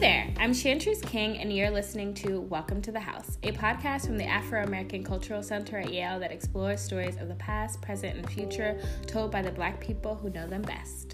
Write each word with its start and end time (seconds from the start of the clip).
there, 0.00 0.32
I'm 0.38 0.54
Chantress 0.54 1.02
King, 1.02 1.36
and 1.36 1.54
you're 1.54 1.70
listening 1.70 2.14
to 2.14 2.40
Welcome 2.40 2.80
to 2.82 2.90
the 2.90 3.00
House, 3.00 3.36
a 3.42 3.52
podcast 3.52 4.06
from 4.06 4.16
the 4.16 4.24
Afro 4.24 4.62
American 4.62 5.04
Cultural 5.04 5.42
Center 5.42 5.76
at 5.76 5.92
Yale 5.92 6.18
that 6.20 6.32
explores 6.32 6.80
stories 6.80 7.18
of 7.18 7.28
the 7.28 7.34
past, 7.34 7.82
present, 7.82 8.16
and 8.16 8.30
future 8.30 8.80
told 9.06 9.30
by 9.30 9.42
the 9.42 9.50
Black 9.50 9.78
people 9.78 10.14
who 10.14 10.30
know 10.30 10.46
them 10.46 10.62
best. 10.62 11.09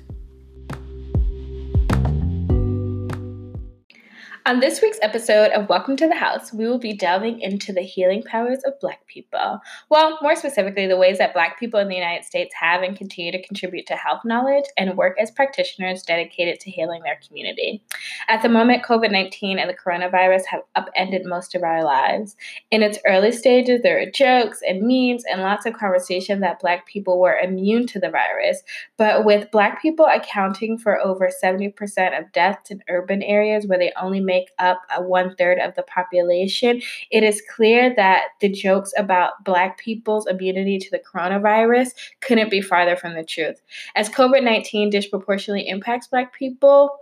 On 4.46 4.60
this 4.60 4.80
week's 4.80 5.00
episode 5.02 5.50
of 5.50 5.68
Welcome 5.68 5.96
to 5.96 6.06
the 6.06 6.14
House, 6.14 6.52
we 6.52 6.68
will 6.68 6.78
be 6.78 6.92
delving 6.92 7.40
into 7.40 7.72
the 7.72 7.80
healing 7.80 8.22
powers 8.22 8.62
of 8.64 8.78
Black 8.78 9.04
people. 9.08 9.58
Well, 9.90 10.20
more 10.22 10.36
specifically, 10.36 10.86
the 10.86 10.96
ways 10.96 11.18
that 11.18 11.34
Black 11.34 11.58
people 11.58 11.80
in 11.80 11.88
the 11.88 11.96
United 11.96 12.24
States 12.24 12.54
have 12.60 12.84
and 12.84 12.96
continue 12.96 13.32
to 13.32 13.42
contribute 13.42 13.88
to 13.88 13.96
health 13.96 14.20
knowledge 14.24 14.66
and 14.76 14.96
work 14.96 15.16
as 15.20 15.32
practitioners 15.32 16.04
dedicated 16.04 16.60
to 16.60 16.70
healing 16.70 17.02
their 17.02 17.18
community. 17.26 17.82
At 18.28 18.42
the 18.42 18.48
moment, 18.48 18.84
COVID 18.84 19.10
19 19.10 19.58
and 19.58 19.68
the 19.68 19.74
coronavirus 19.74 20.44
have 20.46 20.60
upended 20.76 21.22
most 21.24 21.56
of 21.56 21.64
our 21.64 21.82
lives. 21.82 22.36
In 22.70 22.84
its 22.84 23.00
early 23.04 23.32
stages, 23.32 23.82
there 23.82 23.98
were 23.98 24.12
jokes 24.12 24.60
and 24.64 24.82
memes 24.82 25.24
and 25.28 25.42
lots 25.42 25.66
of 25.66 25.74
conversation 25.74 26.38
that 26.42 26.60
Black 26.60 26.86
people 26.86 27.18
were 27.18 27.36
immune 27.36 27.88
to 27.88 27.98
the 27.98 28.10
virus. 28.10 28.62
But 28.96 29.24
with 29.24 29.50
Black 29.50 29.82
people 29.82 30.06
accounting 30.06 30.78
for 30.78 31.00
over 31.00 31.32
70% 31.42 32.16
of 32.16 32.30
deaths 32.30 32.70
in 32.70 32.84
urban 32.88 33.24
areas 33.24 33.66
where 33.66 33.80
they 33.80 33.92
only 34.00 34.20
make 34.20 34.35
make 34.36 34.50
up 34.58 34.80
one 34.98 35.34
third 35.36 35.58
of 35.58 35.74
the 35.74 35.82
population, 35.82 36.82
it 37.10 37.22
is 37.22 37.42
clear 37.54 37.94
that 37.96 38.28
the 38.40 38.48
jokes 38.48 38.92
about 38.96 39.44
Black 39.44 39.78
people's 39.78 40.26
immunity 40.26 40.78
to 40.78 40.90
the 40.90 41.00
coronavirus 41.00 41.90
couldn't 42.20 42.50
be 42.50 42.60
farther 42.60 42.96
from 42.96 43.14
the 43.14 43.24
truth. 43.24 43.60
As 43.94 44.08
COVID 44.08 44.42
19 44.42 44.90
disproportionately 44.90 45.68
impacts 45.68 46.08
Black 46.08 46.32
people, 46.32 46.98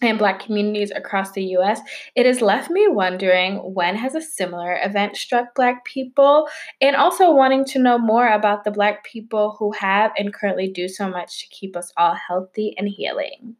and 0.00 0.18
black 0.18 0.40
communities 0.40 0.92
across 0.94 1.32
the 1.32 1.42
US, 1.56 1.80
it 2.14 2.26
has 2.26 2.40
left 2.40 2.70
me 2.70 2.86
wondering 2.88 3.56
when 3.74 3.96
has 3.96 4.14
a 4.14 4.22
similar 4.22 4.78
event 4.82 5.16
struck 5.16 5.54
black 5.54 5.84
people 5.84 6.48
and 6.80 6.94
also 6.94 7.32
wanting 7.32 7.64
to 7.66 7.78
know 7.78 7.98
more 7.98 8.28
about 8.28 8.64
the 8.64 8.70
black 8.70 9.04
people 9.04 9.56
who 9.58 9.72
have 9.72 10.12
and 10.16 10.32
currently 10.32 10.68
do 10.70 10.88
so 10.88 11.08
much 11.08 11.40
to 11.40 11.48
keep 11.48 11.76
us 11.76 11.92
all 11.96 12.14
healthy 12.14 12.74
and 12.78 12.88
healing. 12.88 13.56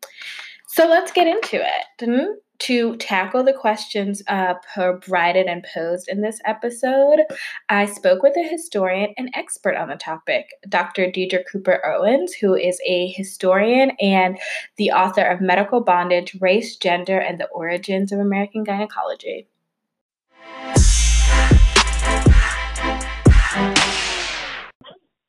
So 0.69 0.87
let's 0.87 1.13
get 1.13 1.27
into 1.27 1.57
it 1.57 2.05
hmm? 2.05 2.35
To 2.61 2.97
tackle 2.97 3.45
the 3.45 3.53
questions 3.53 4.23
uh, 4.27 4.55
provided 4.75 5.47
and 5.47 5.65
posed 5.73 6.09
in 6.09 6.23
this 6.23 6.41
episode, 6.45 7.21
I 7.69 7.87
spoke 7.87 8.23
with 8.23 8.37
a 8.37 8.49
historian 8.49 9.15
and 9.17 9.31
expert 9.35 9.77
on 9.77 9.89
the 9.89 9.95
topic, 9.95 10.51
Dr. 10.69 11.11
Deirdre 11.11 11.45
Cooper 11.51 11.81
Owens, 11.87 12.35
who 12.35 12.55
is 12.55 12.81
a 12.85 13.09
historian 13.13 13.93
and 14.01 14.39
the 14.77 14.91
author 14.91 15.23
of 15.23 15.41
Medical 15.41 15.83
Bondage 15.83 16.37
Race, 16.41 16.77
Gender, 16.77 17.19
and 17.19 17.39
the 17.39 17.47
Origins 17.49 18.11
of 18.11 18.19
American 18.19 18.65
Gynecology. 18.65 19.47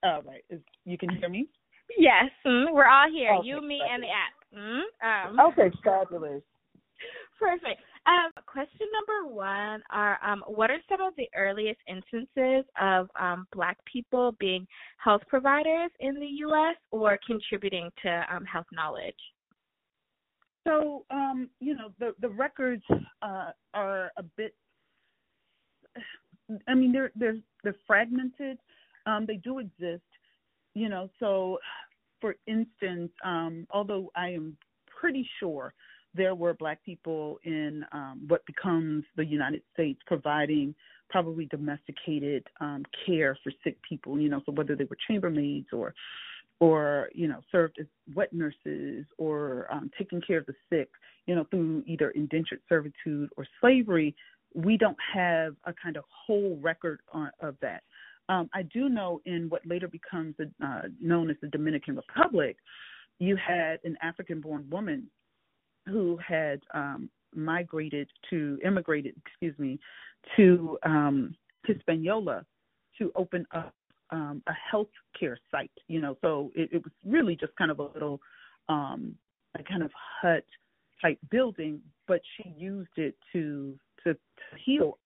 All 0.02 0.22
right. 0.24 0.44
You 0.86 0.98
can 0.98 1.10
hear 1.10 1.30
me? 1.30 1.48
Yes, 1.98 2.26
mm, 2.46 2.74
we're 2.74 2.88
all 2.88 3.10
here. 3.12 3.34
Okay, 3.36 3.48
you, 3.48 3.62
me, 3.62 3.82
and 3.88 4.02
the 4.02 4.08
app. 4.08 4.34
Mm, 4.58 5.30
um. 5.30 5.40
Okay, 5.52 5.72
fabulous. 5.84 6.42
Perfect. 7.40 7.82
Um, 8.06 8.32
question 8.46 8.88
number 8.92 9.34
one 9.34 9.82
are 9.92 10.20
um, 10.26 10.44
what 10.48 10.70
are 10.70 10.80
some 10.90 11.00
of 11.02 11.14
the 11.16 11.28
earliest 11.36 11.80
instances 11.88 12.66
of 12.80 13.10
um, 13.20 13.48
Black 13.54 13.78
people 13.86 14.36
being 14.40 14.68
health 14.98 15.22
providers 15.28 15.92
in 16.02 16.16
the 16.16 16.26
U.S. 16.26 16.76
or 16.92 17.18
contributing 17.26 17.90
to 18.04 18.26
um, 18.34 18.44
health 18.44 18.66
knowledge? 18.74 19.16
So, 20.68 21.06
um, 21.12 21.50
you 21.62 21.76
know, 21.76 21.94
the 22.00 22.14
the 22.20 22.30
records 22.30 22.84
uh, 23.22 23.52
are 23.74 24.12
a 24.18 24.24
bit. 24.24 24.54
I 26.68 26.76
mean, 26.76 26.92
they're 26.92 27.12
they're 27.16 27.38
they're 27.64 27.76
fragmented. 27.88 28.58
Um, 29.06 29.26
they 29.26 29.38
do 29.38 29.60
exist, 29.60 30.04
you 30.74 30.90
know. 30.90 31.10
So, 31.20 31.60
for 32.20 32.36
instance, 32.48 33.12
although 33.72 34.12
I 34.16 34.30
am 34.30 34.58
pretty 35.00 35.28
sure 35.40 35.74
there 36.16 36.36
were 36.36 36.54
black 36.54 36.84
people 36.84 37.40
in 37.44 37.86
um, 37.92 38.22
what 38.28 38.46
becomes 38.46 39.04
the 39.16 39.26
United 39.26 39.62
States 39.74 40.00
providing 40.08 40.74
probably 41.10 41.46
domesticated 41.46 42.46
um, 42.62 42.84
care 43.06 43.38
for 43.44 43.52
sick 43.64 43.78
people. 43.88 44.20
You 44.20 44.30
know, 44.30 44.42
so 44.46 44.52
whether 44.52 44.76
they 44.76 44.86
were 44.86 44.98
chambermaids 45.10 45.68
or 45.74 45.94
or 46.60 47.10
you 47.14 47.28
know 47.28 47.42
served 47.52 47.78
as 47.80 47.86
wet 48.16 48.34
nurses 48.34 49.06
or 49.18 49.68
um, 49.72 49.90
taking 49.98 50.22
care 50.22 50.38
of 50.38 50.46
the 50.46 50.56
sick, 50.70 50.90
you 51.26 51.36
know, 51.36 51.46
through 51.50 51.84
either 51.88 52.12
indentured 52.12 52.60
servitude 52.68 53.30
or 53.38 53.46
slavery, 53.62 54.16
we 54.54 54.78
don't 54.78 54.98
have 55.14 55.56
a 55.66 55.74
kind 55.82 55.96
of 55.96 56.04
whole 56.10 56.58
record 56.62 57.00
on, 57.14 57.32
of 57.40 57.56
that. 57.62 57.84
Um, 58.30 58.50
I 58.54 58.64
do 58.64 58.90
know 58.90 59.22
in 59.26 59.50
what 59.50 59.66
later 59.66 59.88
becomes 59.88 60.36
uh, 60.40 60.82
known 61.02 61.32
as 61.32 61.38
the 61.42 61.48
Dominican 61.48 61.96
Republic, 61.96 62.58
you 63.18 63.36
had 63.36 63.80
an 63.84 63.98
African-born 64.04 64.70
woman 64.70 65.08
who 65.90 66.18
had 66.26 66.62
um, 66.74 67.10
migrated 67.36 68.10
to 68.30 68.60
immigrated, 68.66 69.16
excuse 69.26 69.58
me, 69.58 69.80
to 70.36 70.78
um, 70.84 71.36
Hispaniola 71.66 72.46
to 72.98 73.12
open 73.16 73.46
up 73.54 73.74
um, 74.12 74.42
a 74.48 74.54
health 74.54 74.90
care 75.20 75.38
site. 75.52 75.72
You 75.88 76.02
know, 76.02 76.18
so 76.22 76.52
it, 76.56 76.70
it 76.72 76.84
was 76.84 76.94
really 77.06 77.36
just 77.36 77.56
kind 77.56 77.72
of 77.72 77.80
a 77.80 77.84
little, 77.84 78.20
um, 78.68 79.16
a 79.58 79.64
kind 79.64 79.84
of 79.84 79.92
hut 80.22 80.46
type 81.02 81.20
building, 81.32 81.82
but 82.08 82.22
she 82.36 82.50
used 82.58 82.98
it 82.98 83.16
to 83.34 83.78
to, 84.04 84.14
to 84.14 84.20
heal. 84.64 84.98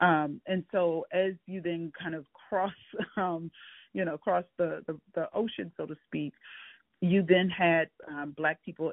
Um, 0.00 0.40
and 0.46 0.64
so 0.72 1.06
as 1.12 1.34
you 1.46 1.60
then 1.60 1.92
kind 2.00 2.14
of 2.14 2.26
cross, 2.32 2.72
um, 3.16 3.50
you 3.92 4.04
know, 4.04 4.14
across 4.14 4.44
the, 4.58 4.82
the, 4.86 4.98
the 5.14 5.28
ocean, 5.34 5.70
so 5.76 5.86
to 5.86 5.94
speak, 6.06 6.32
you 7.00 7.24
then 7.26 7.48
had 7.48 7.88
um, 8.08 8.34
black 8.36 8.62
people, 8.64 8.92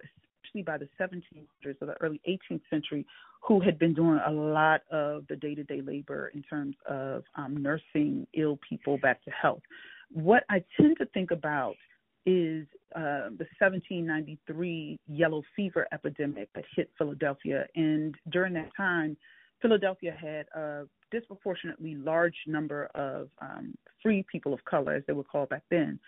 by 0.65 0.77
the 0.77 0.89
1700s 0.99 1.81
or 1.81 1.85
the 1.85 1.95
early 2.01 2.21
18th 2.27 2.61
century, 2.69 3.05
who 3.41 3.59
had 3.59 3.79
been 3.79 3.93
doing 3.93 4.19
a 4.25 4.31
lot 4.31 4.81
of 4.91 5.25
the 5.29 5.35
day 5.35 5.55
to 5.55 5.63
day 5.63 5.81
labor 5.81 6.31
in 6.33 6.43
terms 6.43 6.75
of 6.87 7.23
um, 7.35 7.57
nursing 7.61 8.27
ill 8.33 8.59
people 8.67 8.97
back 8.97 9.23
to 9.23 9.31
health. 9.31 9.61
What 10.11 10.43
I 10.49 10.63
tend 10.79 10.97
to 10.97 11.05
think 11.07 11.31
about 11.31 11.75
is 12.25 12.67
uh, 12.95 13.29
the 13.37 13.47
1793 13.59 14.99
yellow 15.07 15.43
fever 15.55 15.87
epidemic 15.93 16.49
that 16.53 16.65
hit 16.75 16.89
Philadelphia. 16.97 17.65
And 17.75 18.15
during 18.29 18.53
that 18.53 18.69
time, 18.75 19.15
Philadelphia 19.61 20.15
had 20.19 20.47
a 20.59 20.85
disproportionately 21.11 21.95
large 21.95 22.35
number 22.47 22.89
of 22.95 23.29
um, 23.41 23.75
free 24.01 24.25
people 24.31 24.53
of 24.53 24.63
color, 24.65 24.93
as 24.93 25.03
they 25.07 25.13
were 25.13 25.23
called 25.23 25.49
back 25.49 25.63
then. 25.69 25.99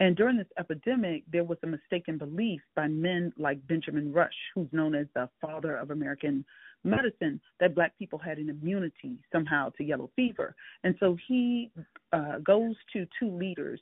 And 0.00 0.16
during 0.16 0.38
this 0.38 0.46
epidemic, 0.58 1.24
there 1.30 1.44
was 1.44 1.58
a 1.62 1.66
mistaken 1.66 2.16
belief 2.16 2.62
by 2.74 2.88
men 2.88 3.32
like 3.38 3.64
Benjamin 3.68 4.12
Rush, 4.12 4.32
who's 4.54 4.68
known 4.72 4.94
as 4.94 5.06
the 5.14 5.28
father 5.42 5.76
of 5.76 5.90
American 5.90 6.44
medicine, 6.84 7.38
that 7.60 7.74
black 7.74 7.96
people 7.98 8.18
had 8.18 8.38
an 8.38 8.48
immunity 8.48 9.18
somehow 9.30 9.68
to 9.76 9.84
yellow 9.84 10.10
fever. 10.16 10.54
And 10.84 10.94
so 10.98 11.18
he 11.28 11.70
uh, 12.14 12.38
goes 12.38 12.74
to 12.94 13.06
two 13.18 13.30
leaders 13.30 13.78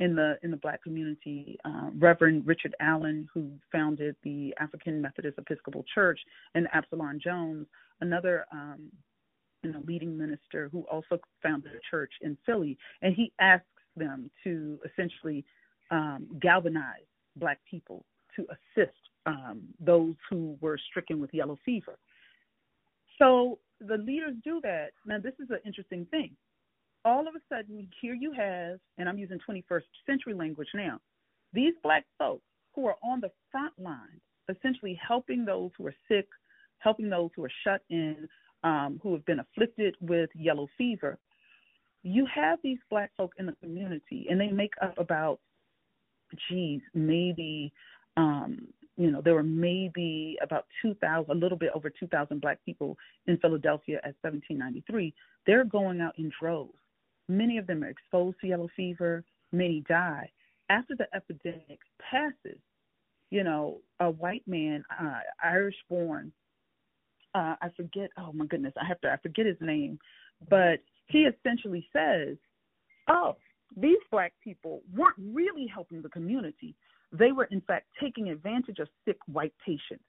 in 0.00 0.14
the 0.14 0.38
in 0.42 0.50
the 0.50 0.56
black 0.56 0.82
community, 0.82 1.58
uh, 1.64 1.90
Reverend 1.98 2.46
Richard 2.46 2.74
Allen, 2.80 3.28
who 3.34 3.50
founded 3.70 4.16
the 4.22 4.54
African 4.58 5.02
Methodist 5.02 5.38
Episcopal 5.38 5.84
Church, 5.92 6.20
and 6.54 6.68
Absalom 6.72 7.18
Jones, 7.22 7.66
another 8.00 8.46
um, 8.52 8.90
you 9.62 9.72
know, 9.72 9.82
leading 9.86 10.16
minister 10.16 10.68
who 10.70 10.82
also 10.90 11.18
founded 11.42 11.72
a 11.72 11.80
church 11.90 12.12
in 12.22 12.38
Philly, 12.46 12.78
and 13.02 13.14
he 13.14 13.32
asks 13.40 13.66
them 13.96 14.30
to 14.44 14.78
essentially 14.86 15.44
um, 15.90 16.26
galvanize 16.40 17.06
Black 17.36 17.58
people 17.70 18.04
to 18.36 18.46
assist 18.50 18.96
um, 19.26 19.62
those 19.80 20.14
who 20.28 20.56
were 20.60 20.78
stricken 20.90 21.20
with 21.20 21.32
yellow 21.32 21.58
fever. 21.64 21.98
So 23.18 23.58
the 23.80 23.96
leaders 23.96 24.34
do 24.44 24.60
that. 24.62 24.90
Now, 25.06 25.18
this 25.18 25.34
is 25.38 25.50
an 25.50 25.58
interesting 25.64 26.06
thing. 26.10 26.30
All 27.04 27.26
of 27.28 27.34
a 27.34 27.40
sudden, 27.48 27.88
here 28.00 28.14
you 28.14 28.32
have, 28.32 28.78
and 28.96 29.08
I'm 29.08 29.18
using 29.18 29.38
21st 29.48 29.82
century 30.06 30.34
language 30.34 30.68
now, 30.74 31.00
these 31.52 31.74
Black 31.82 32.04
folks 32.18 32.42
who 32.74 32.86
are 32.86 32.96
on 33.02 33.20
the 33.20 33.30
front 33.50 33.72
line, 33.78 34.20
essentially 34.48 34.98
helping 35.06 35.44
those 35.44 35.70
who 35.76 35.86
are 35.86 35.94
sick, 36.08 36.26
helping 36.78 37.08
those 37.08 37.30
who 37.36 37.44
are 37.44 37.52
shut 37.64 37.82
in, 37.90 38.28
um, 38.64 39.00
who 39.02 39.12
have 39.12 39.24
been 39.26 39.40
afflicted 39.40 39.94
with 40.00 40.30
yellow 40.34 40.68
fever. 40.76 41.18
You 42.02 42.26
have 42.32 42.58
these 42.62 42.78
Black 42.90 43.10
folk 43.16 43.32
in 43.38 43.46
the 43.46 43.54
community, 43.62 44.26
and 44.30 44.40
they 44.40 44.48
make 44.48 44.74
up 44.82 44.98
about 44.98 45.40
geez, 46.48 46.80
maybe 46.94 47.72
um, 48.16 48.68
you 48.98 49.12
know, 49.12 49.22
there 49.22 49.34
were 49.34 49.44
maybe 49.44 50.36
about 50.42 50.66
2,000, 50.82 51.30
a 51.30 51.34
little 51.34 51.56
bit 51.56 51.70
over 51.72 51.88
2,000 51.88 52.40
black 52.40 52.58
people 52.66 52.98
in 53.28 53.38
Philadelphia 53.38 53.98
at 53.98 54.16
1793. 54.22 55.14
They're 55.46 55.64
going 55.64 56.00
out 56.00 56.18
in 56.18 56.32
droves. 56.38 56.74
Many 57.28 57.58
of 57.58 57.68
them 57.68 57.84
are 57.84 57.88
exposed 57.88 58.40
to 58.40 58.48
yellow 58.48 58.68
fever, 58.74 59.22
many 59.52 59.84
die. 59.88 60.28
After 60.68 60.96
the 60.96 61.06
epidemic 61.14 61.78
passes, 62.00 62.58
you 63.30 63.44
know, 63.44 63.78
a 64.00 64.10
white 64.10 64.42
man, 64.48 64.82
uh, 65.00 65.20
Irish 65.44 65.76
born, 65.88 66.32
uh, 67.36 67.54
I 67.62 67.68
forget, 67.76 68.10
oh 68.18 68.32
my 68.32 68.46
goodness, 68.46 68.74
I 68.80 68.84
have 68.84 69.00
to, 69.02 69.12
I 69.12 69.16
forget 69.18 69.46
his 69.46 69.58
name, 69.60 70.00
but 70.50 70.80
he 71.06 71.20
essentially 71.20 71.86
says, 71.92 72.36
oh, 73.08 73.36
these 73.76 73.98
black 74.10 74.32
people 74.42 74.82
weren't 74.94 75.16
really 75.18 75.66
helping 75.66 76.02
the 76.02 76.08
community. 76.08 76.74
They 77.12 77.32
were, 77.32 77.44
in 77.44 77.60
fact, 77.62 77.86
taking 78.00 78.28
advantage 78.30 78.78
of 78.78 78.88
sick 79.04 79.18
white 79.26 79.54
patients. 79.64 80.04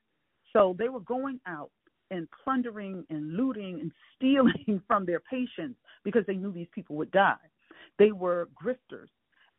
So 0.54 0.76
they 0.78 0.90
were 0.90 1.02
going 1.02 1.40
out 1.46 1.72
and 2.12 2.28
plundering 2.44 3.06
and 3.10 3.36
looting 3.36 3.80
and 3.80 3.92
stealing 4.16 4.82
from 4.88 5.06
their 5.06 5.20
patients 5.20 5.78
because 6.04 6.24
they 6.28 6.36
knew 6.36 6.52
these 6.52 6.68
people 6.74 6.96
would 6.96 7.12
die. 7.12 7.36
They 7.98 8.12
were 8.12 8.50
grifters. 8.62 9.10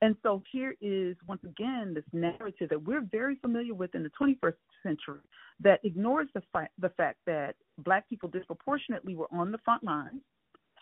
And 0.02 0.16
so 0.22 0.42
here 0.50 0.74
is 0.80 1.14
once 1.28 1.42
again 1.44 1.92
this 1.94 2.04
narrative 2.12 2.70
that 2.70 2.82
we're 2.82 3.02
very 3.12 3.36
familiar 3.36 3.74
with 3.74 3.94
in 3.94 4.02
the 4.02 4.10
21st 4.20 4.54
century 4.82 5.20
that 5.60 5.80
ignores 5.84 6.28
the, 6.34 6.42
fi- 6.52 6.70
the 6.78 6.88
fact 6.90 7.18
that 7.26 7.54
black 7.78 8.08
people 8.08 8.28
disproportionately 8.28 9.14
were 9.14 9.28
on 9.30 9.52
the 9.52 9.58
front 9.58 9.84
lines, 9.84 10.22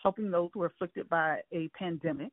helping 0.01 0.31
those 0.31 0.49
who 0.53 0.61
were 0.61 0.67
afflicted 0.67 1.09
by 1.09 1.39
a 1.51 1.67
pandemic, 1.77 2.31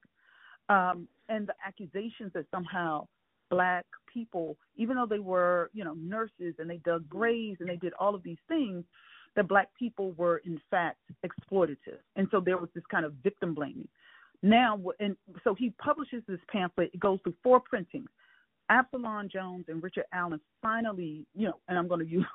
um, 0.69 1.09
and 1.29 1.47
the 1.47 1.55
accusations 1.67 2.33
that 2.35 2.47
somehow 2.51 3.07
black 3.51 3.87
people, 4.13 4.57
even 4.77 4.97
though 4.97 5.07
they 5.07 5.19
were, 5.19 5.71
you 5.73 5.85
know, 5.85 5.95
nurses 5.95 6.55
and 6.59 6.69
they 6.69 6.79
dug 6.79 7.09
graves 7.09 7.59
and 7.61 7.69
they 7.69 7.77
did 7.77 7.93
all 7.99 8.15
of 8.15 8.23
these 8.23 8.39
things, 8.49 8.85
that 9.37 9.49
black 9.49 9.69
people 9.79 10.13
were 10.13 10.39
in 10.39 10.61
fact 10.71 10.99
exploitative. 11.25 11.99
And 12.17 12.27
so 12.31 12.41
there 12.41 12.57
was 12.57 12.71
this 12.75 12.85
kind 12.91 13.05
of 13.05 13.13
victim 13.23 13.55
blaming. 13.55 13.89
Now, 14.43 14.81
and 15.01 15.17
so 15.45 15.55
he 15.55 15.71
publishes 15.71 16.23
this 16.27 16.41
pamphlet. 16.51 16.91
It 16.93 17.01
goes 17.01 17.19
through 17.23 17.35
four 17.43 17.61
printings. 17.61 18.09
Absalom 18.69 19.29
Jones 19.29 19.67
and 19.69 19.83
Richard 19.83 20.05
Allen 20.13 20.41
finally, 20.61 21.25
you 21.35 21.47
know, 21.47 21.61
and 21.69 21.79
I'm 21.79 21.87
going 21.87 22.01
to 22.07 22.11
use 22.11 22.27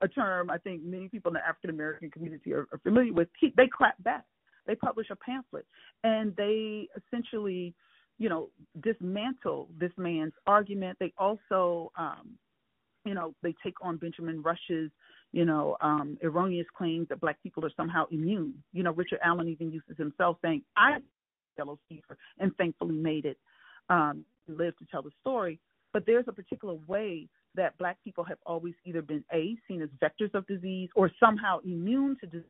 a 0.00 0.08
term 0.08 0.50
I 0.50 0.58
think 0.58 0.82
many 0.82 1.08
people 1.08 1.30
in 1.30 1.34
the 1.34 1.46
African 1.46 1.70
American 1.70 2.10
community 2.10 2.52
are, 2.52 2.66
are 2.72 2.78
familiar 2.82 3.12
with. 3.12 3.28
He, 3.40 3.52
they 3.56 3.68
clap 3.68 4.02
back. 4.02 4.24
They 4.68 4.76
publish 4.76 5.08
a 5.10 5.16
pamphlet, 5.16 5.66
and 6.04 6.36
they 6.36 6.86
essentially, 6.96 7.74
you 8.18 8.28
know, 8.28 8.50
dismantle 8.80 9.68
this 9.76 9.92
man's 9.96 10.34
argument. 10.46 10.98
They 11.00 11.12
also, 11.18 11.90
um, 11.98 12.38
you 13.04 13.14
know, 13.14 13.34
they 13.42 13.54
take 13.64 13.74
on 13.82 13.96
Benjamin 13.96 14.42
Rush's 14.42 14.92
you 15.32 15.44
know, 15.44 15.76
um, 15.80 16.16
erroneous 16.22 16.66
claims 16.76 17.06
that 17.08 17.20
black 17.20 17.36
people 17.42 17.64
are 17.64 17.72
somehow 17.76 18.06
immune. 18.10 18.54
You 18.72 18.82
know, 18.82 18.92
Richard 18.92 19.18
Allen 19.22 19.48
even 19.48 19.70
uses 19.70 19.96
himself 19.98 20.38
saying, 20.42 20.62
I 20.76 20.98
yellow 21.58 21.78
fever 21.88 22.16
and 22.38 22.54
thankfully 22.56 22.94
made 22.94 23.24
it, 23.24 23.36
um, 23.90 24.24
lived 24.46 24.78
to 24.78 24.86
tell 24.90 25.02
the 25.02 25.10
story. 25.20 25.58
But 25.92 26.04
there's 26.06 26.24
a 26.28 26.32
particular 26.32 26.74
way 26.86 27.28
that 27.56 27.76
black 27.78 27.98
people 28.04 28.24
have 28.24 28.38
always 28.46 28.74
either 28.84 29.02
been 29.02 29.24
A, 29.32 29.56
seen 29.66 29.82
as 29.82 29.88
vectors 30.00 30.32
of 30.34 30.46
disease 30.46 30.88
or 30.94 31.10
somehow 31.18 31.58
immune 31.64 32.16
to 32.20 32.26
disease. 32.26 32.48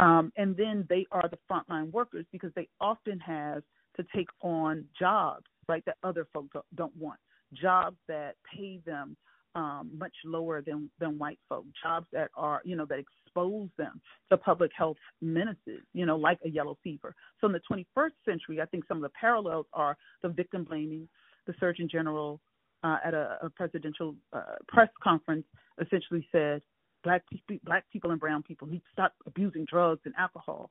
Um, 0.00 0.32
and 0.36 0.56
then 0.56 0.86
they 0.88 1.06
are 1.12 1.28
the 1.28 1.38
frontline 1.50 1.92
workers 1.92 2.24
because 2.32 2.50
they 2.56 2.68
often 2.80 3.20
have 3.20 3.62
to 3.96 4.04
take 4.14 4.28
on 4.40 4.84
jobs, 4.98 5.44
right, 5.68 5.84
that 5.84 5.96
other 6.02 6.26
folks 6.32 6.56
don't 6.74 6.96
want, 6.96 7.20
jobs 7.52 7.96
that 8.08 8.36
pay 8.50 8.80
them 8.86 9.16
um, 9.54 9.90
much 9.98 10.14
lower 10.24 10.62
than 10.62 10.88
than 11.00 11.18
white 11.18 11.38
folk. 11.48 11.64
Jobs 11.82 12.06
that 12.12 12.30
are 12.36 12.62
you 12.64 12.76
know 12.76 12.86
that 12.86 13.00
expose 13.00 13.68
them 13.76 14.00
to 14.30 14.36
public 14.36 14.70
health 14.76 14.96
menaces, 15.20 15.82
you 15.92 16.06
know, 16.06 16.16
like 16.16 16.38
a 16.44 16.48
yellow 16.48 16.78
fever. 16.82 17.14
So 17.40 17.48
in 17.48 17.52
the 17.52 17.60
21st 17.70 18.12
century, 18.24 18.60
I 18.60 18.66
think 18.66 18.84
some 18.86 18.98
of 18.98 19.02
the 19.02 19.10
parallels 19.20 19.66
are 19.72 19.96
the 20.22 20.28
victim 20.28 20.64
blaming. 20.64 21.08
The 21.46 21.54
Surgeon 21.58 21.88
General 21.90 22.40
uh, 22.84 22.98
at 23.04 23.12
a, 23.12 23.38
a 23.42 23.50
presidential 23.50 24.14
uh, 24.32 24.56
press 24.68 24.88
conference 25.02 25.44
essentially 25.80 26.26
said, 26.30 26.62
"Black 27.02 27.22
people, 27.28 27.56
black 27.64 27.84
people 27.90 28.10
and 28.10 28.20
brown 28.20 28.42
people 28.42 28.66
need 28.66 28.80
to 28.80 28.92
stop 28.92 29.14
abusing 29.26 29.64
drugs 29.64 30.02
and 30.04 30.14
alcohol." 30.18 30.70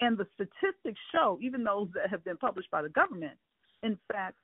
And 0.00 0.18
the 0.18 0.26
statistics 0.34 1.00
show, 1.12 1.38
even 1.40 1.64
those 1.64 1.88
that 1.94 2.10
have 2.10 2.24
been 2.24 2.36
published 2.36 2.70
by 2.70 2.82
the 2.82 2.88
government, 2.88 3.38
in 3.82 3.98
fact, 4.10 4.36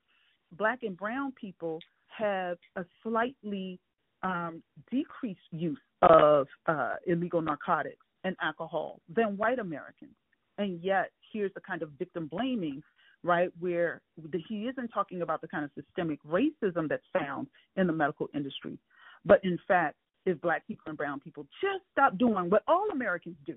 black 0.57 0.83
and 0.83 0.97
brown 0.97 1.33
people 1.33 1.79
have 2.07 2.57
a 2.75 2.85
slightly 3.03 3.79
um, 4.23 4.61
decreased 4.89 5.39
use 5.51 5.79
of 6.01 6.47
uh, 6.67 6.95
illegal 7.07 7.41
narcotics 7.41 8.05
and 8.23 8.35
alcohol 8.41 8.99
than 9.13 9.37
white 9.37 9.59
Americans. 9.59 10.15
And 10.57 10.81
yet, 10.81 11.11
here's 11.31 11.53
the 11.53 11.61
kind 11.61 11.81
of 11.81 11.89
victim 11.97 12.27
blaming, 12.27 12.83
right, 13.23 13.49
where 13.59 14.01
the, 14.31 14.39
he 14.47 14.67
isn't 14.67 14.89
talking 14.89 15.21
about 15.21 15.41
the 15.41 15.47
kind 15.47 15.65
of 15.65 15.71
systemic 15.73 16.19
racism 16.23 16.87
that's 16.87 17.03
found 17.13 17.47
in 17.77 17.87
the 17.87 17.93
medical 17.93 18.29
industry, 18.35 18.77
but 19.25 19.43
in 19.43 19.57
fact, 19.67 19.95
if 20.25 20.39
black 20.41 20.67
people 20.67 20.83
and 20.87 20.97
brown 20.97 21.19
people 21.19 21.45
just 21.61 21.83
stop 21.91 22.17
doing 22.17 22.49
what 22.49 22.63
all 22.67 22.87
Americans 22.91 23.37
do, 23.45 23.55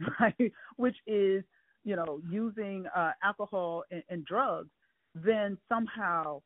right, 0.20 0.52
which 0.76 0.96
is, 1.06 1.44
you 1.84 1.96
know, 1.96 2.20
using 2.28 2.86
uh, 2.94 3.12
alcohol 3.22 3.84
and, 3.90 4.02
and 4.08 4.24
drugs, 4.24 4.70
then 5.14 5.56
somehow 5.68 6.40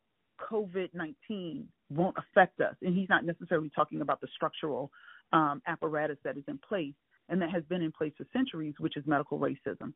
COVID 0.50 0.90
19 0.94 1.68
won't 1.90 2.16
affect 2.16 2.60
us. 2.60 2.74
And 2.82 2.96
he's 2.96 3.08
not 3.08 3.24
necessarily 3.24 3.70
talking 3.74 4.00
about 4.00 4.20
the 4.20 4.28
structural 4.34 4.90
um, 5.32 5.62
apparatus 5.66 6.18
that 6.24 6.36
is 6.36 6.44
in 6.48 6.58
place 6.58 6.94
and 7.28 7.40
that 7.42 7.50
has 7.50 7.62
been 7.64 7.82
in 7.82 7.92
place 7.92 8.12
for 8.16 8.26
centuries, 8.32 8.74
which 8.78 8.96
is 8.96 9.04
medical 9.06 9.38
racism. 9.38 9.92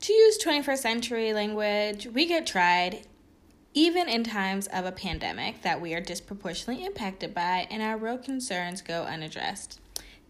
To 0.00 0.12
use 0.12 0.38
21st 0.44 0.78
century 0.78 1.32
language, 1.32 2.06
we 2.06 2.26
get 2.26 2.46
tried 2.46 3.06
even 3.76 4.08
in 4.08 4.24
times 4.24 4.66
of 4.68 4.86
a 4.86 4.90
pandemic 4.90 5.60
that 5.60 5.82
we 5.82 5.92
are 5.92 6.00
disproportionately 6.00 6.82
impacted 6.82 7.34
by, 7.34 7.68
and 7.70 7.82
our 7.82 7.98
real 7.98 8.16
concerns 8.16 8.80
go 8.80 9.02
unaddressed. 9.02 9.78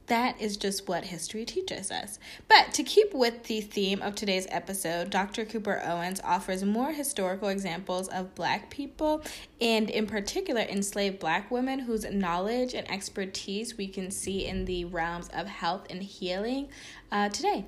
That 0.09 0.41
is 0.41 0.57
just 0.57 0.89
what 0.89 1.05
history 1.05 1.45
teaches 1.45 1.93
us. 1.93 2.19
But 2.49 2.75
to 2.75 2.83
keep 2.83 3.15
with 3.15 3.45
the 3.45 3.61
theme 3.61 4.03
of 4.03 4.17
today's 4.17 4.49
episode, 4.51 5.11
Dr. 5.11 5.45
Cooper 5.45 5.81
Owens 5.85 6.21
offers 6.25 6.65
more 6.65 6.91
historical 6.91 7.49
examples 7.49 8.09
of 8.09 8.35
Black 8.35 8.69
people, 8.69 9.23
and 9.61 9.91
in 9.91 10.09
particular, 10.09 10.63
enslaved 10.63 11.21
Black 11.21 11.49
women 11.49 11.79
whose 11.79 12.05
knowledge 12.11 12.75
and 12.75 12.91
expertise 12.91 13.77
we 13.77 13.87
can 13.87 14.11
see 14.11 14.45
in 14.45 14.65
the 14.65 14.87
realms 14.87 15.29
of 15.29 15.47
health 15.47 15.87
and 15.89 16.03
healing 16.03 16.69
uh, 17.13 17.29
today. 17.29 17.65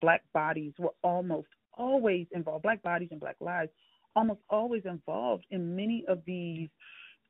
Black 0.00 0.22
bodies 0.32 0.72
were 0.78 0.94
almost 1.02 1.48
always 1.76 2.28
involved, 2.30 2.62
Black 2.62 2.80
bodies 2.84 3.08
and 3.10 3.18
Black 3.18 3.36
lives 3.40 3.70
almost 4.16 4.40
always 4.48 4.82
involved 4.84 5.44
in 5.50 5.74
many 5.76 6.04
of 6.08 6.20
these 6.26 6.68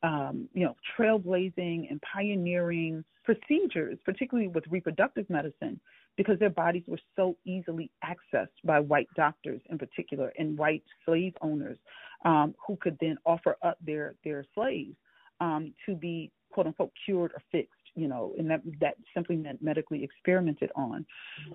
um, 0.02 0.48
you 0.54 0.64
know, 0.64 0.74
trailblazing 0.98 1.90
and 1.90 2.00
pioneering 2.00 3.04
procedures, 3.24 3.98
particularly 4.04 4.48
with 4.48 4.64
reproductive 4.70 5.28
medicine, 5.28 5.78
because 6.16 6.38
their 6.38 6.50
bodies 6.50 6.82
were 6.86 6.98
so 7.16 7.36
easily 7.44 7.90
accessed 8.04 8.48
by 8.64 8.80
white 8.80 9.08
doctors 9.14 9.60
in 9.70 9.78
particular 9.78 10.32
and 10.38 10.56
white 10.56 10.82
slave 11.04 11.34
owners 11.42 11.78
um, 12.24 12.54
who 12.66 12.76
could 12.76 12.96
then 13.00 13.16
offer 13.26 13.56
up 13.62 13.76
their, 13.84 14.14
their 14.24 14.44
slaves 14.54 14.94
um, 15.40 15.72
to 15.86 15.94
be 15.94 16.30
quote 16.50 16.66
unquote 16.66 16.92
cured 17.04 17.32
or 17.32 17.42
fixed, 17.52 17.74
you 17.94 18.08
know, 18.08 18.32
and 18.38 18.50
that, 18.50 18.60
that 18.80 18.94
simply 19.14 19.36
meant 19.36 19.62
medically 19.62 20.02
experimented 20.02 20.70
on. 20.74 21.06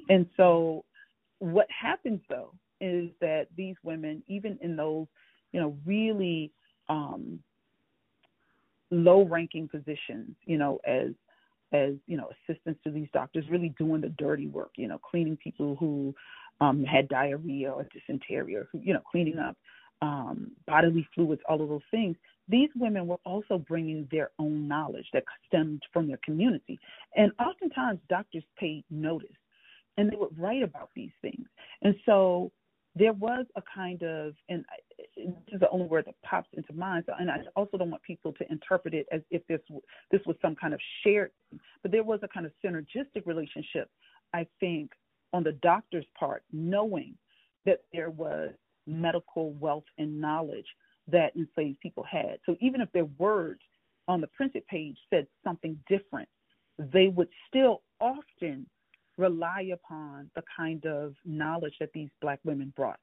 And 0.10 0.26
so 0.38 0.86
what 1.40 1.68
happens 1.70 2.22
though 2.30 2.54
is 2.82 3.10
that 3.22 3.48
these 3.56 3.76
women, 3.84 4.24
even 4.28 4.58
in 4.62 4.76
those, 4.76 5.08
you 5.52 5.60
know, 5.60 5.78
really 5.86 6.52
um, 6.90 7.40
low 8.92 9.24
ranking 9.26 9.68
positions, 9.68 10.36
you 10.46 10.58
know, 10.58 10.80
as 10.86 11.12
as 11.72 11.94
you 12.08 12.18
know 12.18 12.30
assistants 12.50 12.80
to 12.84 12.92
these 12.92 13.08
doctors, 13.14 13.46
really 13.50 13.74
doing 13.78 14.02
the 14.02 14.10
dirty 14.10 14.48
work, 14.48 14.72
you 14.76 14.88
know, 14.88 15.00
cleaning 15.00 15.38
people 15.38 15.76
who 15.80 16.14
um, 16.62 16.84
had 16.84 17.08
diarrhea 17.10 17.72
or 17.72 17.88
dysentery, 17.94 18.56
or 18.56 18.68
you 18.74 18.94
know, 18.94 19.02
cleaning 19.12 19.40
up 19.40 19.58
um, 20.02 20.52
bodily 20.68 21.08
fluids, 21.14 21.42
all 21.48 21.62
of 21.62 21.70
those 21.70 21.82
things. 21.92 22.16
These 22.48 22.70
women 22.76 23.08
were 23.08 23.20
also 23.26 23.58
bringing 23.58 24.08
their 24.12 24.30
own 24.38 24.68
knowledge 24.68 25.08
that 25.14 25.24
stemmed 25.48 25.82
from 25.92 26.08
their 26.08 26.20
community, 26.24 26.80
and 27.16 27.32
oftentimes 27.40 28.00
doctors 28.10 28.44
paid 28.58 28.84
notice, 28.90 29.30
and 29.98 30.12
they 30.12 30.16
would 30.16 30.38
write 30.40 30.64
about 30.64 30.92
these 30.96 31.14
things, 31.22 31.48
and 31.82 31.96
so 32.06 32.52
there 32.96 33.14
was 33.14 33.46
a 33.56 33.62
kind 33.74 34.02
of, 34.04 34.34
and 34.48 34.64
this 35.18 35.28
is 35.52 35.60
the 35.60 35.70
only 35.70 35.86
word 35.86 36.06
that 36.06 36.16
pops 36.24 36.50
into 36.54 36.74
mind. 36.74 37.04
So, 37.08 37.14
and 37.20 37.30
I 37.30 37.40
also 37.56 37.78
don't 37.78 37.92
want 37.92 38.04
people 38.04 38.32
to 38.34 38.52
interpret 38.52 38.94
it 38.94 39.06
as 39.12 39.22
if 39.32 39.46
this 39.48 39.60
this 40.12 40.22
was 40.26 40.38
some 40.42 40.56
kind 40.56 40.74
of 40.74 40.80
shared, 41.04 41.32
but 41.82 41.92
there 41.92 42.04
was 42.04 42.22
a 42.24 42.28
kind 42.28 42.46
of 42.46 42.54
synergistic 42.64 43.26
relationship, 43.26 43.90
I 44.34 44.48
think, 44.60 44.92
on 45.34 45.44
the 45.44 45.52
doctor's 45.54 46.06
part, 46.18 46.44
knowing 46.52 47.16
that 47.66 47.82
there 47.92 48.12
was 48.12 48.52
medical 48.88 49.52
wealth 49.54 49.86
and 49.98 50.22
knowledge 50.22 50.68
that 51.08 51.36
enslaved 51.36 51.80
people 51.82 52.04
had. 52.04 52.40
So 52.46 52.56
even 52.62 52.82
if 52.82 52.92
their 52.94 53.06
words 53.06 53.62
on 54.08 54.22
the 54.22 54.28
printed 54.28 54.66
page 54.68 54.98
said 55.10 55.28
something 55.44 55.78
different, 55.90 56.30
they 56.78 57.08
would 57.08 57.30
still 57.48 57.82
often 58.00 58.68
rely 59.18 59.70
upon 59.74 60.30
the 60.36 60.44
kind 60.56 60.86
of 60.86 61.14
knowledge 61.26 61.76
that 61.80 61.92
these 61.94 62.10
black 62.22 62.40
women 62.44 62.74
brought. 62.76 63.00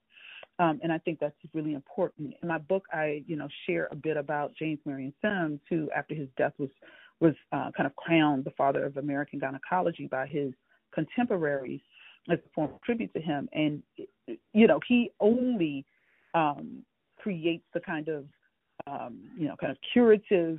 Um, 0.58 0.80
and 0.82 0.92
I 0.92 0.98
think 0.98 1.18
that's 1.18 1.34
really 1.54 1.74
important. 1.74 2.34
In 2.42 2.48
my 2.48 2.58
book, 2.58 2.84
I, 2.92 3.22
you 3.26 3.36
know, 3.36 3.48
share 3.66 3.88
a 3.90 3.96
bit 3.96 4.16
about 4.16 4.54
James 4.54 4.78
Marion 4.84 5.12
Sims, 5.22 5.60
who, 5.68 5.90
after 5.96 6.14
his 6.14 6.28
death, 6.36 6.52
was 6.58 6.70
was 7.20 7.34
uh, 7.52 7.70
kind 7.76 7.86
of 7.86 7.94
crowned 7.94 8.44
the 8.44 8.50
father 8.52 8.84
of 8.84 8.96
American 8.96 9.38
gynecology 9.38 10.08
by 10.08 10.26
his 10.26 10.52
contemporaries 10.92 11.80
as 12.28 12.38
a 12.38 12.48
form 12.52 12.72
of 12.74 12.82
tribute 12.82 13.12
to 13.14 13.20
him. 13.20 13.48
And 13.52 13.82
you 14.52 14.66
know, 14.66 14.80
he 14.88 15.12
only 15.20 15.84
um, 16.34 16.84
creates 17.16 17.64
the 17.72 17.80
kind 17.80 18.08
of 18.08 18.24
um, 18.86 19.20
you 19.38 19.46
know, 19.46 19.56
kind 19.56 19.70
of 19.70 19.78
curative 19.92 20.58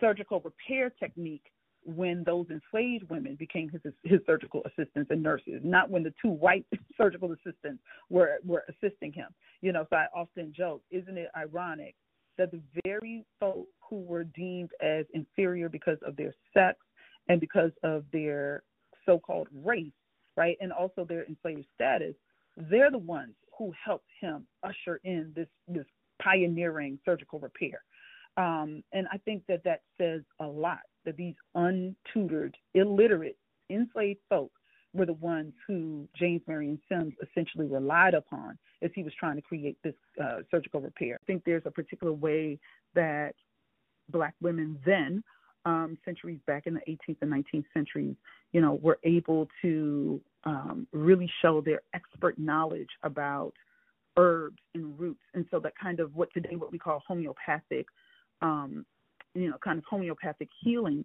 surgical 0.00 0.40
repair 0.40 0.90
technique 0.90 1.50
when 1.84 2.22
those 2.24 2.46
enslaved 2.50 3.08
women 3.10 3.34
became 3.36 3.68
his 3.68 3.80
his 4.04 4.20
surgical 4.26 4.62
assistants 4.66 5.10
and 5.10 5.22
nurses, 5.22 5.60
not 5.64 5.90
when 5.90 6.02
the 6.02 6.14
two 6.22 6.30
white 6.30 6.66
surgical 6.96 7.32
assistants 7.32 7.82
were 8.10 8.38
were 8.44 8.64
assisting 8.68 9.12
him. 9.12 9.28
You 9.60 9.72
know, 9.72 9.86
so 9.90 9.96
I 9.96 10.06
often 10.14 10.52
joke, 10.56 10.82
isn't 10.90 11.18
it 11.18 11.28
ironic 11.36 11.94
that 12.38 12.50
the 12.50 12.60
very 12.84 13.24
folk 13.40 13.66
who 13.88 14.00
were 14.02 14.24
deemed 14.24 14.70
as 14.80 15.04
inferior 15.12 15.68
because 15.68 15.98
of 16.06 16.16
their 16.16 16.34
sex 16.54 16.78
and 17.28 17.40
because 17.40 17.72
of 17.82 18.04
their 18.12 18.62
so-called 19.04 19.48
race, 19.52 19.92
right, 20.36 20.56
and 20.60 20.72
also 20.72 21.04
their 21.04 21.26
enslaved 21.26 21.66
status, 21.74 22.14
they're 22.56 22.90
the 22.90 22.98
ones 22.98 23.34
who 23.58 23.72
helped 23.84 24.08
him 24.20 24.46
usher 24.62 25.00
in 25.04 25.32
this 25.34 25.48
this 25.68 25.86
pioneering 26.22 26.98
surgical 27.04 27.38
repair. 27.40 27.82
Um, 28.36 28.82
and 28.92 29.06
I 29.12 29.18
think 29.18 29.42
that 29.48 29.62
that 29.64 29.82
says 29.98 30.22
a 30.40 30.46
lot 30.46 30.80
that 31.04 31.16
these 31.16 31.34
untutored, 31.54 32.54
illiterate, 32.74 33.36
enslaved 33.70 34.20
folk 34.28 34.52
were 34.94 35.06
the 35.06 35.14
ones 35.14 35.52
who 35.66 36.06
James 36.18 36.42
Marion 36.46 36.78
Sims 36.88 37.14
essentially 37.22 37.66
relied 37.66 38.14
upon 38.14 38.58
as 38.82 38.90
he 38.94 39.02
was 39.02 39.12
trying 39.18 39.36
to 39.36 39.42
create 39.42 39.78
this 39.82 39.94
uh, 40.22 40.38
surgical 40.50 40.80
repair. 40.80 41.18
I 41.22 41.24
think 41.26 41.44
there's 41.44 41.62
a 41.64 41.70
particular 41.70 42.12
way 42.12 42.58
that 42.94 43.34
black 44.10 44.34
women 44.40 44.78
then, 44.84 45.22
um, 45.64 45.96
centuries 46.04 46.40
back 46.46 46.66
in 46.66 46.74
the 46.74 46.80
18th 46.80 47.16
and 47.22 47.32
19th 47.32 47.64
centuries, 47.72 48.16
you 48.52 48.60
know, 48.60 48.74
were 48.82 48.98
able 49.04 49.48
to 49.62 50.20
um, 50.44 50.86
really 50.92 51.30
show 51.40 51.60
their 51.60 51.80
expert 51.94 52.38
knowledge 52.38 52.88
about 53.04 53.52
herbs 54.16 54.58
and 54.74 54.98
roots. 54.98 55.22
And 55.34 55.46
so 55.50 55.60
that 55.60 55.72
kind 55.80 56.00
of 56.00 56.14
what 56.14 56.32
today 56.34 56.56
what 56.56 56.72
we 56.72 56.78
call 56.78 57.02
homeopathic 57.06 57.86
um, 58.42 58.84
you 59.34 59.50
know, 59.50 59.56
kind 59.62 59.78
of 59.78 59.84
homeopathic 59.88 60.48
healing, 60.62 61.04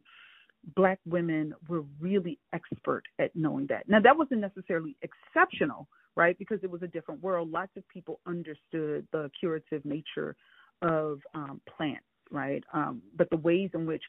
black 0.75 0.99
women 1.05 1.53
were 1.67 1.83
really 1.99 2.39
expert 2.53 3.03
at 3.19 3.35
knowing 3.35 3.67
that. 3.67 3.87
Now, 3.87 3.99
that 4.01 4.17
wasn't 4.17 4.41
necessarily 4.41 4.95
exceptional, 5.01 5.87
right? 6.15 6.37
Because 6.37 6.59
it 6.63 6.69
was 6.69 6.83
a 6.83 6.87
different 6.87 7.21
world. 7.23 7.51
Lots 7.51 7.71
of 7.77 7.87
people 7.87 8.19
understood 8.27 9.07
the 9.11 9.31
curative 9.39 9.85
nature 9.85 10.35
of 10.81 11.19
um, 11.33 11.61
plants, 11.75 12.05
right? 12.31 12.63
Um, 12.73 13.01
but 13.15 13.29
the 13.29 13.37
ways 13.37 13.69
in 13.73 13.85
which 13.85 14.03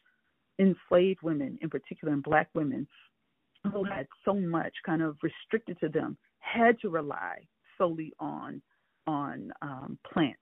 enslaved 0.59 1.21
women, 1.21 1.57
in 1.61 1.69
particular, 1.69 2.13
and 2.13 2.23
black 2.23 2.49
women, 2.53 2.87
who 3.71 3.83
had 3.83 4.07
so 4.25 4.33
much 4.33 4.73
kind 4.85 5.01
of 5.01 5.17
restricted 5.21 5.79
to 5.79 5.89
them, 5.89 6.17
had 6.39 6.79
to 6.81 6.89
rely 6.89 7.39
solely 7.77 8.13
on 8.19 8.61
on 9.07 9.51
um, 9.61 9.97
plants. 10.11 10.39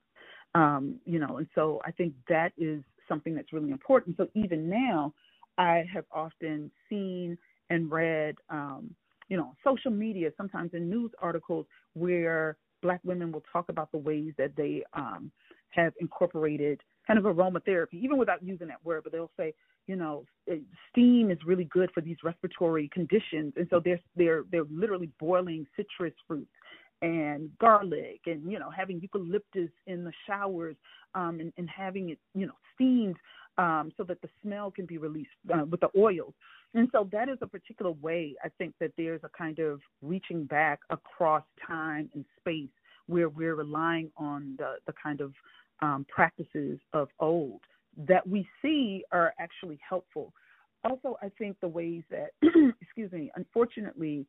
Um, 0.56 1.00
you 1.06 1.20
know, 1.20 1.38
and 1.38 1.48
so 1.56 1.82
I 1.86 1.92
think 1.92 2.14
that 2.28 2.52
is 2.58 2.84
something 3.08 3.36
that's 3.36 3.54
really 3.54 3.72
important. 3.72 4.18
So 4.18 4.28
even 4.34 4.70
now, 4.70 5.14
I 5.58 5.86
have 5.94 6.06
often 6.12 6.72
seen 6.90 7.38
and 7.70 7.92
read, 7.92 8.36
um, 8.50 8.94
you 9.30 9.38
know, 9.38 9.54
social 9.64 9.92
media, 9.92 10.32
sometimes 10.38 10.72
in 10.74 10.90
news 10.90 11.12
articles, 11.22 11.66
where 11.94 12.58
Black 12.82 13.02
women 13.04 13.32
will 13.32 13.44
talk 13.52 13.70
about 13.70 13.92
the 13.92 13.98
ways 13.98 14.34
that 14.38 14.56
they 14.56 14.84
um, 14.94 15.32
have 15.72 15.94
incorporated 16.00 16.80
kind 17.06 17.18
of 17.18 17.26
aromatherapy, 17.26 17.94
even 17.94 18.18
without 18.18 18.44
using 18.44 18.68
that 18.68 18.84
word, 18.84 19.02
but 19.04 19.12
they'll 19.12 19.32
say, 19.38 19.54
you 19.88 19.96
know, 19.96 20.26
steam 20.92 21.32
is 21.32 21.38
really 21.46 21.64
good 21.66 21.90
for 21.94 22.02
these 22.02 22.18
respiratory 22.24 22.90
conditions, 22.94 23.54
and 23.56 23.68
so 23.70 23.80
they're 23.84 24.00
they're 24.16 24.44
they're 24.52 24.66
literally 24.70 25.10
boiling 25.20 25.66
citrus 25.78 26.14
fruits 26.28 26.52
and 27.02 27.50
garlic 27.60 28.22
and 28.26 28.52
you 28.52 28.60
know 28.60 28.70
having 28.70 29.00
eucalyptus 29.00 29.70
in 29.86 30.04
the 30.04 30.12
showers 30.26 30.76
um, 31.16 31.40
and, 31.40 31.54
and 31.58 31.70
having 31.70 32.10
it 32.10 32.20
you 32.34 32.46
know 32.46 32.54
steamed 32.74 33.18
um, 33.58 33.92
so 33.98 34.04
that 34.04 34.22
the 34.22 34.30
smell 34.42 34.72
can 34.72 34.86
be 34.86 34.98
released 34.98 35.30
uh, 35.54 35.66
with 35.66 35.80
the 35.80 35.90
oils. 35.98 36.34
And 36.74 36.90
so 36.92 37.08
that 37.12 37.30
is 37.30 37.38
a 37.42 37.48
particular 37.48 37.92
way 37.92 38.36
I 38.44 38.50
think 38.58 38.76
that 38.80 38.92
there's 38.98 39.22
a 39.24 39.30
kind 39.36 39.60
of 39.60 39.80
reaching 40.02 40.46
back 40.46 40.80
across 40.90 41.44
time 41.66 42.10
and 42.14 42.24
space 42.40 42.70
where 43.08 43.30
we're 43.30 43.56
relying 43.56 44.12
on 44.18 44.56
the, 44.58 44.76
the 44.86 44.94
kind 45.02 45.22
of 45.22 45.34
um, 45.82 46.06
practices 46.10 46.80
of 46.94 47.08
old 47.20 47.62
that 48.08 48.28
we 48.28 48.48
see 48.62 49.04
are 49.12 49.34
actually 49.40 49.80
helpful. 49.88 50.34
Also, 50.84 51.18
I 51.22 51.30
think 51.38 51.58
the 51.62 51.68
ways 51.68 52.04
that, 52.12 52.32
excuse 52.82 53.12
me, 53.12 53.32
unfortunately, 53.36 54.26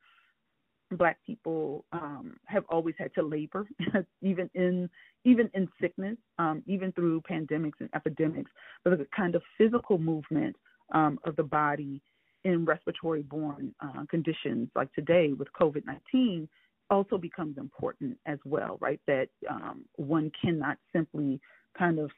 black 0.92 1.18
people 1.26 1.84
um, 1.92 2.36
have 2.46 2.64
always 2.68 2.94
had 2.98 3.12
to 3.14 3.22
labor, 3.22 3.66
even 4.22 4.48
in 4.54 4.88
even 5.24 5.50
in 5.54 5.68
sickness, 5.80 6.16
um, 6.38 6.62
even 6.66 6.92
through 6.92 7.22
pandemics 7.30 7.80
and 7.80 7.90
epidemics. 7.94 8.50
But 8.84 8.98
the 8.98 9.06
kind 9.14 9.34
of 9.34 9.42
physical 9.58 9.98
movement 9.98 10.56
um, 10.92 11.18
of 11.24 11.36
the 11.36 11.42
body 11.42 12.00
in 12.44 12.64
respiratory 12.64 13.22
borne 13.22 13.74
uh, 13.80 14.04
conditions 14.08 14.68
like 14.74 14.92
today 14.94 15.32
with 15.32 15.48
COVID 15.60 15.84
19 15.84 16.48
also 16.90 17.18
becomes 17.18 17.58
important 17.58 18.16
as 18.26 18.38
well, 18.44 18.78
right? 18.80 19.00
That 19.06 19.28
um, 19.50 19.84
one 19.96 20.32
cannot 20.40 20.78
simply 20.92 21.40
kind 21.78 21.98
of 21.98 22.10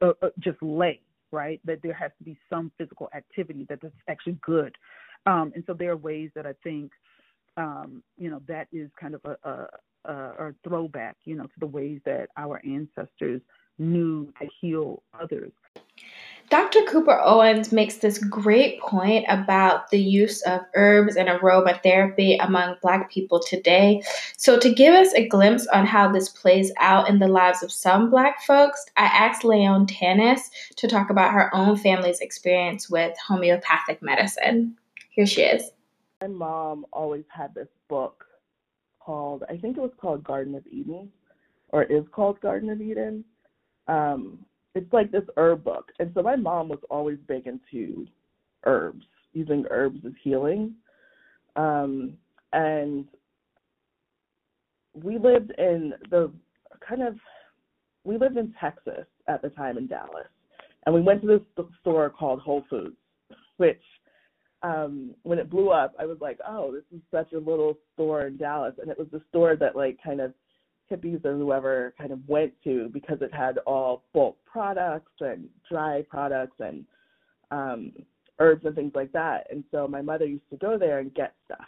uh, 0.00 0.12
uh, 0.22 0.28
just 0.38 0.56
lay, 0.62 1.00
right? 1.32 1.60
That 1.64 1.80
there 1.82 1.92
has 1.92 2.10
to 2.18 2.24
be 2.24 2.38
some 2.48 2.72
physical 2.78 3.10
activity 3.14 3.66
that 3.68 3.80
is 3.82 3.92
actually 4.08 4.38
good. 4.42 4.74
Um, 5.26 5.52
and 5.54 5.64
so 5.66 5.74
there 5.74 5.90
are 5.90 5.96
ways 5.96 6.30
that 6.34 6.46
I 6.46 6.54
think 6.62 6.92
um, 7.56 8.02
you 8.18 8.30
know, 8.30 8.40
that 8.46 8.68
is 8.72 8.90
kind 9.00 9.14
of 9.14 9.20
a, 9.24 9.68
a, 10.08 10.12
a, 10.12 10.54
throwback, 10.62 11.16
you 11.24 11.36
know, 11.36 11.44
to 11.44 11.60
the 11.60 11.66
ways 11.66 12.00
that 12.04 12.28
our 12.36 12.60
ancestors 12.64 13.40
knew 13.78 14.32
to 14.40 14.48
heal 14.60 15.02
others. 15.18 15.52
Dr. 16.48 16.82
Cooper 16.82 17.20
Owens 17.24 17.72
makes 17.72 17.96
this 17.96 18.18
great 18.18 18.80
point 18.80 19.24
about 19.28 19.90
the 19.90 19.98
use 19.98 20.42
of 20.42 20.60
herbs 20.74 21.16
and 21.16 21.28
aromatherapy 21.28 22.36
among 22.40 22.76
Black 22.80 23.10
people 23.10 23.40
today. 23.40 24.00
So, 24.36 24.56
to 24.60 24.72
give 24.72 24.94
us 24.94 25.12
a 25.14 25.26
glimpse 25.26 25.66
on 25.66 25.86
how 25.86 26.12
this 26.12 26.28
plays 26.28 26.72
out 26.78 27.08
in 27.08 27.18
the 27.18 27.26
lives 27.26 27.64
of 27.64 27.72
some 27.72 28.10
Black 28.10 28.42
folks, 28.44 28.84
I 28.96 29.06
asked 29.06 29.44
Leon 29.44 29.88
Tanis 29.88 30.42
to 30.76 30.86
talk 30.86 31.10
about 31.10 31.32
her 31.32 31.52
own 31.52 31.76
family's 31.76 32.20
experience 32.20 32.88
with 32.88 33.16
homeopathic 33.26 34.00
medicine. 34.00 34.76
Here 35.10 35.26
she 35.26 35.42
is 35.42 35.72
my 36.20 36.28
mom 36.28 36.86
always 36.92 37.24
had 37.28 37.54
this 37.54 37.68
book 37.88 38.24
called 39.00 39.44
I 39.48 39.56
think 39.56 39.76
it 39.76 39.80
was 39.80 39.92
called 40.00 40.24
Garden 40.24 40.54
of 40.54 40.66
Eden 40.66 41.10
or 41.70 41.84
is 41.84 42.04
called 42.12 42.40
Garden 42.40 42.70
of 42.70 42.80
Eden. 42.80 43.24
Um, 43.88 44.38
it's 44.74 44.92
like 44.92 45.10
this 45.10 45.24
herb 45.36 45.64
book. 45.64 45.90
And 45.98 46.10
so 46.14 46.22
my 46.22 46.36
mom 46.36 46.68
was 46.68 46.80
always 46.90 47.18
big 47.26 47.46
into 47.46 48.06
herbs, 48.64 49.04
using 49.32 49.64
herbs 49.70 50.00
as 50.06 50.12
healing. 50.22 50.74
Um, 51.56 52.14
and 52.52 53.06
we 54.94 55.18
lived 55.18 55.52
in 55.58 55.94
the 56.10 56.30
kind 56.86 57.02
of 57.02 57.16
we 58.04 58.18
lived 58.18 58.36
in 58.36 58.54
Texas 58.60 59.06
at 59.28 59.42
the 59.42 59.48
time 59.50 59.78
in 59.78 59.86
Dallas. 59.86 60.28
And 60.84 60.94
we 60.94 61.00
went 61.00 61.20
to 61.22 61.26
this 61.26 61.66
store 61.80 62.08
called 62.08 62.40
Whole 62.40 62.64
Foods, 62.70 62.96
which 63.56 63.82
um 64.62 65.14
when 65.22 65.38
it 65.38 65.50
blew 65.50 65.70
up 65.70 65.94
i 65.98 66.06
was 66.06 66.18
like 66.20 66.38
oh 66.48 66.72
this 66.72 66.84
is 66.94 67.02
such 67.10 67.32
a 67.32 67.38
little 67.38 67.76
store 67.94 68.26
in 68.26 68.36
dallas. 68.36 68.74
And 68.80 68.90
it 68.90 68.98
was 68.98 69.08
the 69.12 69.22
store 69.28 69.56
that 69.56 69.76
like 69.76 69.98
kind 70.02 70.20
of 70.20 70.32
hippies 70.90 71.24
or 71.24 71.36
whoever 71.36 71.94
kind 71.98 72.12
of 72.12 72.20
went 72.28 72.52
to 72.64 72.88
because 72.92 73.18
it 73.20 73.34
had 73.34 73.58
all 73.66 74.04
bulk 74.14 74.36
products 74.44 75.12
and 75.20 75.48
dry 75.68 76.02
products 76.08 76.56
and 76.60 76.84
um 77.50 77.92
herbs 78.38 78.64
and 78.64 78.74
things 78.74 78.92
like 78.94 79.12
that. 79.12 79.46
And 79.50 79.64
so 79.70 79.88
my 79.88 80.02
mother 80.02 80.26
used 80.26 80.48
to 80.50 80.56
go 80.56 80.78
there 80.78 80.98
and 80.98 81.14
get 81.14 81.34
stuff 81.46 81.66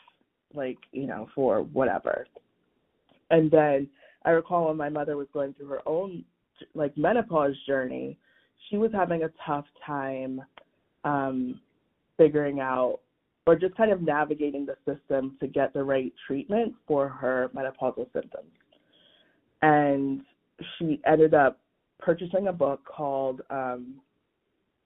like 0.54 0.78
you 0.92 1.06
know 1.06 1.28
for 1.34 1.62
whatever. 1.62 2.26
And 3.30 3.50
then 3.50 3.88
i 4.24 4.30
recall 4.30 4.68
when 4.68 4.76
my 4.76 4.88
mother 4.88 5.16
was 5.16 5.28
going 5.32 5.54
through 5.54 5.68
her 5.68 5.86
own 5.86 6.24
like 6.74 6.96
menopause 6.96 7.54
journey 7.66 8.18
she 8.68 8.76
was 8.76 8.90
having 8.92 9.22
a 9.22 9.30
tough 9.46 9.66
time 9.86 10.40
um 11.04 11.60
figuring 12.18 12.60
out 12.60 13.00
or 13.46 13.56
just 13.56 13.74
kind 13.76 13.90
of 13.90 14.02
navigating 14.02 14.66
the 14.66 14.76
system 14.84 15.34
to 15.40 15.46
get 15.46 15.72
the 15.72 15.82
right 15.82 16.12
treatment 16.26 16.74
for 16.86 17.08
her 17.08 17.50
menopausal 17.56 18.12
symptoms. 18.12 18.50
And 19.62 20.20
she 20.78 21.00
ended 21.06 21.32
up 21.32 21.58
purchasing 21.98 22.48
a 22.48 22.52
book 22.52 22.84
called, 22.84 23.40
um, 23.48 23.94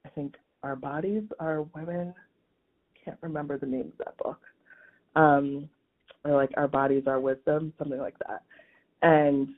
I 0.06 0.10
think, 0.10 0.36
Our 0.62 0.76
Bodies 0.76 1.24
Are 1.40 1.62
Women. 1.74 2.14
Can't 3.04 3.18
remember 3.20 3.58
the 3.58 3.66
name 3.66 3.92
of 3.92 3.98
that 3.98 4.16
book. 4.16 4.38
Um, 5.16 5.68
or 6.24 6.36
like 6.36 6.50
Our 6.56 6.68
Bodies 6.68 7.04
Are 7.08 7.18
Wisdom, 7.18 7.72
something 7.78 7.98
like 7.98 8.18
that. 8.28 8.44
And 9.02 9.48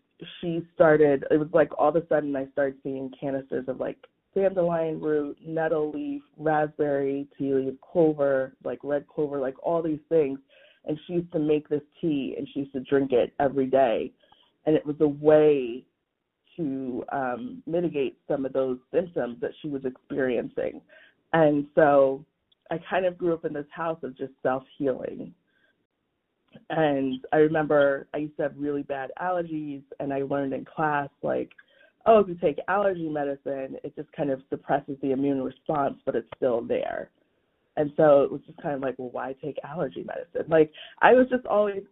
she 0.40 0.66
started 0.74 1.24
it 1.30 1.36
was 1.36 1.48
like 1.52 1.70
all 1.78 1.90
of 1.90 1.96
a 1.96 2.06
sudden 2.08 2.34
I 2.36 2.46
started 2.52 2.76
seeing 2.82 3.10
canisters 3.20 3.68
of 3.68 3.80
like 3.80 3.98
dandelion 4.34 5.00
root, 5.00 5.38
nettle 5.44 5.90
leaf, 5.92 6.22
raspberry, 6.36 7.26
tea 7.38 7.54
leaf, 7.54 7.74
clover, 7.80 8.54
like 8.64 8.78
red 8.82 9.06
clover, 9.06 9.38
like 9.38 9.54
all 9.62 9.82
these 9.82 10.00
things. 10.08 10.38
And 10.86 10.98
she 11.06 11.14
used 11.14 11.32
to 11.32 11.38
make 11.38 11.68
this 11.68 11.82
tea 12.00 12.34
and 12.36 12.46
she 12.52 12.60
used 12.60 12.72
to 12.72 12.80
drink 12.80 13.12
it 13.12 13.32
every 13.40 13.66
day. 13.66 14.12
And 14.66 14.76
it 14.76 14.84
was 14.84 14.96
a 15.00 15.08
way 15.08 15.84
to 16.56 17.04
um, 17.10 17.62
mitigate 17.66 18.18
some 18.28 18.44
of 18.44 18.52
those 18.52 18.78
symptoms 18.92 19.38
that 19.40 19.50
she 19.60 19.68
was 19.68 19.84
experiencing. 19.84 20.80
And 21.32 21.66
so 21.74 22.24
I 22.70 22.78
kind 22.88 23.06
of 23.06 23.18
grew 23.18 23.34
up 23.34 23.44
in 23.44 23.52
this 23.52 23.66
house 23.70 23.98
of 24.02 24.16
just 24.16 24.32
self 24.42 24.62
healing. 24.78 25.34
And 26.70 27.24
I 27.32 27.38
remember 27.38 28.06
I 28.14 28.18
used 28.18 28.36
to 28.36 28.44
have 28.44 28.52
really 28.56 28.82
bad 28.82 29.10
allergies, 29.20 29.82
and 29.98 30.12
I 30.12 30.22
learned 30.22 30.52
in 30.52 30.64
class, 30.64 31.08
like, 31.22 31.50
oh, 32.06 32.20
if 32.20 32.28
you 32.28 32.34
take 32.34 32.58
allergy 32.68 33.08
medicine, 33.08 33.76
it 33.82 33.94
just 33.96 34.10
kind 34.12 34.30
of 34.30 34.40
suppresses 34.50 34.96
the 35.02 35.12
immune 35.12 35.42
response, 35.42 35.96
but 36.04 36.14
it's 36.14 36.28
still 36.36 36.60
there. 36.60 37.10
And 37.76 37.92
so 37.96 38.22
it 38.22 38.30
was 38.30 38.40
just 38.46 38.60
kind 38.62 38.74
of 38.74 38.82
like, 38.82 38.94
well, 38.98 39.10
why 39.10 39.34
take 39.42 39.58
allergy 39.64 40.04
medicine? 40.04 40.48
Like, 40.48 40.70
I 41.02 41.12
was 41.12 41.26
just 41.28 41.46
always 41.46 41.82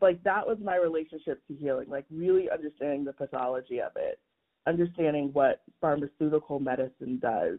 like, 0.00 0.22
that 0.24 0.46
was 0.46 0.58
my 0.62 0.76
relationship 0.76 1.40
to 1.48 1.54
healing, 1.54 1.88
like, 1.88 2.04
really 2.10 2.50
understanding 2.50 3.04
the 3.04 3.12
pathology 3.12 3.80
of 3.80 3.92
it, 3.96 4.18
understanding 4.66 5.30
what 5.32 5.62
pharmaceutical 5.80 6.58
medicine 6.60 7.18
does, 7.20 7.58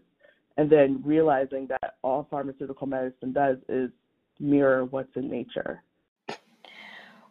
and 0.57 0.69
then 0.69 1.01
realizing 1.03 1.67
that 1.67 1.95
all 2.03 2.27
pharmaceutical 2.29 2.85
medicine 2.85 3.33
does 3.33 3.57
is 3.67 3.89
mirror 4.39 4.85
what's 4.85 5.15
in 5.15 5.29
nature. 5.29 5.81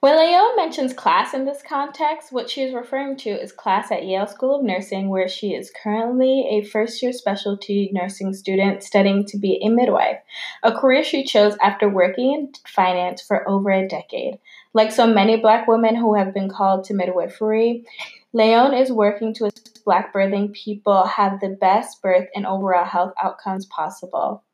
When 0.00 0.16
Leon 0.16 0.54
mentions 0.54 0.92
class 0.92 1.34
in 1.34 1.44
this 1.44 1.60
context, 1.60 2.30
what 2.30 2.48
she 2.48 2.62
is 2.62 2.72
referring 2.72 3.16
to 3.16 3.30
is 3.30 3.50
class 3.50 3.90
at 3.90 4.06
Yale 4.06 4.28
School 4.28 4.54
of 4.54 4.62
Nursing, 4.62 5.08
where 5.08 5.26
she 5.26 5.54
is 5.54 5.72
currently 5.82 6.46
a 6.48 6.62
first 6.62 7.02
year 7.02 7.12
specialty 7.12 7.90
nursing 7.92 8.32
student 8.32 8.84
studying 8.84 9.26
to 9.26 9.36
be 9.36 9.60
a 9.60 9.68
midwife, 9.68 10.18
a 10.62 10.70
career 10.70 11.02
she 11.02 11.24
chose 11.24 11.56
after 11.60 11.88
working 11.88 12.32
in 12.32 12.52
finance 12.64 13.22
for 13.22 13.48
over 13.48 13.72
a 13.72 13.88
decade. 13.88 14.38
Like 14.72 14.92
so 14.92 15.04
many 15.04 15.36
Black 15.36 15.66
women 15.66 15.96
who 15.96 16.14
have 16.14 16.32
been 16.32 16.48
called 16.48 16.84
to 16.84 16.94
midwifery, 16.94 17.84
Leon 18.32 18.74
is 18.74 18.92
working 18.92 19.34
to 19.34 19.46
assist 19.46 19.84
Black 19.84 20.14
birthing 20.14 20.52
people 20.52 21.06
have 21.06 21.40
the 21.40 21.56
best 21.60 22.00
birth 22.02 22.28
and 22.36 22.46
overall 22.46 22.84
health 22.84 23.14
outcomes 23.20 23.66
possible. 23.66 24.44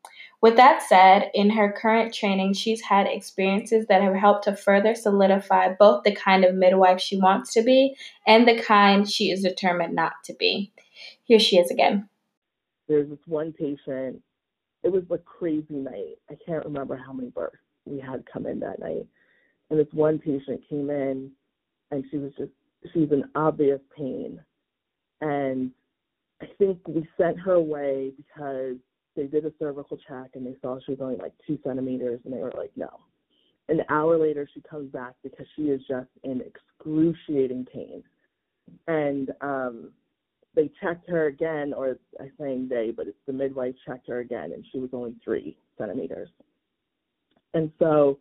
With 0.44 0.56
that 0.56 0.82
said, 0.82 1.30
in 1.32 1.48
her 1.48 1.72
current 1.72 2.12
training, 2.12 2.52
she's 2.52 2.82
had 2.82 3.06
experiences 3.06 3.86
that 3.86 4.02
have 4.02 4.14
helped 4.14 4.44
to 4.44 4.54
further 4.54 4.94
solidify 4.94 5.72
both 5.72 6.04
the 6.04 6.14
kind 6.14 6.44
of 6.44 6.54
midwife 6.54 7.00
she 7.00 7.16
wants 7.16 7.54
to 7.54 7.62
be 7.62 7.96
and 8.26 8.46
the 8.46 8.60
kind 8.60 9.08
she 9.08 9.30
is 9.30 9.40
determined 9.40 9.94
not 9.94 10.12
to 10.24 10.34
be. 10.34 10.70
Here 11.22 11.38
she 11.38 11.56
is 11.56 11.70
again. 11.70 12.10
There's 12.88 13.08
this 13.08 13.26
one 13.26 13.54
patient, 13.54 14.20
it 14.82 14.92
was 14.92 15.04
a 15.10 15.16
crazy 15.16 15.64
night. 15.70 16.18
I 16.28 16.34
can't 16.46 16.66
remember 16.66 16.94
how 16.94 17.14
many 17.14 17.30
births 17.30 17.56
we 17.86 17.98
had 17.98 18.26
come 18.30 18.44
in 18.44 18.60
that 18.60 18.80
night. 18.80 19.06
And 19.70 19.80
this 19.80 19.88
one 19.92 20.18
patient 20.18 20.60
came 20.68 20.90
in 20.90 21.30
and 21.90 22.04
she 22.10 22.18
was 22.18 22.32
just, 22.36 22.52
she 22.92 22.98
was 22.98 23.12
in 23.12 23.24
obvious 23.34 23.80
pain. 23.96 24.38
And 25.22 25.70
I 26.42 26.48
think 26.58 26.86
we 26.86 27.08
sent 27.16 27.40
her 27.40 27.54
away 27.54 28.12
because 28.14 28.76
they 29.16 29.26
did 29.26 29.44
a 29.44 29.52
cervical 29.58 29.96
check 29.96 30.30
and 30.34 30.46
they 30.46 30.56
saw 30.60 30.78
she 30.84 30.92
was 30.92 31.00
only 31.00 31.16
like 31.16 31.32
two 31.46 31.58
centimeters 31.64 32.20
and 32.24 32.32
they 32.32 32.38
were 32.38 32.52
like, 32.56 32.72
no. 32.76 32.88
An 33.68 33.80
hour 33.88 34.18
later, 34.18 34.48
she 34.52 34.60
comes 34.60 34.90
back 34.92 35.14
because 35.22 35.46
she 35.56 35.62
is 35.62 35.80
just 35.88 36.08
in 36.22 36.42
excruciating 36.42 37.66
pain. 37.72 38.02
And 38.88 39.30
um, 39.40 39.90
they 40.54 40.70
checked 40.82 41.08
her 41.08 41.26
again, 41.26 41.72
or 41.74 41.98
I'm 42.20 42.32
saying 42.38 42.68
they, 42.68 42.92
but 42.94 43.06
it's 43.06 43.16
the 43.26 43.32
midwife 43.32 43.74
checked 43.86 44.08
her 44.08 44.20
again 44.20 44.52
and 44.52 44.64
she 44.70 44.78
was 44.78 44.90
only 44.92 45.14
three 45.24 45.56
centimeters. 45.78 46.28
And 47.54 47.70
so, 47.78 48.18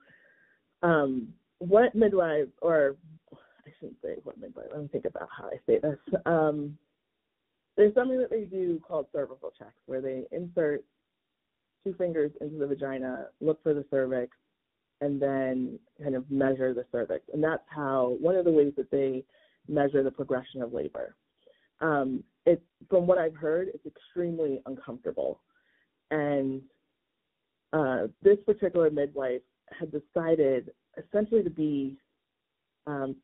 um, 0.82 1.30
what 1.60 1.96
midwife, 1.96 2.48
or 2.62 2.96
I 3.34 3.72
shouldn't 3.80 3.98
say 4.04 4.16
what 4.24 4.40
midwife, 4.40 4.68
let 4.72 4.82
me 4.82 4.90
think 4.92 5.06
about 5.06 5.30
how 5.36 5.46
I 5.46 5.58
say 5.66 5.80
this. 5.80 5.98
Um, 6.26 6.78
there's 7.76 7.94
something 7.94 8.20
that 8.20 8.30
they 8.30 8.44
do 8.44 8.80
called 8.86 9.08
cervical 9.14 9.52
checks 9.58 9.74
where 9.86 10.02
they 10.02 10.24
insert 10.32 10.84
two 11.84 11.94
fingers 11.94 12.32
into 12.42 12.58
the 12.58 12.68
vagina, 12.68 13.28
look 13.42 13.62
for 13.64 13.74
the 13.74 13.86
cervix, 13.90 14.36
and 15.02 15.22
then 15.22 15.80
kind 16.02 16.16
of 16.16 16.30
measure 16.30 16.74
the 16.74 16.86
cervix. 16.92 17.26
And 17.34 17.44
that's 17.44 17.64
how 17.68 18.16
one 18.22 18.36
of 18.36 18.46
the 18.46 18.52
ways 18.52 18.74
that 18.78 18.92
they 18.92 19.24
measure 19.68 20.04
the 20.04 20.12
progression 20.12 20.62
of 20.62 20.74
labor. 20.74 21.16
Um, 21.82 22.24
it's 22.46 22.62
from 22.90 23.08
what 23.08 23.18
I've 23.18 23.36
heard, 23.36 23.70
it's 23.74 23.86
extremely 23.86 24.62
uncomfortable. 24.66 25.42
And 26.12 26.62
uh, 27.72 28.08
this 28.22 28.38
particular 28.46 28.90
midwife 28.90 29.42
had 29.78 29.92
decided 29.92 30.72
essentially 30.98 31.44
to 31.44 31.50
be 31.50 31.98
um, 32.86 33.16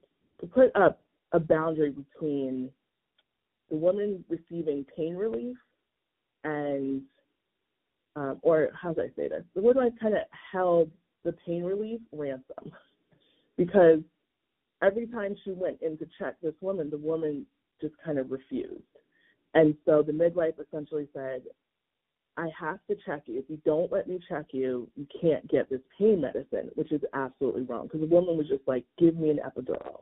to 0.42 0.48
put 0.48 0.76
up 0.76 1.02
a 1.34 1.40
boundary 1.40 1.92
between 1.92 2.72
the 3.70 3.78
woman 3.78 4.24
receiving 4.30 4.86
pain 4.96 5.16
relief 5.16 5.58
and 6.44 7.02
um, 8.16 8.40
or 8.42 8.70
how 8.80 8.94
do 8.94 9.02
I 9.02 9.08
say 9.16 9.30
this? 9.30 9.44
The 9.56 9.62
midwife 9.62 9.94
kind 10.02 10.16
of 10.16 10.22
held 10.52 10.92
the 11.24 11.34
pain 11.46 11.64
relief 11.64 12.02
ransom 12.12 12.72
because 13.58 14.00
every 14.82 15.08
time 15.08 15.36
she 15.44 15.52
went 15.52 15.82
in 15.82 15.98
to 16.00 16.08
check 16.18 16.36
this 16.42 16.56
woman, 16.62 16.90
the 16.90 16.98
woman 16.98 17.46
just 17.82 17.94
kind 18.04 18.18
of 18.18 18.32
refused. 18.32 18.82
And 19.54 19.76
so 19.86 20.04
the 20.04 20.14
midwife 20.14 20.56
essentially 20.60 21.08
said, 21.14 21.44
I 22.38 22.50
have 22.58 22.80
to 22.90 22.96
check 23.06 23.24
you. 23.26 23.40
If 23.40 23.46
you 23.50 23.60
don't 23.66 23.92
let 23.92 24.08
me 24.08 24.20
check 24.30 24.46
you, 24.52 24.88
you 24.96 25.06
can't 25.22 25.48
get 25.50 25.70
this 25.70 25.82
pain 25.98 26.22
medicine, 26.22 26.70
which 26.76 26.92
is 26.92 27.02
absolutely 27.14 27.64
wrong. 27.64 27.88
Because 27.88 28.02
the 28.02 28.16
woman 28.16 28.38
was 28.38 28.48
just 28.48 28.66
like, 28.68 28.86
give 28.98 29.18
me 29.18 29.30
an 29.30 29.40
epidural. 29.46 30.02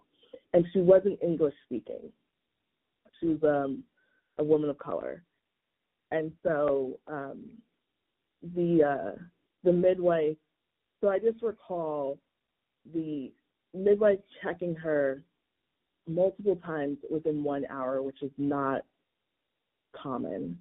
And 0.53 0.65
she 0.71 0.79
wasn't 0.79 1.19
English 1.23 1.55
speaking. 1.65 2.11
She 3.19 3.27
was 3.27 3.43
um, 3.43 3.83
a 4.37 4.43
woman 4.43 4.69
of 4.69 4.77
color, 4.77 5.23
and 6.11 6.31
so 6.43 6.99
um, 7.07 7.45
the 8.55 8.83
uh, 8.83 9.21
the 9.63 9.73
midwife. 9.73 10.37
So 11.01 11.09
I 11.09 11.19
just 11.19 11.41
recall 11.41 12.17
the 12.93 13.31
midwife 13.73 14.19
checking 14.43 14.75
her 14.75 15.23
multiple 16.07 16.57
times 16.65 16.97
within 17.09 17.43
one 17.43 17.65
hour, 17.69 18.01
which 18.01 18.21
is 18.21 18.31
not 18.37 18.81
common. 19.95 20.57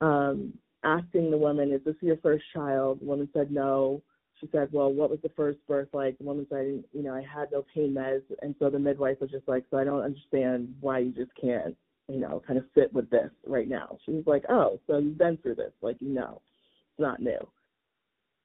Um, 0.00 0.54
asking 0.82 1.30
the 1.30 1.38
woman, 1.38 1.72
"Is 1.72 1.80
this 1.84 1.96
your 2.00 2.16
first 2.18 2.44
child?" 2.52 3.00
The 3.00 3.06
woman 3.06 3.28
said 3.32 3.50
no. 3.50 4.02
She 4.40 4.48
said, 4.52 4.68
"Well, 4.72 4.92
what 4.92 5.10
was 5.10 5.20
the 5.22 5.30
first 5.30 5.58
birth 5.66 5.88
like?" 5.92 6.18
The 6.18 6.24
woman 6.24 6.46
said, 6.50 6.84
"You 6.92 7.02
know, 7.02 7.14
I 7.14 7.22
had 7.22 7.52
no 7.52 7.64
pain 7.74 7.94
meds," 7.94 8.22
and 8.42 8.54
so 8.58 8.70
the 8.70 8.78
midwife 8.78 9.20
was 9.20 9.30
just 9.30 9.48
like, 9.48 9.64
"So 9.70 9.78
I 9.78 9.84
don't 9.84 10.02
understand 10.02 10.74
why 10.80 10.98
you 10.98 11.12
just 11.12 11.34
can't 11.40 11.76
you 12.08 12.20
know, 12.20 12.42
kind 12.46 12.58
of 12.58 12.64
sit 12.74 12.92
with 12.92 13.08
this 13.10 13.30
right 13.46 13.68
now. 13.68 13.96
She 14.04 14.12
was 14.12 14.24
like, 14.26 14.44
oh, 14.48 14.78
so 14.86 14.98
you've 14.98 15.18
been 15.18 15.38
through 15.38 15.54
this. 15.56 15.72
Like, 15.80 15.96
you 16.00 16.10
know, 16.10 16.42
it's 16.90 17.00
not 17.00 17.20
new. 17.20 17.38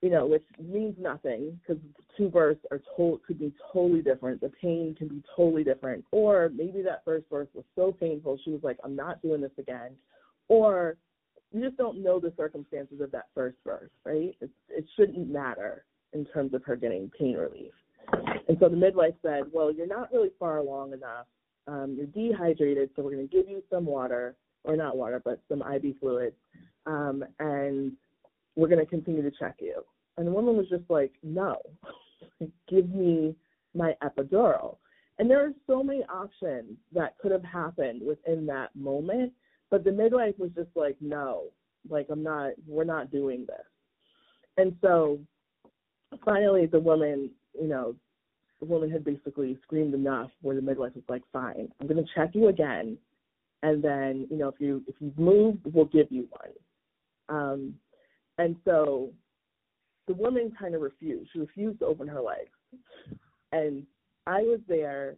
You 0.00 0.08
know, 0.08 0.26
which 0.26 0.44
means 0.58 0.94
nothing 0.98 1.60
because 1.60 1.82
two 2.16 2.30
births 2.30 2.64
are 2.70 2.80
told 2.96 3.22
could 3.26 3.38
be 3.38 3.52
totally 3.70 4.00
different. 4.00 4.40
The 4.40 4.50
pain 4.60 4.94
can 4.96 5.08
be 5.08 5.22
totally 5.36 5.62
different. 5.62 6.06
Or 6.10 6.50
maybe 6.54 6.80
that 6.82 7.04
first 7.04 7.28
birth 7.28 7.48
was 7.52 7.64
so 7.74 7.92
painful, 7.92 8.38
she 8.42 8.50
was 8.50 8.60
like, 8.62 8.78
I'm 8.82 8.96
not 8.96 9.20
doing 9.20 9.42
this 9.42 9.50
again. 9.58 9.90
Or 10.48 10.96
you 11.52 11.62
just 11.62 11.76
don't 11.76 12.02
know 12.02 12.20
the 12.20 12.32
circumstances 12.36 13.00
of 13.00 13.10
that 13.12 13.26
first 13.34 13.56
birth, 13.64 13.90
right? 14.04 14.36
It, 14.40 14.50
it 14.68 14.84
shouldn't 14.96 15.28
matter 15.28 15.84
in 16.12 16.24
terms 16.26 16.54
of 16.54 16.64
her 16.64 16.76
getting 16.76 17.10
pain 17.18 17.36
relief. 17.36 17.72
And 18.48 18.56
so 18.60 18.68
the 18.68 18.76
midwife 18.76 19.14
said, 19.22 19.44
Well, 19.52 19.72
you're 19.72 19.86
not 19.86 20.12
really 20.12 20.30
far 20.38 20.58
along 20.58 20.92
enough 20.92 21.26
um, 21.66 21.94
you're 21.96 22.06
dehydrated, 22.06 22.90
so 22.94 23.02
we're 23.02 23.12
going 23.14 23.28
to 23.28 23.36
give 23.36 23.48
you 23.48 23.62
some 23.70 23.86
water, 23.86 24.36
or 24.64 24.76
not 24.76 24.96
water, 24.96 25.22
but 25.24 25.40
some 25.48 25.62
IV 25.62 25.96
fluid, 26.00 26.34
um, 26.86 27.24
and 27.38 27.92
we're 28.56 28.68
going 28.68 28.84
to 28.84 28.90
continue 28.90 29.22
to 29.22 29.30
check 29.38 29.56
you. 29.60 29.82
And 30.16 30.26
the 30.26 30.32
woman 30.32 30.56
was 30.56 30.68
just 30.68 30.82
like, 30.88 31.12
no, 31.22 31.56
give 32.68 32.90
me 32.90 33.36
my 33.74 33.94
epidural. 34.02 34.78
And 35.18 35.30
there 35.30 35.44
are 35.44 35.52
so 35.66 35.82
many 35.82 36.02
options 36.04 36.76
that 36.92 37.16
could 37.18 37.30
have 37.30 37.44
happened 37.44 38.02
within 38.04 38.46
that 38.46 38.74
moment, 38.74 39.32
but 39.70 39.84
the 39.84 39.92
midwife 39.92 40.34
was 40.38 40.50
just 40.54 40.70
like, 40.74 40.96
no, 41.00 41.44
like 41.88 42.06
I'm 42.10 42.22
not, 42.22 42.52
we're 42.66 42.84
not 42.84 43.10
doing 43.10 43.46
this. 43.46 43.66
And 44.56 44.76
so 44.80 45.20
finally 46.24 46.66
the 46.66 46.80
woman, 46.80 47.30
you 47.60 47.68
know, 47.68 47.94
the 48.60 48.66
woman 48.66 48.90
had 48.90 49.04
basically 49.04 49.58
screamed 49.62 49.94
enough 49.94 50.30
where 50.42 50.54
the 50.54 50.62
midwife 50.62 50.94
was 50.94 51.04
like, 51.08 51.22
fine, 51.32 51.68
I'm 51.80 51.86
going 51.86 52.04
to 52.04 52.10
check 52.14 52.30
you 52.34 52.48
again. 52.48 52.98
And 53.62 53.82
then, 53.82 54.26
you 54.30 54.36
know, 54.36 54.48
if 54.48 54.54
you 54.58 54.82
if 54.86 54.94
you've 55.00 55.18
moved, 55.18 55.66
we'll 55.72 55.84
give 55.86 56.06
you 56.10 56.26
one. 56.30 56.50
Um, 57.28 57.74
and 58.38 58.56
so 58.64 59.10
the 60.08 60.14
woman 60.14 60.52
kind 60.58 60.74
of 60.74 60.80
refused. 60.80 61.30
She 61.32 61.38
refused 61.38 61.80
to 61.80 61.86
open 61.86 62.08
her 62.08 62.20
legs. 62.20 62.50
And 63.52 63.86
I 64.26 64.42
was 64.42 64.60
there 64.66 65.16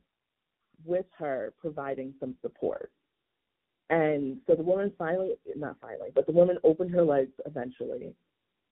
with 0.85 1.07
her 1.19 1.53
providing 1.61 2.15
some 2.19 2.35
support. 2.43 2.91
And 3.91 4.39
so 4.47 4.55
the 4.55 4.63
woman 4.63 4.93
finally, 4.97 5.33
not 5.57 5.77
finally, 5.81 6.11
but 6.15 6.27
the 6.27 6.33
woman 6.33 6.59
opened 6.65 6.91
her 6.93 7.05
legs 7.05 7.33
eventually. 7.47 8.15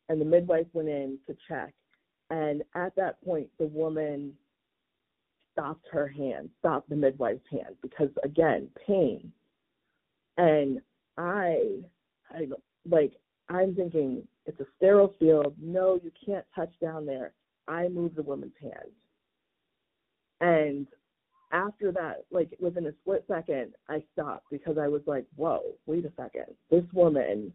And 0.09 0.21
the 0.21 0.25
midwife 0.25 0.67
went 0.73 0.89
in 0.89 1.19
to 1.27 1.37
check. 1.47 1.73
And 2.31 2.63
at 2.75 2.95
that 2.97 3.23
point, 3.25 3.49
the 3.59 3.67
woman 3.67 4.33
stopped 5.53 5.87
her 5.91 6.09
hand, 6.09 6.51
stopped 6.59 6.89
the 6.89 6.97
midwife's 6.97 7.45
hand 7.51 7.77
because, 7.83 8.09
again, 8.25 8.69
pain. 8.87 9.33
And 10.39 10.81
I, 11.19 11.81
I 12.31 12.47
like, 12.89 13.13
I'm 13.49 13.75
thinking 13.75 14.27
it's 14.47 14.61
a 14.61 14.67
sterile 14.77 15.15
field. 15.19 15.55
No, 15.61 16.01
you 16.03 16.11
can't 16.25 16.47
touch 16.55 16.73
down 16.81 17.05
there. 17.05 17.33
I 17.69 17.89
moved 17.89 18.17
the 18.17 18.23
woman's 18.23 18.55
hand. 18.61 18.91
And 20.41 20.87
after 21.53 21.93
that, 21.93 22.25
like 22.31 22.57
within 22.61 22.87
a 22.87 22.93
split 23.03 23.25
second, 23.29 23.73
I 23.89 24.03
stopped 24.13 24.47
because 24.51 24.79
I 24.79 24.89
was 24.89 25.03
like, 25.07 25.25
whoa, 25.37 25.63
wait 25.87 26.05
a 26.05 26.13
second. 26.17 26.55
This 26.71 26.85
woman 26.93 27.53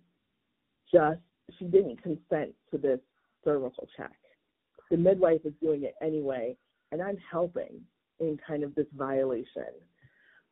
just, 0.91 1.19
she 1.57 1.65
didn't 1.65 2.01
consent 2.03 2.53
to 2.71 2.77
this 2.77 2.99
cervical 3.43 3.87
check. 3.95 4.15
The 4.91 4.97
midwife 4.97 5.41
is 5.45 5.53
doing 5.61 5.83
it 5.83 5.95
anyway, 6.01 6.55
and 6.91 7.01
I'm 7.01 7.17
helping 7.31 7.81
in 8.19 8.37
kind 8.47 8.63
of 8.63 8.75
this 8.75 8.87
violation. 8.95 9.73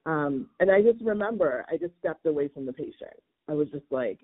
Um, 0.05 0.49
and 0.59 0.69
I 0.69 0.81
just 0.81 1.01
remember 1.01 1.65
I 1.69 1.77
just 1.77 1.93
stepped 1.99 2.25
away 2.25 2.47
from 2.49 2.65
the 2.65 2.73
patient. 2.73 3.21
I 3.49 3.53
was 3.53 3.69
just 3.69 3.85
like, 3.89 4.19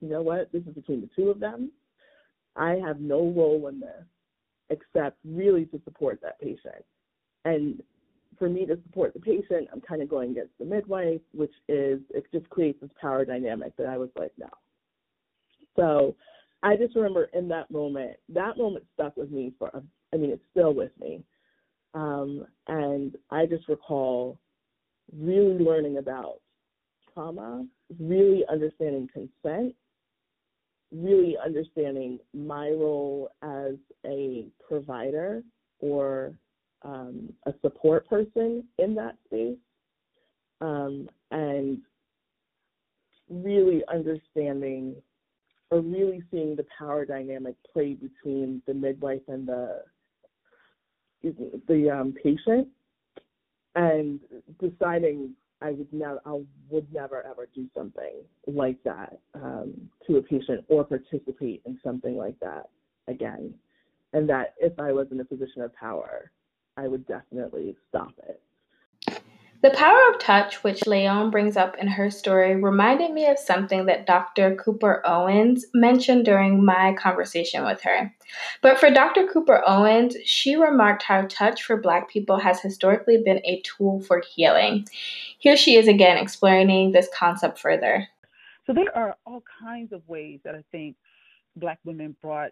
you 0.00 0.08
know 0.08 0.22
what? 0.22 0.50
This 0.52 0.62
is 0.62 0.74
between 0.74 1.00
the 1.00 1.08
two 1.14 1.30
of 1.30 1.40
them. 1.40 1.70
I 2.56 2.72
have 2.84 3.00
no 3.00 3.32
role 3.34 3.68
in 3.68 3.80
this 3.80 4.04
except 4.70 5.18
really 5.24 5.66
to 5.66 5.80
support 5.84 6.20
that 6.22 6.40
patient. 6.40 6.84
And 7.44 7.82
for 8.42 8.48
me 8.48 8.66
to 8.66 8.76
support 8.82 9.14
the 9.14 9.20
patient, 9.20 9.68
I'm 9.72 9.80
kind 9.80 10.02
of 10.02 10.08
going 10.08 10.32
against 10.32 10.58
the 10.58 10.64
midwife, 10.64 11.20
which 11.32 11.52
is, 11.68 12.00
it 12.10 12.24
just 12.32 12.50
creates 12.50 12.80
this 12.80 12.90
power 13.00 13.24
dynamic 13.24 13.76
that 13.76 13.86
I 13.86 13.96
was 13.96 14.08
like, 14.18 14.32
no. 14.36 14.48
So 15.76 16.16
I 16.60 16.74
just 16.74 16.96
remember 16.96 17.28
in 17.34 17.46
that 17.50 17.70
moment, 17.70 18.16
that 18.30 18.58
moment 18.58 18.84
stuck 18.94 19.16
with 19.16 19.30
me 19.30 19.52
for, 19.60 19.70
I 20.12 20.16
mean, 20.16 20.30
it's 20.30 20.42
still 20.50 20.74
with 20.74 20.90
me. 21.00 21.22
Um, 21.94 22.44
and 22.66 23.14
I 23.30 23.46
just 23.46 23.68
recall 23.68 24.40
really 25.16 25.62
learning 25.62 25.98
about 25.98 26.40
trauma, 27.14 27.64
really 28.00 28.42
understanding 28.50 29.08
consent, 29.12 29.72
really 30.90 31.36
understanding 31.38 32.18
my 32.34 32.70
role 32.70 33.30
as 33.40 33.74
a 34.04 34.48
provider 34.66 35.44
or 35.78 36.34
um, 36.84 37.32
a 37.46 37.52
support 37.62 38.08
person 38.08 38.64
in 38.78 38.94
that 38.94 39.16
space, 39.26 39.58
um, 40.60 41.08
and 41.30 41.78
really 43.28 43.82
understanding 43.92 44.94
or 45.70 45.80
really 45.80 46.22
seeing 46.30 46.54
the 46.54 46.66
power 46.78 47.04
dynamic 47.06 47.54
play 47.72 47.94
between 47.94 48.60
the 48.66 48.74
midwife 48.74 49.22
and 49.28 49.48
the 49.48 49.82
the 51.68 51.88
um, 51.88 52.12
patient, 52.22 52.68
and 53.76 54.20
deciding 54.60 55.34
I 55.62 55.70
would 55.70 55.92
never, 55.92 56.20
I 56.26 56.40
would 56.68 56.92
never 56.92 57.24
ever 57.24 57.48
do 57.54 57.66
something 57.74 58.22
like 58.46 58.82
that 58.84 59.20
um, 59.34 59.72
to 60.06 60.16
a 60.16 60.22
patient 60.22 60.64
or 60.68 60.84
participate 60.84 61.62
in 61.64 61.78
something 61.84 62.16
like 62.16 62.38
that 62.40 62.68
again. 63.08 63.54
And 64.12 64.28
that 64.28 64.54
if 64.58 64.78
I 64.78 64.92
was 64.92 65.06
in 65.10 65.20
a 65.20 65.24
position 65.24 65.62
of 65.62 65.72
power, 65.74 66.32
I 66.76 66.88
would 66.88 67.06
definitely 67.06 67.76
stop 67.88 68.12
it. 68.28 68.40
The 69.62 69.70
power 69.70 70.10
of 70.12 70.18
touch, 70.18 70.64
which 70.64 70.88
Leon 70.88 71.30
brings 71.30 71.56
up 71.56 71.76
in 71.78 71.86
her 71.86 72.10
story, 72.10 72.56
reminded 72.56 73.12
me 73.12 73.26
of 73.26 73.38
something 73.38 73.86
that 73.86 74.06
Dr. 74.06 74.56
Cooper 74.56 75.00
Owens 75.06 75.66
mentioned 75.72 76.24
during 76.24 76.64
my 76.64 76.94
conversation 76.94 77.64
with 77.64 77.80
her. 77.82 78.12
But 78.60 78.80
for 78.80 78.90
Dr. 78.90 79.28
Cooper 79.28 79.62
Owens, 79.64 80.16
she 80.24 80.56
remarked 80.56 81.04
how 81.04 81.26
touch 81.28 81.62
for 81.62 81.76
Black 81.76 82.10
people 82.10 82.40
has 82.40 82.60
historically 82.60 83.22
been 83.24 83.40
a 83.44 83.62
tool 83.62 84.00
for 84.00 84.20
healing. 84.34 84.84
Here 85.38 85.56
she 85.56 85.76
is 85.76 85.86
again 85.86 86.16
explaining 86.16 86.90
this 86.90 87.08
concept 87.14 87.60
further. 87.60 88.08
So 88.66 88.72
there 88.72 88.96
are 88.96 89.16
all 89.24 89.44
kinds 89.60 89.92
of 89.92 90.02
ways 90.08 90.40
that 90.42 90.56
I 90.56 90.64
think 90.72 90.96
Black 91.54 91.78
women 91.84 92.16
brought 92.20 92.50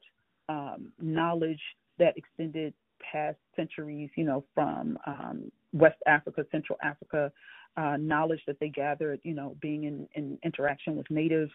um, 0.48 0.92
knowledge 1.00 1.62
that 1.98 2.16
extended 2.16 2.72
past 3.10 3.38
centuries, 3.56 4.10
you 4.16 4.24
know, 4.24 4.44
from 4.54 4.98
um, 5.06 5.52
West 5.72 5.98
Africa, 6.06 6.44
Central 6.50 6.78
Africa, 6.82 7.32
uh, 7.76 7.96
knowledge 7.98 8.40
that 8.46 8.58
they 8.60 8.68
gathered, 8.68 9.20
you 9.22 9.34
know, 9.34 9.56
being 9.60 9.84
in, 9.84 10.08
in 10.14 10.38
interaction 10.44 10.96
with 10.96 11.08
native 11.10 11.48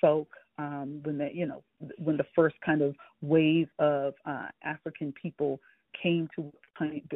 folk, 0.00 0.28
um, 0.58 1.00
when 1.04 1.18
they, 1.18 1.30
you 1.34 1.46
know, 1.46 1.62
when 1.98 2.16
the 2.16 2.26
first 2.34 2.56
kind 2.64 2.82
of 2.82 2.94
wave 3.20 3.68
of 3.78 4.14
uh, 4.24 4.46
African 4.62 5.12
people 5.20 5.60
came 6.02 6.28
to 6.36 6.52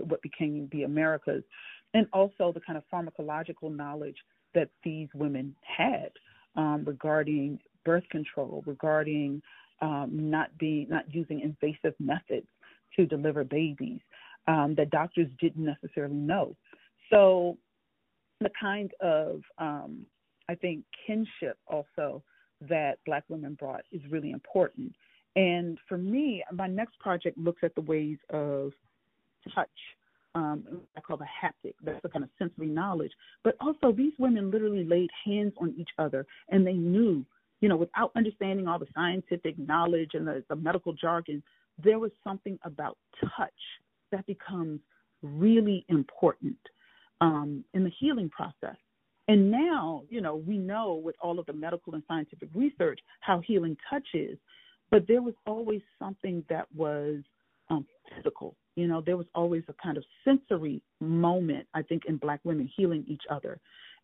what 0.05 0.23
became 0.23 0.69
the 0.73 0.85
Americas, 0.85 1.43
and 1.95 2.07
also 2.13 2.53
the 2.53 2.61
kind 2.61 2.79
of 2.79 2.85
pharmacological 2.93 3.75
knowledge 3.75 4.17
that 4.55 4.69
these 4.85 5.09
women 5.15 5.55
had 5.63 6.11
um, 6.57 6.83
regarding 6.85 7.59
birth 7.85 8.05
control, 8.11 8.63
regarding 8.67 9.43
um, 9.81 10.11
not 10.13 10.57
being 10.59 10.89
not 10.89 11.05
using 11.13 11.41
invasive 11.41 11.95
methods 11.99 12.47
to 12.97 13.07
deliver 13.07 13.45
babies 13.45 14.01
um, 14.47 14.75
that 14.77 14.91
doctors 14.91 15.29
didn't 15.41 15.65
necessarily 15.65 16.17
know. 16.17 16.57
So 17.11 17.57
the 18.41 18.51
kind 18.61 18.91
of 19.01 19.43
um, 19.59 20.07
I 20.49 20.55
think 20.55 20.85
kinship 21.07 21.57
also 21.69 22.23
that 22.69 22.99
Black 23.07 23.25
women 23.29 23.55
brought 23.55 23.83
is 23.93 24.01
really 24.11 24.33
important. 24.33 24.93
And 25.37 25.79
for 25.89 25.97
me, 25.97 26.43
my 26.53 26.67
next 26.67 26.99
project 26.99 27.39
looks 27.39 27.61
at 27.63 27.75
the 27.75 27.81
ways 27.83 28.19
of 28.31 28.73
touch. 29.55 29.69
Um, 30.35 30.65
I 30.97 31.01
call 31.01 31.17
the 31.17 31.25
haptic. 31.25 31.75
That's 31.83 32.03
the 32.03 32.09
kind 32.09 32.25
of 32.25 32.31
sensory 32.39 32.67
knowledge. 32.67 33.13
But 33.43 33.57
also, 33.61 33.93
these 33.93 34.13
women 34.19 34.51
literally 34.51 34.85
laid 34.85 35.11
hands 35.25 35.53
on 35.59 35.75
each 35.79 35.91
other, 35.99 36.27
and 36.51 36.67
they 36.67 36.75
knew, 36.75 37.25
you 37.61 37.69
know, 37.69 37.77
without 37.77 38.13
understanding 38.17 38.67
all 38.69 38.79
the 38.79 38.87
scientific 38.95 39.59
knowledge 39.59 40.11
and 40.15 40.27
the, 40.27 40.45
the 40.49 40.57
medical 40.57 40.93
jargon, 40.93 41.43
there 41.83 41.99
was 41.99 42.11
something 42.25 42.59
about 42.65 42.97
touch 43.37 43.51
that 44.13 44.27
becomes 44.27 44.81
really 45.23 45.85
important 45.89 46.57
um, 47.21 47.65
in 47.75 47.85
the 47.85 47.91
healing 47.99 48.29
process. 48.31 48.77
And 49.29 49.51
now, 49.51 50.03
you 50.09 50.21
know, 50.21 50.37
we 50.37 50.59
know 50.59 50.95
with 50.95 51.15
all 51.21 51.39
of 51.39 51.47
the 51.47 51.53
medical 51.53 51.95
and 51.95 52.03
scientific 52.09 52.49
research 52.55 52.99
how 53.21 53.41
healing 53.47 53.77
touch 53.89 54.07
is, 54.15 54.37
but 54.91 55.07
there 55.07 55.23
was 55.23 55.35
always 55.47 55.83
something 55.99 56.45
that 56.49 56.67
was 56.75 57.19
um, 57.69 57.87
physical. 58.15 58.57
You 58.75 58.89
know, 58.89 59.03
there 59.05 59.17
was 59.17 59.27
always 59.35 59.63
a 59.69 59.75
kind 59.81 59.97
of 59.97 60.05
sensory 60.25 60.83
moment, 61.01 61.67
I 61.75 61.83
think, 61.83 62.05
in 62.09 62.17
Black 62.17 62.41
women 62.45 62.69
healing 62.77 63.05
each 63.07 63.23
other. 63.31 63.61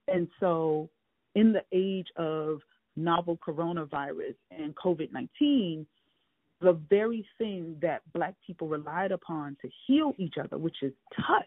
And 0.06 0.28
so, 0.38 0.88
in 1.34 1.52
the 1.52 1.62
age 1.72 2.06
of 2.16 2.60
novel 2.94 3.38
coronavirus 3.44 4.36
and 4.50 4.74
COVID 4.76 5.12
19, 5.12 5.86
the 6.60 6.78
very 6.88 7.26
thing 7.38 7.76
that 7.82 8.02
Black 8.14 8.34
people 8.46 8.68
relied 8.68 9.12
upon 9.12 9.56
to 9.62 9.68
heal 9.86 10.14
each 10.18 10.34
other, 10.42 10.58
which 10.58 10.76
is 10.82 10.92
touch, 11.14 11.44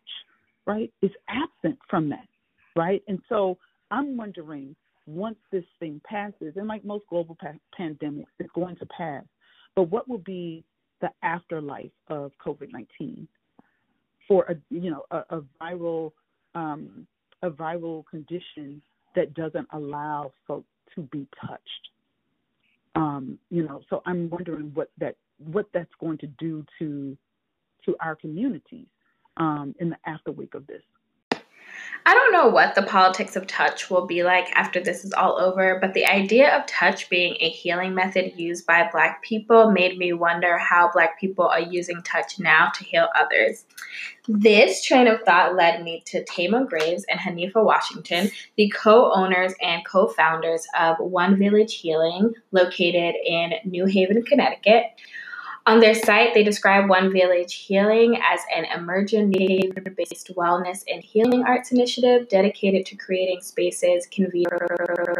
right, 0.65 0.91
is 1.01 1.11
absent 1.29 1.79
from 1.89 2.09
that, 2.09 2.27
right? 2.75 3.01
And 3.07 3.19
so 3.27 3.57
I'm 3.91 4.17
wondering 4.17 4.75
once 5.07 5.37
this 5.51 5.63
thing 5.79 5.99
passes, 6.05 6.53
and 6.55 6.67
like 6.67 6.85
most 6.85 7.05
global 7.09 7.35
pa- 7.39 7.53
pandemics, 7.77 8.25
it's 8.37 8.51
going 8.53 8.75
to 8.75 8.85
pass, 8.85 9.23
but 9.75 9.83
what 9.83 10.07
will 10.07 10.19
be 10.19 10.63
the 11.01 11.09
afterlife 11.23 11.91
of 12.09 12.31
COVID 12.45 12.71
19 12.71 13.27
for 14.27 14.43
a 14.43 14.55
you 14.69 14.91
know 14.91 15.03
a, 15.11 15.37
a 15.37 15.41
viral 15.61 16.11
um, 16.55 17.07
a 17.41 17.49
viral 17.49 18.05
condition 18.05 18.81
that 19.15 19.33
doesn't 19.33 19.67
allow 19.73 20.31
folks 20.47 20.67
to 20.95 21.01
be 21.03 21.27
touched 21.41 21.89
um, 22.99 23.39
you 23.49 23.63
know, 23.63 23.81
so 23.89 24.01
I'm 24.05 24.29
wondering 24.29 24.71
what 24.73 24.91
that 24.97 25.15
what 25.37 25.67
that's 25.73 25.93
going 26.01 26.17
to 26.17 26.27
do 26.27 26.65
to 26.79 27.17
to 27.85 27.95
our 28.01 28.15
communities 28.15 28.87
um, 29.37 29.73
in 29.79 29.89
the 29.89 29.97
afterwake 30.05 30.53
of 30.53 30.67
this. 30.67 30.81
I 32.05 32.13
don't 32.13 32.31
know 32.31 32.47
what 32.47 32.75
the 32.75 32.81
politics 32.81 33.35
of 33.35 33.45
touch 33.45 33.89
will 33.89 34.05
be 34.05 34.23
like 34.23 34.47
after 34.55 34.79
this 34.79 35.03
is 35.03 35.13
all 35.13 35.37
over, 35.39 35.77
but 35.79 35.93
the 35.93 36.05
idea 36.05 36.55
of 36.55 36.65
touch 36.65 37.09
being 37.09 37.35
a 37.39 37.49
healing 37.49 37.93
method 37.93 38.33
used 38.35 38.65
by 38.65 38.89
Black 38.91 39.21
people 39.21 39.71
made 39.71 39.97
me 39.97 40.13
wonder 40.13 40.57
how 40.57 40.89
Black 40.91 41.19
people 41.19 41.45
are 41.47 41.59
using 41.59 42.01
touch 42.01 42.39
now 42.39 42.71
to 42.75 42.83
heal 42.83 43.09
others. 43.15 43.65
This 44.27 44.83
train 44.83 45.07
of 45.07 45.21
thought 45.21 45.55
led 45.55 45.83
me 45.83 46.03
to 46.07 46.23
Tama 46.23 46.65
Graves 46.65 47.05
and 47.09 47.19
Hanifa 47.19 47.63
Washington, 47.63 48.29
the 48.55 48.69
co 48.69 49.11
owners 49.13 49.53
and 49.61 49.85
co 49.85 50.07
founders 50.07 50.65
of 50.79 50.97
One 50.99 51.37
Village 51.37 51.75
Healing, 51.75 52.33
located 52.51 53.15
in 53.25 53.53
New 53.65 53.85
Haven, 53.85 54.23
Connecticut. 54.23 54.85
On 55.69 55.79
their 55.79 55.93
site, 55.93 56.33
they 56.33 56.41
describe 56.41 56.89
One 56.89 57.13
Village 57.13 57.53
Healing 57.53 58.15
as 58.15 58.39
an 58.57 58.65
emergent 58.75 59.29
nature 59.29 59.93
based 59.95 60.31
wellness 60.35 60.83
and 60.91 61.03
healing 61.03 61.43
arts 61.43 61.71
initiative 61.71 62.27
dedicated 62.27 62.87
to 62.87 62.95
creating 62.95 63.41
spaces, 63.41 64.07
convening 64.07 64.47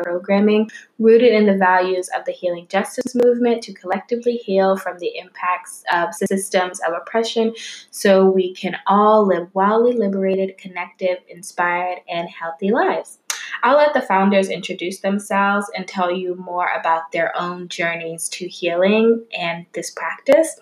programming 0.03 0.71
rooted 0.97 1.33
in 1.33 1.45
the 1.45 1.55
values 1.55 2.09
of 2.17 2.25
the 2.25 2.31
healing 2.31 2.65
justice 2.67 3.13
movement 3.13 3.62
to 3.62 3.73
collectively 3.75 4.38
heal 4.38 4.75
from 4.75 4.97
the 4.97 5.15
impacts 5.19 5.83
of 5.93 6.15
systems 6.15 6.79
of 6.79 6.93
oppression 6.93 7.53
so 7.91 8.27
we 8.27 8.51
can 8.55 8.75
all 8.88 9.27
live 9.27 9.53
wildly 9.53 9.93
liberated, 9.93 10.57
connected, 10.57 11.19
inspired, 11.29 11.99
and 12.09 12.27
healthy 12.27 12.71
lives. 12.71 13.19
I'll 13.63 13.77
let 13.77 13.93
the 13.93 14.01
founders 14.01 14.49
introduce 14.49 14.99
themselves 14.99 15.67
and 15.75 15.88
tell 15.88 16.12
you 16.12 16.35
more 16.35 16.69
about 16.79 17.12
their 17.12 17.35
own 17.38 17.67
journeys 17.67 18.29
to 18.29 18.47
healing 18.47 19.25
and 19.38 19.65
this 19.73 19.91
practice. 19.91 20.59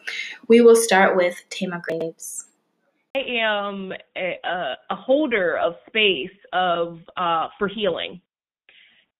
We 0.47 0.61
will 0.61 0.75
start 0.75 1.15
with 1.15 1.43
Tama 1.49 1.81
Graves. 1.81 2.45
I 3.15 3.19
am 3.41 3.93
a, 4.15 4.39
a 4.89 4.95
holder 4.95 5.57
of 5.57 5.75
space 5.87 6.37
of 6.53 6.99
uh, 7.15 7.47
for 7.57 7.67
healing, 7.67 8.21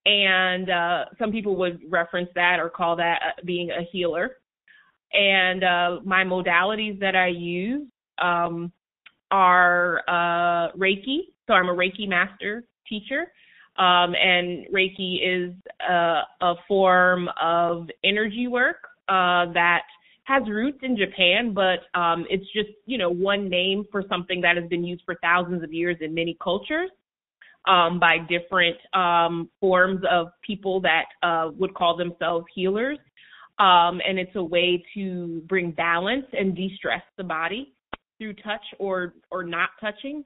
and 0.05 0.69
uh, 0.69 1.05
some 1.17 1.31
people 1.31 1.55
would 1.57 1.81
reference 1.89 2.29
that 2.35 2.59
or 2.59 2.69
call 2.69 2.95
that 2.97 3.21
uh, 3.21 3.41
being 3.43 3.71
a 3.71 3.83
healer. 3.91 4.37
And 5.13 5.63
uh, 5.63 5.99
my 6.03 6.23
modalities 6.23 6.99
that 6.99 7.15
I 7.15 7.27
use 7.27 7.87
um, 8.21 8.71
are 9.31 10.03
uh, 10.07 10.71
Reiki. 10.73 11.19
So 11.47 11.53
I'm 11.53 11.69
a 11.69 11.73
Reiki 11.75 12.07
master 12.07 12.65
teacher. 12.87 13.31
Um, 13.77 14.15
and 14.15 14.65
Reiki 14.73 15.19
is 15.21 15.53
a, 15.87 16.21
a, 16.41 16.55
form 16.67 17.29
of 17.39 17.87
energy 18.03 18.47
work 18.47 18.77
uh, 19.07 19.53
that 19.53 19.83
has 20.23 20.41
roots 20.49 20.79
in 20.81 20.97
Japan, 20.97 21.53
but 21.53 21.81
um, 21.99 22.25
it's 22.29 22.45
just 22.53 22.69
you 22.87 22.97
know 22.97 23.09
one 23.09 23.47
name 23.49 23.85
for 23.91 24.03
something 24.09 24.41
that 24.41 24.57
has 24.57 24.67
been 24.67 24.83
used 24.83 25.03
for 25.05 25.15
thousands 25.21 25.63
of 25.63 25.71
years 25.71 25.95
in 26.01 26.13
many 26.13 26.35
cultures 26.43 26.89
um, 27.67 27.99
by 27.99 28.17
different 28.27 28.77
um, 28.93 29.49
forms 29.59 30.01
of 30.09 30.27
people 30.45 30.81
that 30.81 31.05
uh, 31.21 31.49
would 31.57 31.73
call 31.73 31.95
themselves 31.95 32.45
healers. 32.53 32.97
Um, 33.59 34.01
and 34.07 34.19
it's 34.19 34.35
a 34.35 34.43
way 34.43 34.83
to 34.93 35.41
bring 35.47 35.71
balance 35.71 36.25
and 36.33 36.55
de-stress 36.55 37.01
the 37.17 37.23
body 37.23 37.73
through 38.17 38.33
touch 38.35 38.63
or 38.79 39.13
or 39.31 39.43
not 39.43 39.69
touching. 39.79 40.23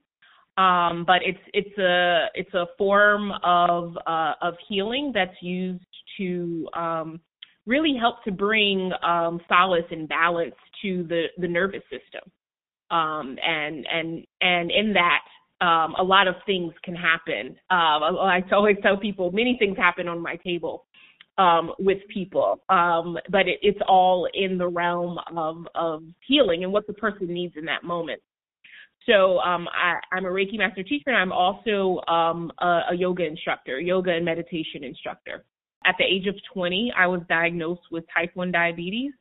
Um, 0.62 1.06
but 1.06 1.22
it's 1.24 1.40
it's 1.54 1.78
a 1.78 2.28
it's 2.36 2.54
a 2.54 2.66
form 2.78 3.32
of 3.44 3.98
uh, 4.06 4.34
of 4.42 4.54
healing 4.68 5.12
that's 5.14 5.42
used 5.42 5.84
to 6.18 6.68
um, 6.76 7.20
really 7.66 7.96
help 8.00 8.24
to 8.26 8.32
bring 8.32 8.92
um, 9.04 9.40
solace 9.48 9.90
and 9.90 10.08
balance 10.08 10.56
to 10.82 11.04
the 11.04 11.26
the 11.38 11.48
nervous 11.48 11.84
system. 11.84 12.30
Um, 12.92 13.38
and 13.44 13.88
and 13.92 14.26
and 14.42 14.72
in 14.72 14.94
that, 14.94 15.66
um, 15.66 15.96
a 15.98 16.04
lot 16.04 16.28
of 16.28 16.36
things 16.46 16.74
can 16.84 16.96
happen. 16.96 17.56
Uh, 17.72 18.00
I 18.38 18.44
always 18.52 18.78
tell 18.84 18.98
people 18.98 19.32
many 19.32 19.56
things 19.58 19.78
happen 19.78 20.08
on 20.08 20.22
my 20.22 20.36
table 20.46 20.86
um, 21.38 21.72
with 21.80 22.00
people, 22.14 22.62
um, 22.70 23.18
but 23.30 23.48
it, 23.48 23.58
it's 23.64 23.80
all 23.88 24.28
in 24.34 24.58
the 24.60 24.68
realm 24.68 25.18
of 25.36 25.66
of 25.74 26.04
healing 26.28 26.64
and 26.64 26.72
what 26.72 26.86
the 26.86 26.94
person 26.94 27.28
needs 27.28 27.56
in 27.58 27.66
that 27.66 27.84
moment. 27.84 28.22
So 29.08 29.40
um, 29.40 29.68
I, 29.70 30.00
am 30.16 30.26
a 30.26 30.30
Reiki 30.30 30.58
master 30.58 30.84
teacher, 30.84 31.06
and 31.08 31.18
I'm 31.18 31.32
also 31.32 32.02
um, 32.08 32.52
a, 32.60 32.82
a, 32.92 32.96
yoga 32.96 33.26
instructor, 33.26 33.80
yoga 33.80 34.12
and 34.12 34.24
meditation 34.24 34.84
instructor. 34.84 35.44
At 35.86 35.96
the 35.98 36.06
age 36.06 36.28
of 36.28 36.36
20, 36.54 36.94
I 36.96 37.08
was 37.08 37.22
diagnosed 37.28 37.82
with 37.92 38.04
type 38.16 38.30
1 38.36 38.52
diabetes, 38.52 39.12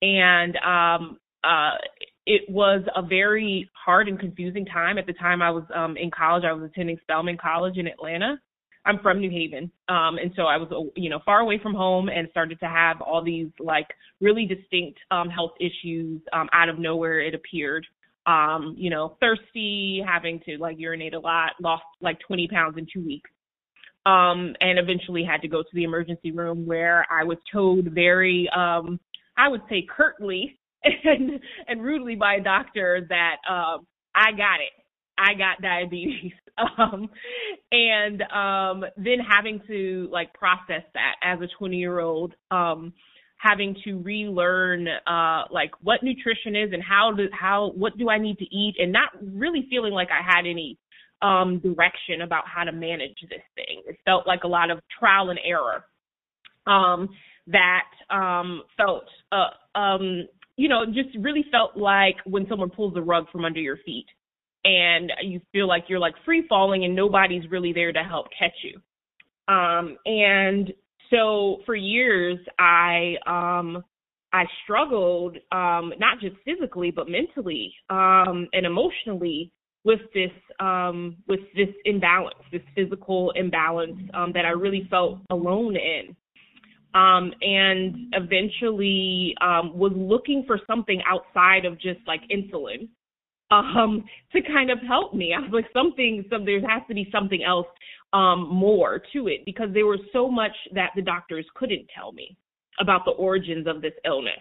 and 0.00 0.56
um, 0.56 1.18
uh, 1.44 1.72
it 2.26 2.42
was 2.48 2.82
a 2.96 3.02
very 3.02 3.68
hard 3.84 4.08
and 4.08 4.18
confusing 4.18 4.64
time. 4.64 4.96
At 4.96 5.06
the 5.06 5.12
time, 5.12 5.42
I 5.42 5.50
was 5.50 5.64
um, 5.74 5.96
in 5.98 6.10
college. 6.10 6.44
I 6.44 6.52
was 6.52 6.70
attending 6.70 6.98
Spelman 7.02 7.36
College 7.36 7.76
in 7.76 7.86
Atlanta. 7.86 8.40
I'm 8.86 9.00
from 9.00 9.20
New 9.20 9.30
Haven, 9.30 9.70
um, 9.88 10.16
and 10.16 10.30
so 10.36 10.42
I 10.42 10.56
was, 10.56 10.92
you 10.94 11.10
know, 11.10 11.18
far 11.24 11.40
away 11.40 11.58
from 11.60 11.74
home, 11.74 12.08
and 12.08 12.28
started 12.30 12.60
to 12.60 12.66
have 12.66 13.00
all 13.00 13.22
these 13.22 13.48
like 13.58 13.88
really 14.20 14.46
distinct 14.46 15.00
um, 15.10 15.28
health 15.28 15.52
issues 15.60 16.20
out 16.32 16.68
of 16.68 16.78
nowhere. 16.78 17.20
It 17.20 17.34
appeared, 17.34 17.84
um, 18.26 18.74
you 18.76 18.90
know, 18.90 19.16
thirsty, 19.20 20.02
having 20.06 20.40
to 20.46 20.58
like 20.58 20.78
urinate 20.78 21.14
a 21.14 21.18
lot, 21.18 21.52
lost 21.60 21.84
like 22.00 22.18
20 22.26 22.48
pounds 22.48 22.76
in 22.76 22.86
two 22.92 23.04
weeks. 23.04 23.30
Um, 24.04 24.54
and 24.60 24.78
eventually 24.78 25.24
had 25.24 25.42
to 25.42 25.48
go 25.48 25.62
to 25.62 25.68
the 25.72 25.82
emergency 25.82 26.30
room 26.30 26.64
where 26.64 27.04
I 27.10 27.24
was 27.24 27.38
told 27.52 27.86
very, 27.92 28.48
um, 28.54 29.00
I 29.36 29.48
would 29.48 29.62
say 29.68 29.84
curtly 29.88 30.58
and, 30.84 31.40
and 31.66 31.82
rudely 31.82 32.14
by 32.14 32.34
a 32.36 32.42
doctor 32.42 33.04
that, 33.08 33.36
um, 33.50 33.86
I 34.14 34.30
got 34.32 34.60
it. 34.60 34.72
I 35.18 35.34
got 35.34 35.62
diabetes. 35.62 36.32
Um, 36.78 37.10
and, 37.70 38.22
um, 38.32 38.82
then 38.96 39.18
having 39.18 39.60
to 39.66 40.08
like 40.10 40.32
process 40.32 40.80
that 40.94 41.16
as 41.22 41.38
a 41.42 41.48
20 41.58 41.76
year 41.76 42.00
old, 42.00 42.32
um, 42.50 42.94
having 43.38 43.76
to 43.84 43.98
relearn 43.98 44.88
uh 45.06 45.44
like 45.50 45.70
what 45.82 46.02
nutrition 46.02 46.56
is 46.56 46.72
and 46.72 46.82
how 46.82 47.12
do 47.16 47.28
how 47.32 47.72
what 47.76 47.96
do 47.98 48.08
I 48.08 48.18
need 48.18 48.38
to 48.38 48.44
eat 48.44 48.76
and 48.78 48.92
not 48.92 49.10
really 49.20 49.66
feeling 49.68 49.92
like 49.92 50.08
I 50.10 50.22
had 50.22 50.46
any 50.46 50.78
um 51.22 51.58
direction 51.60 52.22
about 52.22 52.44
how 52.46 52.64
to 52.64 52.72
manage 52.72 53.16
this 53.28 53.42
thing. 53.54 53.82
It 53.86 53.98
felt 54.04 54.26
like 54.26 54.44
a 54.44 54.48
lot 54.48 54.70
of 54.70 54.80
trial 54.98 55.30
and 55.30 55.38
error. 55.44 55.84
Um 56.66 57.10
that 57.48 57.84
um 58.10 58.62
felt 58.76 59.04
uh 59.32 59.78
um 59.78 60.26
you 60.56 60.68
know 60.68 60.86
just 60.86 61.14
really 61.20 61.44
felt 61.50 61.76
like 61.76 62.16
when 62.24 62.46
someone 62.48 62.70
pulls 62.70 62.94
the 62.94 63.02
rug 63.02 63.26
from 63.30 63.44
under 63.44 63.60
your 63.60 63.76
feet 63.84 64.06
and 64.64 65.12
you 65.22 65.40
feel 65.52 65.68
like 65.68 65.84
you're 65.88 66.00
like 66.00 66.14
free 66.24 66.44
falling 66.48 66.84
and 66.84 66.96
nobody's 66.96 67.48
really 67.50 67.72
there 67.72 67.92
to 67.92 68.02
help 68.02 68.26
catch 68.36 68.56
you. 68.64 68.80
Um 69.54 69.96
and 70.06 70.72
so 71.10 71.58
for 71.66 71.74
years 71.74 72.38
I 72.58 73.14
um 73.26 73.84
I 74.32 74.44
struggled 74.64 75.36
um 75.52 75.92
not 75.98 76.20
just 76.20 76.36
physically 76.44 76.90
but 76.90 77.08
mentally 77.08 77.72
um 77.90 78.48
and 78.52 78.66
emotionally 78.66 79.52
with 79.84 80.00
this 80.14 80.30
um 80.60 81.16
with 81.28 81.40
this 81.54 81.68
imbalance, 81.84 82.34
this 82.52 82.62
physical 82.74 83.32
imbalance 83.32 83.98
um 84.14 84.32
that 84.32 84.44
I 84.44 84.50
really 84.50 84.86
felt 84.90 85.18
alone 85.30 85.76
in. 85.76 86.16
Um 86.94 87.32
and 87.40 88.14
eventually 88.14 89.34
um 89.40 89.76
was 89.76 89.92
looking 89.94 90.44
for 90.46 90.60
something 90.66 91.00
outside 91.08 91.64
of 91.64 91.74
just 91.80 92.00
like 92.06 92.20
insulin 92.30 92.88
um 93.50 94.04
to 94.32 94.40
kind 94.42 94.70
of 94.70 94.78
help 94.80 95.14
me. 95.14 95.34
I 95.34 95.40
was 95.40 95.50
like 95.52 95.66
something 95.72 96.24
some 96.30 96.44
there 96.44 96.60
has 96.60 96.82
to 96.88 96.94
be 96.94 97.08
something 97.12 97.42
else 97.42 97.66
um, 98.12 98.48
more 98.48 99.02
to 99.12 99.28
it 99.28 99.44
because 99.44 99.68
there 99.72 99.86
was 99.86 100.00
so 100.12 100.28
much 100.28 100.52
that 100.72 100.90
the 100.96 101.02
doctors 101.02 101.44
couldn't 101.54 101.86
tell 101.94 102.12
me 102.12 102.36
about 102.80 103.04
the 103.04 103.10
origins 103.12 103.66
of 103.66 103.82
this 103.82 103.92
illness. 104.04 104.40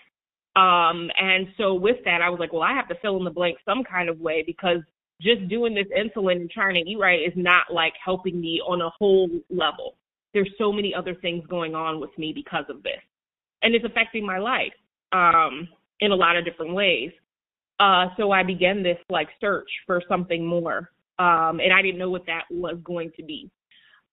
Um, 0.56 1.10
and 1.20 1.48
so 1.58 1.74
with 1.74 1.98
that, 2.06 2.22
I 2.22 2.30
was 2.30 2.40
like, 2.40 2.54
well, 2.54 2.62
I 2.62 2.74
have 2.74 2.88
to 2.88 2.96
fill 3.02 3.18
in 3.18 3.26
the 3.26 3.32
blank 3.32 3.58
some 3.66 3.84
kind 3.84 4.08
of 4.08 4.20
way 4.20 4.44
because 4.46 4.80
just 5.22 5.48
doing 5.50 5.74
this 5.74 5.88
insulin 5.98 6.38
and 6.38 6.50
trying 6.50 6.76
to 6.76 6.90
eat 6.90 6.98
right 7.00 7.20
is 7.20 7.34
not 7.36 7.66
like 7.72 7.94
helping 8.04 8.40
me 8.40 8.62
on 8.66 8.82
a 8.82 8.90
whole 8.98 9.30
level. 9.50 9.96
There's 10.34 10.52
so 10.58 10.72
many 10.72 10.94
other 10.94 11.16
things 11.16 11.46
going 11.48 11.76
on 11.76 12.00
with 12.00 12.18
me 12.18 12.34
because 12.34 12.66
of 12.70 12.84
this. 12.84 13.02
And 13.62 13.74
it's 13.74 13.86
affecting 13.86 14.26
my 14.26 14.38
life 14.38 14.74
um, 15.12 15.68
in 16.02 16.12
a 16.12 16.16
lot 16.16 16.38
of 16.38 16.46
different 16.46 16.74
ways. 16.74 17.12
Uh, 17.80 18.08
so 18.18 18.32
I 18.32 18.44
began 18.44 18.84
this 18.84 18.98
like 19.10 19.28
search 19.42 19.70
for 19.86 20.02
something 20.08 20.46
more. 20.46 20.92
Um, 21.18 21.60
and 21.60 21.72
I 21.74 21.82
didn't 21.82 21.98
know 21.98 22.10
what 22.10 22.26
that 22.28 22.44
was 22.50 22.78
going 22.84 23.12
to 23.18 23.24
be. 23.24 23.50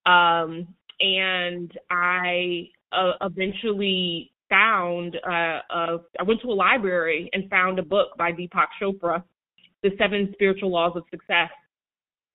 Um, 0.06 0.68
and 1.00 1.72
I 1.90 2.68
uh, 2.92 3.12
eventually 3.20 4.32
found, 4.48 5.16
uh, 5.26 5.60
uh, 5.70 5.98
I 6.18 6.22
went 6.24 6.40
to 6.42 6.48
a 6.48 6.54
library 6.54 7.30
and 7.32 7.48
found 7.50 7.78
a 7.78 7.82
book 7.82 8.08
by 8.18 8.32
Deepak 8.32 8.66
Chopra, 8.80 9.22
The 9.82 9.90
Seven 9.98 10.30
Spiritual 10.34 10.70
Laws 10.70 10.92
of 10.94 11.04
Success, 11.10 11.50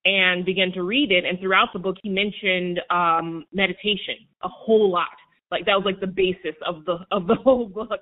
and 0.05 0.45
began 0.45 0.71
to 0.73 0.83
read 0.83 1.11
it. 1.11 1.25
And 1.25 1.39
throughout 1.39 1.69
the 1.73 1.79
book, 1.79 1.97
he 2.01 2.09
mentioned 2.09 2.81
um, 2.89 3.45
meditation 3.53 4.15
a 4.41 4.47
whole 4.47 4.89
lot. 4.89 5.07
Like 5.51 5.65
that 5.65 5.75
was 5.75 5.85
like 5.85 5.99
the 5.99 6.07
basis 6.07 6.55
of 6.65 6.85
the 6.85 6.97
of 7.11 7.27
the 7.27 7.35
whole 7.43 7.67
book. 7.67 7.99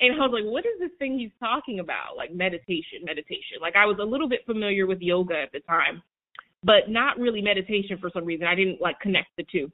And 0.00 0.14
I 0.14 0.26
was 0.26 0.30
like, 0.32 0.50
what 0.50 0.64
is 0.64 0.78
this 0.78 0.96
thing 0.98 1.18
he's 1.18 1.32
talking 1.40 1.80
about? 1.80 2.16
Like 2.16 2.32
meditation, 2.32 3.02
meditation. 3.04 3.58
Like 3.60 3.74
I 3.74 3.86
was 3.86 3.98
a 4.00 4.04
little 4.04 4.28
bit 4.28 4.46
familiar 4.46 4.86
with 4.86 5.00
yoga 5.00 5.34
at 5.34 5.50
the 5.52 5.60
time, 5.60 6.02
but 6.62 6.88
not 6.88 7.18
really 7.18 7.42
meditation 7.42 7.98
for 7.98 8.10
some 8.12 8.24
reason. 8.24 8.46
I 8.46 8.54
didn't 8.54 8.80
like 8.80 9.00
connect 9.00 9.28
the 9.36 9.44
two. 9.50 9.70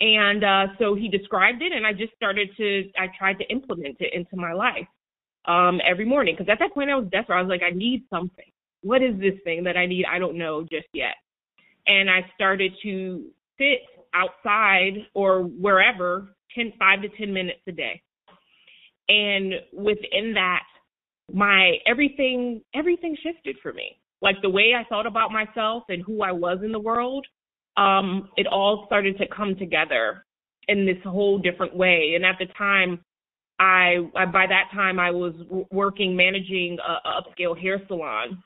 And 0.00 0.44
uh, 0.44 0.66
so 0.78 0.94
he 0.94 1.08
described 1.08 1.62
it, 1.62 1.72
and 1.72 1.86
I 1.86 1.92
just 1.92 2.12
started 2.14 2.50
to, 2.56 2.90
I 2.98 3.06
tried 3.16 3.38
to 3.38 3.44
implement 3.50 3.98
it 4.00 4.12
into 4.12 4.36
my 4.36 4.52
life 4.52 4.86
um, 5.46 5.80
every 5.84 6.04
morning. 6.04 6.34
Because 6.36 6.50
at 6.50 6.58
that 6.58 6.74
point, 6.74 6.90
I 6.90 6.96
was 6.96 7.06
desperate. 7.10 7.38
I 7.38 7.42
was 7.42 7.50
like, 7.50 7.62
I 7.62 7.70
need 7.70 8.04
something. 8.10 8.44
What 8.82 9.02
is 9.02 9.18
this 9.20 9.34
thing 9.44 9.62
that 9.64 9.76
I 9.76 9.86
need? 9.86 10.06
I 10.10 10.18
don't 10.18 10.36
know 10.36 10.62
just 10.62 10.88
yet. 10.92 11.14
And 11.86 12.10
I 12.10 12.24
started 12.34 12.72
to 12.82 13.26
sit 13.58 13.80
outside 14.14 15.06
or 15.14 15.42
wherever 15.42 16.34
10, 16.54 16.72
5 16.78 17.02
to 17.02 17.08
10 17.08 17.32
minutes 17.32 17.60
a 17.68 17.72
day 17.72 18.02
And 19.08 19.54
within 19.72 20.34
that, 20.34 20.62
my 21.32 21.74
everything 21.86 22.62
everything 22.74 23.16
shifted 23.22 23.56
for 23.62 23.72
me. 23.72 23.98
Like 24.20 24.36
the 24.42 24.50
way 24.50 24.72
I 24.78 24.84
thought 24.88 25.06
about 25.06 25.32
myself 25.32 25.84
and 25.88 26.02
who 26.02 26.22
I 26.22 26.32
was 26.32 26.58
in 26.64 26.72
the 26.72 26.80
world, 26.80 27.26
um, 27.76 28.28
it 28.36 28.46
all 28.46 28.84
started 28.86 29.18
to 29.18 29.26
come 29.34 29.56
together 29.56 30.24
in 30.68 30.86
this 30.86 30.98
whole 31.04 31.38
different 31.38 31.76
way. 31.76 32.12
And 32.14 32.24
at 32.24 32.36
the 32.38 32.46
time, 32.56 33.00
I, 33.58 33.96
I 34.14 34.26
by 34.26 34.46
that 34.46 34.70
time 34.72 35.00
I 35.00 35.10
was 35.10 35.34
working 35.70 36.16
managing 36.16 36.78
a, 36.86 37.08
a 37.08 37.22
upscale 37.22 37.60
hair 37.60 37.82
salon 37.88 38.42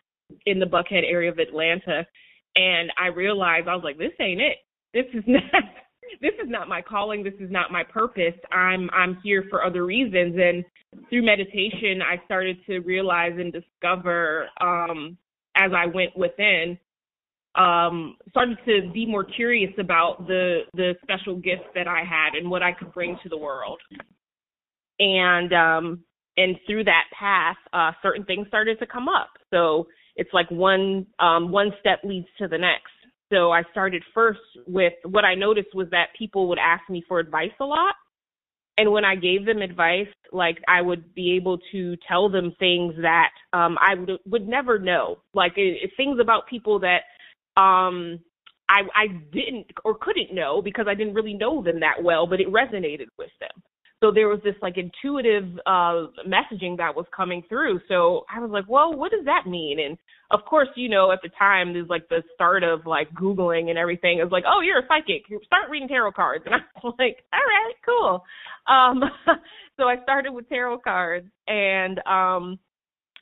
in 0.46 0.58
the 0.58 0.66
Buckhead 0.66 1.04
area 1.08 1.30
of 1.30 1.38
Atlanta, 1.38 2.06
and 2.56 2.90
I 2.98 3.08
realized 3.08 3.68
I 3.68 3.74
was 3.74 3.84
like, 3.84 3.98
this 3.98 4.12
ain't 4.20 4.40
it. 4.40 4.58
This 4.94 5.06
is 5.14 5.24
not 5.26 5.64
this 6.20 6.32
is 6.42 6.48
not 6.48 6.68
my 6.68 6.82
calling. 6.82 7.22
This 7.22 7.34
is 7.40 7.50
not 7.50 7.70
my 7.70 7.82
purpose. 7.82 8.34
I'm 8.52 8.88
I'm 8.90 9.18
here 9.22 9.44
for 9.50 9.64
other 9.64 9.84
reasons. 9.84 10.36
And 10.40 10.64
through 11.08 11.24
meditation, 11.24 12.02
I 12.02 12.22
started 12.24 12.58
to 12.66 12.80
realize 12.80 13.32
and 13.38 13.52
discover 13.52 14.48
um, 14.60 15.16
as 15.56 15.72
I 15.74 15.86
went 15.86 16.16
within, 16.16 16.78
um, 17.54 18.16
started 18.30 18.58
to 18.66 18.90
be 18.92 19.06
more 19.06 19.24
curious 19.24 19.72
about 19.78 20.26
the 20.26 20.62
the 20.74 20.94
special 21.02 21.36
gifts 21.36 21.68
that 21.74 21.88
I 21.88 22.02
had 22.04 22.34
and 22.38 22.50
what 22.50 22.62
I 22.62 22.72
could 22.72 22.92
bring 22.92 23.18
to 23.22 23.28
the 23.28 23.38
world. 23.38 23.80
And 24.98 25.52
um, 25.52 26.04
and 26.36 26.56
through 26.66 26.84
that 26.84 27.04
path, 27.18 27.56
uh, 27.72 27.92
certain 28.02 28.24
things 28.24 28.46
started 28.48 28.78
to 28.78 28.86
come 28.86 29.08
up. 29.08 29.30
So 29.50 29.86
it's 30.16 30.32
like 30.32 30.50
one 30.50 31.06
um, 31.18 31.50
one 31.50 31.72
step 31.80 32.00
leads 32.04 32.28
to 32.38 32.48
the 32.48 32.58
next. 32.58 32.92
So 33.32 33.50
I 33.50 33.62
started 33.72 34.02
first 34.14 34.40
with 34.66 34.92
what 35.04 35.24
I 35.24 35.34
noticed 35.34 35.74
was 35.74 35.88
that 35.90 36.08
people 36.18 36.48
would 36.48 36.58
ask 36.58 36.88
me 36.88 37.02
for 37.08 37.18
advice 37.18 37.50
a 37.60 37.64
lot. 37.64 37.94
And 38.78 38.92
when 38.92 39.04
I 39.04 39.14
gave 39.16 39.46
them 39.46 39.62
advice, 39.62 40.06
like 40.32 40.58
I 40.68 40.82
would 40.82 41.14
be 41.14 41.32
able 41.36 41.58
to 41.72 41.96
tell 42.06 42.28
them 42.28 42.52
things 42.58 42.94
that 43.00 43.30
um 43.52 43.78
I 43.80 43.94
would 43.94 44.18
would 44.26 44.46
never 44.46 44.78
know. 44.78 45.18
Like 45.34 45.52
it, 45.56 45.90
things 45.96 46.18
about 46.20 46.46
people 46.46 46.78
that 46.80 47.00
um 47.60 48.20
I 48.68 48.82
I 48.94 49.06
didn't 49.32 49.66
or 49.84 49.96
couldn't 49.98 50.34
know 50.34 50.60
because 50.62 50.86
I 50.88 50.94
didn't 50.94 51.14
really 51.14 51.34
know 51.34 51.62
them 51.62 51.80
that 51.80 52.02
well, 52.02 52.26
but 52.26 52.40
it 52.40 52.48
resonated 52.48 53.06
with 53.18 53.30
them. 53.40 53.62
So 54.00 54.10
there 54.12 54.28
was 54.28 54.40
this 54.44 54.54
like 54.60 54.76
intuitive 54.76 55.44
uh 55.66 56.08
messaging 56.26 56.76
that 56.78 56.94
was 56.94 57.06
coming 57.16 57.42
through. 57.48 57.80
So 57.88 58.24
I 58.34 58.40
was 58.40 58.50
like, 58.50 58.64
well, 58.68 58.92
what 58.94 59.10
does 59.10 59.24
that 59.24 59.48
mean? 59.48 59.80
And 59.80 59.96
of 60.30 60.40
course, 60.44 60.68
you 60.76 60.88
know, 60.88 61.12
at 61.12 61.20
the 61.22 61.30
time 61.38 61.72
there's 61.72 61.88
like 61.88 62.08
the 62.08 62.22
start 62.34 62.62
of 62.62 62.86
like 62.86 63.08
Googling 63.14 63.70
and 63.70 63.78
everything. 63.78 64.20
It's 64.20 64.32
like, 64.32 64.44
oh, 64.46 64.60
you're 64.60 64.80
a 64.80 64.86
psychic. 64.88 65.24
Start 65.46 65.70
reading 65.70 65.88
tarot 65.88 66.12
cards. 66.12 66.44
And 66.46 66.54
I 66.56 66.58
was 66.82 66.94
like, 66.98 67.24
all 67.32 67.40
right, 67.40 67.74
cool. 67.84 68.24
Um 68.66 69.02
so 69.78 69.84
I 69.84 70.02
started 70.02 70.32
with 70.32 70.48
tarot 70.48 70.78
cards 70.78 71.26
and 71.48 72.00
um 72.06 72.58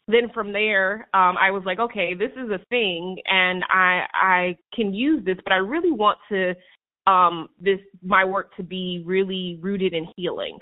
then 0.06 0.30
from 0.34 0.52
there, 0.52 1.08
um, 1.14 1.36
I 1.40 1.50
was 1.50 1.62
like, 1.64 1.78
okay, 1.78 2.12
this 2.12 2.30
is 2.32 2.50
a 2.50 2.62
thing, 2.68 3.16
and 3.24 3.64
I 3.70 4.02
I 4.12 4.56
can 4.74 4.92
use 4.92 5.24
this, 5.24 5.38
but 5.42 5.52
I 5.52 5.56
really 5.56 5.92
want 5.92 6.18
to 6.28 6.54
um 7.06 7.48
this 7.60 7.80
my 8.02 8.24
work 8.24 8.54
to 8.56 8.62
be 8.62 9.02
really 9.04 9.58
rooted 9.60 9.92
in 9.92 10.06
healing. 10.16 10.58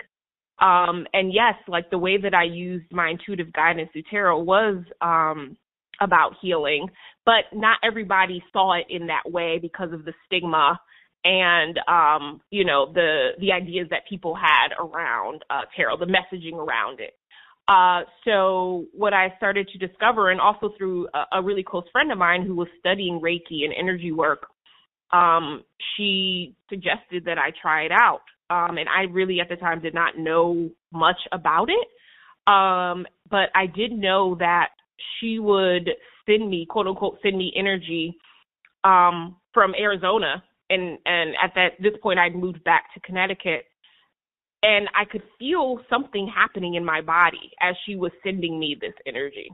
Um 0.59 1.07
and 1.13 1.33
yes 1.33 1.55
like 1.67 1.89
the 1.89 1.97
way 1.97 2.17
that 2.17 2.33
i 2.33 2.43
used 2.43 2.85
my 2.91 3.09
intuitive 3.09 3.51
guidance 3.53 3.89
through 3.91 4.03
tarot 4.09 4.39
was 4.39 4.83
um 5.01 5.57
about 6.01 6.33
healing 6.41 6.87
but 7.25 7.45
not 7.53 7.77
everybody 7.83 8.43
saw 8.51 8.73
it 8.73 8.85
in 8.89 9.07
that 9.07 9.23
way 9.31 9.59
because 9.61 9.91
of 9.93 10.05
the 10.05 10.13
stigma 10.25 10.79
and 11.23 11.79
um 11.87 12.41
you 12.51 12.65
know 12.65 12.91
the 12.93 13.29
the 13.39 13.51
ideas 13.51 13.87
that 13.89 14.01
people 14.09 14.35
had 14.35 14.69
around 14.79 15.43
uh 15.49 15.61
tarot 15.75 15.97
the 15.97 16.05
messaging 16.05 16.55
around 16.55 16.99
it. 16.99 17.13
Uh 17.67 18.01
so 18.25 18.85
what 18.93 19.13
i 19.13 19.33
started 19.37 19.67
to 19.69 19.77
discover 19.77 20.31
and 20.31 20.41
also 20.41 20.73
through 20.77 21.07
a, 21.13 21.37
a 21.37 21.41
really 21.41 21.63
close 21.63 21.85
friend 21.91 22.11
of 22.11 22.17
mine 22.17 22.43
who 22.45 22.55
was 22.55 22.67
studying 22.79 23.19
reiki 23.21 23.63
and 23.63 23.73
energy 23.77 24.11
work 24.11 24.47
um, 25.13 25.63
she 25.95 26.55
suggested 26.69 27.23
that 27.25 27.37
I 27.37 27.51
try 27.61 27.83
it 27.83 27.91
out. 27.91 28.21
Um, 28.49 28.77
and 28.77 28.89
I 28.89 29.03
really 29.03 29.39
at 29.39 29.49
the 29.49 29.55
time 29.55 29.81
did 29.81 29.93
not 29.93 30.17
know 30.17 30.69
much 30.91 31.17
about 31.31 31.69
it. 31.69 31.87
Um, 32.51 33.05
but 33.29 33.49
I 33.55 33.67
did 33.67 33.93
know 33.93 34.35
that 34.39 34.69
she 35.19 35.39
would 35.39 35.89
send 36.25 36.49
me, 36.49 36.65
quote 36.69 36.87
unquote, 36.87 37.19
send 37.23 37.37
me 37.37 37.53
energy 37.55 38.17
um, 38.83 39.37
from 39.53 39.73
Arizona. 39.75 40.43
And, 40.69 40.97
and 41.05 41.35
at 41.41 41.53
that 41.55 41.73
this 41.79 41.93
point, 42.01 42.19
I'd 42.19 42.35
moved 42.35 42.63
back 42.63 42.93
to 42.93 42.99
Connecticut. 42.99 43.65
And 44.61 44.87
I 44.95 45.05
could 45.05 45.23
feel 45.37 45.81
something 45.89 46.31
happening 46.33 46.75
in 46.75 46.85
my 46.85 47.01
body 47.01 47.51
as 47.61 47.75
she 47.85 47.95
was 47.95 48.11
sending 48.23 48.59
me 48.59 48.77
this 48.79 48.93
energy. 49.05 49.49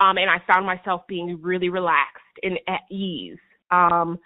Um, 0.00 0.16
and 0.18 0.30
I 0.30 0.38
found 0.46 0.66
myself 0.66 1.02
being 1.08 1.38
really 1.40 1.68
relaxed 1.68 2.22
and 2.42 2.58
at 2.68 2.80
ease. 2.90 3.38
Um, 3.70 4.18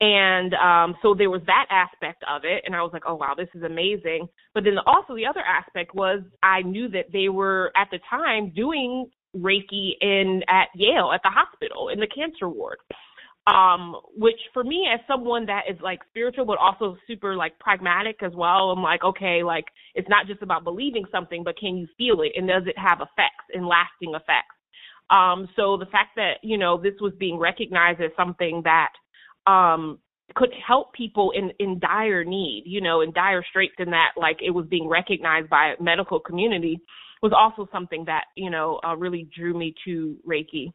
and 0.00 0.54
um, 0.54 0.96
so 1.02 1.14
there 1.14 1.30
was 1.30 1.42
that 1.46 1.66
aspect 1.70 2.24
of 2.28 2.42
it, 2.44 2.62
and 2.64 2.74
I 2.74 2.82
was 2.82 2.90
like, 2.92 3.02
oh 3.06 3.16
wow, 3.16 3.34
this 3.36 3.48
is 3.54 3.62
amazing. 3.62 4.28
But 4.54 4.64
then 4.64 4.76
also 4.86 5.14
the 5.14 5.26
other 5.26 5.42
aspect 5.42 5.94
was 5.94 6.20
I 6.42 6.62
knew 6.62 6.88
that 6.88 7.06
they 7.12 7.28
were 7.28 7.70
at 7.76 7.88
the 7.90 7.98
time 8.08 8.52
doing 8.54 9.10
Reiki 9.36 9.92
in 10.00 10.42
at 10.48 10.68
Yale 10.74 11.12
at 11.14 11.20
the 11.22 11.30
hospital 11.30 11.90
in 11.90 12.00
the 12.00 12.06
cancer 12.06 12.48
ward. 12.48 12.78
Um, 13.46 13.96
which 14.16 14.38
for 14.52 14.62
me 14.62 14.86
as 14.92 15.00
someone 15.08 15.46
that 15.46 15.62
is 15.68 15.78
like 15.80 16.00
spiritual 16.10 16.44
but 16.44 16.58
also 16.58 16.96
super 17.06 17.34
like 17.34 17.58
pragmatic 17.58 18.22
as 18.22 18.32
well, 18.34 18.70
I'm 18.70 18.82
like, 18.82 19.02
okay, 19.02 19.42
like 19.42 19.64
it's 19.94 20.08
not 20.08 20.26
just 20.26 20.42
about 20.42 20.62
believing 20.62 21.04
something, 21.10 21.42
but 21.42 21.58
can 21.58 21.76
you 21.76 21.88
feel 21.96 22.20
it 22.22 22.32
and 22.36 22.46
does 22.46 22.64
it 22.66 22.78
have 22.78 23.00
effects 23.00 23.44
and 23.52 23.66
lasting 23.66 24.14
effects? 24.14 24.54
Um, 25.08 25.48
so 25.56 25.76
the 25.76 25.86
fact 25.86 26.10
that, 26.16 26.34
you 26.42 26.58
know, 26.58 26.80
this 26.80 26.94
was 27.00 27.12
being 27.18 27.38
recognized 27.38 28.00
as 28.00 28.10
something 28.16 28.60
that 28.64 28.92
um 29.50 29.98
could 30.34 30.52
help 30.66 30.92
people 30.92 31.32
in 31.32 31.50
in 31.58 31.78
dire 31.78 32.24
need, 32.24 32.64
you 32.66 32.80
know, 32.80 33.00
in 33.00 33.12
dire 33.12 33.44
straits 33.48 33.74
in 33.78 33.90
that 33.90 34.12
like 34.16 34.38
it 34.42 34.50
was 34.50 34.66
being 34.66 34.88
recognized 34.88 35.48
by 35.48 35.74
medical 35.80 36.20
community 36.20 36.80
was 37.22 37.32
also 37.36 37.68
something 37.70 38.04
that, 38.06 38.24
you 38.36 38.50
know, 38.50 38.80
uh, 38.86 38.96
really 38.96 39.28
drew 39.36 39.52
me 39.56 39.74
to 39.84 40.16
Reiki. 40.26 40.72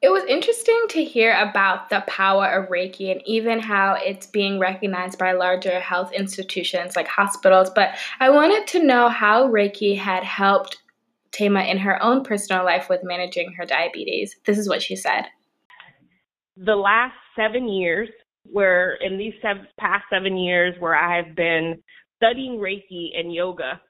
It 0.00 0.10
was 0.10 0.22
interesting 0.24 0.80
to 0.90 1.02
hear 1.02 1.32
about 1.40 1.88
the 1.90 2.04
power 2.06 2.46
of 2.46 2.68
Reiki 2.68 3.10
and 3.10 3.20
even 3.26 3.58
how 3.58 3.96
it's 3.98 4.26
being 4.26 4.60
recognized 4.60 5.18
by 5.18 5.32
larger 5.32 5.80
health 5.80 6.12
institutions 6.12 6.94
like 6.94 7.08
hospitals. 7.08 7.70
But 7.70 7.96
I 8.20 8.30
wanted 8.30 8.66
to 8.68 8.84
know 8.84 9.08
how 9.08 9.48
Reiki 9.48 9.98
had 9.98 10.22
helped 10.22 10.78
Tama 11.32 11.62
in 11.62 11.78
her 11.78 12.00
own 12.02 12.22
personal 12.22 12.64
life 12.64 12.88
with 12.88 13.02
managing 13.02 13.52
her 13.54 13.64
diabetes. 13.64 14.36
This 14.44 14.58
is 14.58 14.68
what 14.68 14.82
she 14.82 14.94
said 14.94 15.24
the 16.64 16.74
last 16.74 17.14
seven 17.36 17.68
years, 17.68 18.08
where 18.50 18.94
in 18.94 19.18
these 19.18 19.34
seven, 19.42 19.66
past 19.78 20.04
seven 20.12 20.36
years 20.36 20.74
where 20.78 20.96
I've 20.96 21.34
been 21.36 21.82
studying 22.16 22.58
Reiki 22.58 23.18
and 23.18 23.32
yoga, 23.32 23.80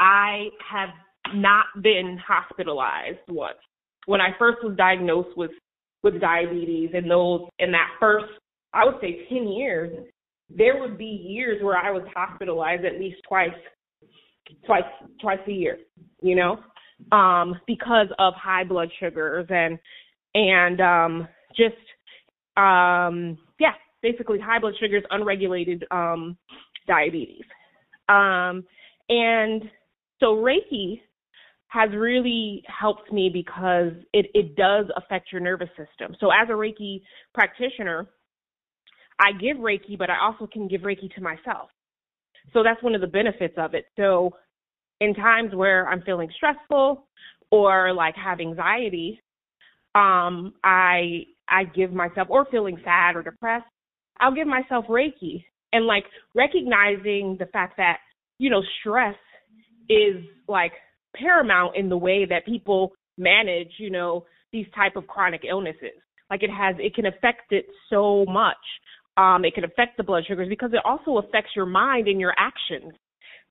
I 0.00 0.48
have 0.70 0.90
not 1.34 1.66
been 1.82 2.18
hospitalized 2.26 3.18
once. 3.28 3.58
When 4.06 4.20
I 4.20 4.30
first 4.38 4.58
was 4.62 4.76
diagnosed 4.76 5.36
with 5.36 5.50
with 6.02 6.20
diabetes 6.20 6.90
and 6.94 7.10
those 7.10 7.42
in 7.58 7.72
that 7.72 7.88
first 7.98 8.26
I 8.72 8.84
would 8.84 8.96
say 9.00 9.26
10 9.28 9.48
years, 9.48 10.06
there 10.50 10.78
would 10.78 10.98
be 10.98 11.04
years 11.04 11.62
where 11.62 11.76
I 11.76 11.90
was 11.90 12.04
hospitalized 12.14 12.84
at 12.84 13.00
least 13.00 13.16
twice 13.26 13.50
twice 14.64 14.84
twice 15.20 15.40
a 15.48 15.52
year, 15.52 15.78
you 16.22 16.36
know, 16.36 16.58
um 17.10 17.58
because 17.66 18.08
of 18.18 18.34
high 18.34 18.64
blood 18.64 18.88
sugars 19.00 19.46
and 19.50 19.78
and 20.34 20.80
um 20.80 21.28
just 21.56 21.74
um 22.56 23.38
yeah, 23.58 23.74
basically 24.02 24.38
high 24.38 24.58
blood 24.58 24.74
sugars, 24.80 25.02
unregulated 25.10 25.84
um 25.90 26.36
diabetes. 26.86 27.44
Um 28.08 28.64
and 29.08 29.62
so 30.20 30.36
Reiki 30.36 31.00
has 31.68 31.90
really 31.92 32.62
helped 32.66 33.12
me 33.12 33.28
because 33.28 33.92
it, 34.12 34.26
it 34.34 34.56
does 34.56 34.86
affect 34.96 35.32
your 35.32 35.40
nervous 35.40 35.68
system. 35.70 36.16
So 36.20 36.30
as 36.30 36.48
a 36.48 36.52
Reiki 36.52 37.02
practitioner, 37.34 38.08
I 39.18 39.32
give 39.32 39.58
Reiki, 39.58 39.98
but 39.98 40.10
I 40.10 40.18
also 40.20 40.46
can 40.46 40.68
give 40.68 40.82
Reiki 40.82 41.12
to 41.14 41.20
myself. 41.20 41.70
So 42.52 42.62
that's 42.62 42.82
one 42.82 42.94
of 42.94 43.00
the 43.00 43.06
benefits 43.06 43.54
of 43.56 43.74
it. 43.74 43.86
So 43.96 44.34
in 45.00 45.14
times 45.14 45.54
where 45.54 45.88
I'm 45.88 46.02
feeling 46.02 46.30
stressful 46.34 47.06
or 47.50 47.92
like 47.92 48.14
have 48.16 48.40
anxiety, 48.40 49.20
um, 49.94 50.54
I 50.62 51.24
I 51.48 51.64
give 51.64 51.92
myself 51.92 52.28
or 52.30 52.46
feeling 52.50 52.78
sad 52.84 53.16
or 53.16 53.22
depressed, 53.22 53.66
I'll 54.18 54.34
give 54.34 54.46
myself 54.46 54.86
Reiki 54.88 55.44
and 55.72 55.86
like 55.86 56.04
recognizing 56.34 57.36
the 57.38 57.46
fact 57.52 57.76
that, 57.76 57.98
you 58.38 58.50
know, 58.50 58.62
stress 58.80 59.16
is 59.88 60.24
like 60.48 60.72
paramount 61.14 61.76
in 61.76 61.88
the 61.88 61.96
way 61.96 62.24
that 62.24 62.46
people 62.46 62.92
manage, 63.18 63.70
you 63.78 63.90
know, 63.90 64.24
these 64.52 64.66
type 64.74 64.96
of 64.96 65.06
chronic 65.06 65.42
illnesses. 65.48 66.00
Like 66.30 66.42
it 66.42 66.50
has 66.50 66.76
it 66.78 66.94
can 66.94 67.06
affect 67.06 67.52
it 67.52 67.66
so 67.90 68.24
much. 68.26 68.56
Um, 69.16 69.44
it 69.44 69.54
can 69.54 69.64
affect 69.64 69.96
the 69.96 70.02
blood 70.02 70.24
sugars 70.26 70.48
because 70.48 70.72
it 70.72 70.80
also 70.84 71.18
affects 71.18 71.50
your 71.56 71.66
mind 71.66 72.08
and 72.08 72.20
your 72.20 72.34
actions. 72.36 72.92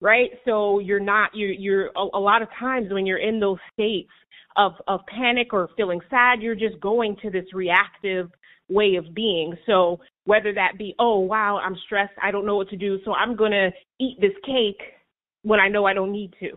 Right? 0.01 0.29
So 0.45 0.79
you're 0.79 0.99
not 0.99 1.31
you're 1.33 1.51
you're 1.51 1.87
a, 1.95 2.07
a 2.13 2.19
lot 2.19 2.41
of 2.41 2.49
times 2.59 2.91
when 2.91 3.05
you're 3.05 3.17
in 3.17 3.39
those 3.39 3.57
states 3.73 4.11
of 4.57 4.73
of 4.87 5.01
panic 5.07 5.53
or 5.53 5.69
feeling 5.75 6.01
sad, 6.09 6.41
you're 6.41 6.55
just 6.55 6.79
going 6.79 7.15
to 7.21 7.29
this 7.29 7.45
reactive 7.53 8.29
way 8.69 8.95
of 8.95 9.13
being. 9.13 9.55
So 9.65 9.99
whether 10.25 10.53
that 10.53 10.77
be, 10.77 10.95
oh 10.99 11.19
wow, 11.19 11.59
I'm 11.63 11.75
stressed, 11.85 12.13
I 12.21 12.31
don't 12.31 12.45
know 12.45 12.55
what 12.55 12.69
to 12.69 12.77
do, 12.77 12.99
so 13.05 13.13
I'm 13.13 13.35
gonna 13.35 13.69
eat 13.99 14.17
this 14.19 14.31
cake 14.45 14.81
when 15.43 15.59
I 15.59 15.67
know 15.67 15.85
I 15.85 15.93
don't 15.93 16.11
need 16.11 16.33
to, 16.39 16.51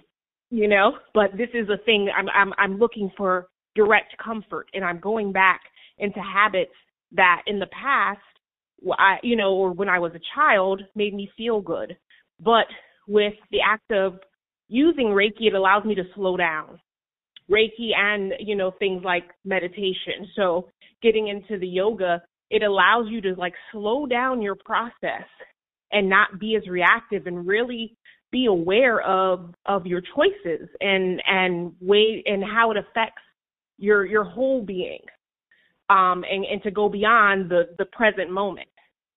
you 0.51 0.69
know. 0.69 0.93
But 1.15 1.33
this 1.37 1.51
is 1.55 1.69
a 1.69 1.83
thing 1.85 2.09
I'm 2.17 2.29
I'm 2.29 2.53
I'm 2.59 2.79
looking 2.79 3.11
for 3.17 3.49
direct 3.75 4.17
comfort, 4.23 4.69
and 4.75 4.85
I'm 4.85 5.01
going 5.01 5.33
back 5.33 5.61
into 5.99 6.21
habits 6.21 6.73
that 7.13 7.43
in 7.47 7.59
the 7.59 7.67
past, 7.67 8.21
I 8.99 9.17
you 9.23 9.37
know, 9.37 9.55
or 9.55 9.73
when 9.73 9.89
I 9.89 9.99
was 9.99 10.13
a 10.15 10.21
child, 10.35 10.83
made 10.95 11.15
me 11.15 11.31
feel 11.37 11.61
good. 11.61 11.97
But 12.41 12.67
with 13.09 13.35
the 13.51 13.59
act 13.67 13.91
of 13.91 14.21
using 14.69 15.07
Reiki, 15.07 15.49
it 15.49 15.55
allows 15.55 15.85
me 15.85 15.95
to 15.97 16.05
slow 16.15 16.37
down. 16.37 16.79
Reiki 17.51 17.97
and, 17.97 18.35
you 18.39 18.55
know, 18.55 18.73
things 18.79 19.03
like 19.03 19.25
meditation. 19.45 20.29
So 20.37 20.69
getting 21.03 21.29
into 21.29 21.59
the 21.59 21.67
yoga, 21.67 22.23
it 22.51 22.63
allows 22.63 23.07
you 23.09 23.21
to 23.23 23.35
like 23.35 23.55
slow 23.73 24.07
down 24.07 24.43
your 24.43 24.57
process 24.57 25.27
and 25.91 26.09
not 26.09 26.39
be 26.39 26.57
as 26.57 26.69
reactive 26.69 27.27
and 27.27 27.47
really 27.47 27.97
be 28.31 28.47
aware 28.47 29.01
of 29.01 29.55
of 29.65 29.87
your 29.87 30.03
choices 30.15 30.69
and 30.81 31.23
and 31.27 31.73
way 31.81 32.23
and 32.27 32.45
how 32.45 32.71
it 32.71 32.77
affects 32.77 33.23
your 33.79 34.05
your 34.05 34.25
whole 34.25 34.63
being 34.63 35.01
um 35.89 36.25
and 36.31 36.45
and 36.45 36.63
to 36.63 36.71
go 36.71 36.91
beyond 36.91 37.51
the 37.51 37.71
the 37.79 37.87
present 37.87 38.31
moment 38.31 38.69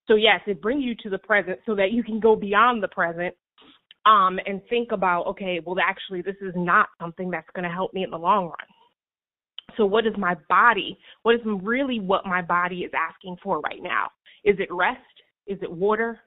so 0.08 0.16
yes 0.16 0.40
it 0.48 0.62
brings 0.62 0.84
you 0.84 0.96
to 0.96 1.10
the 1.10 1.18
present 1.18 1.60
so 1.66 1.76
that 1.76 1.92
you 1.92 2.04
can 2.04 2.22
go 2.22 2.38
beyond 2.38 2.82
the 2.82 2.88
present 2.88 3.36
um, 4.06 4.40
and 4.46 4.62
think 4.70 4.92
about, 4.92 5.28
okay, 5.28 5.60
well, 5.64 5.76
actually, 5.80 6.22
this 6.22 6.36
is 6.42 6.54
not 6.56 6.88
something 7.00 7.30
that's 7.30 7.50
going 7.56 7.64
to 7.64 7.74
help 7.74 7.94
me 7.94 8.04
in 8.04 8.10
the 8.10 8.18
long 8.18 8.46
run. 8.46 8.68
So, 9.78 9.86
what 9.86 10.06
is 10.06 10.14
my 10.18 10.36
body? 10.50 10.98
What 11.24 11.36
is 11.36 11.42
really 11.46 12.00
what 12.00 12.26
my 12.26 12.42
body 12.42 12.80
is 12.80 12.92
asking 12.96 13.38
for 13.44 13.60
right 13.62 13.82
now? 13.82 14.08
Is 14.44 14.56
it 14.60 14.68
rest? 14.72 15.00
Is 15.48 15.60
it 15.62 15.72
water? 15.72 16.20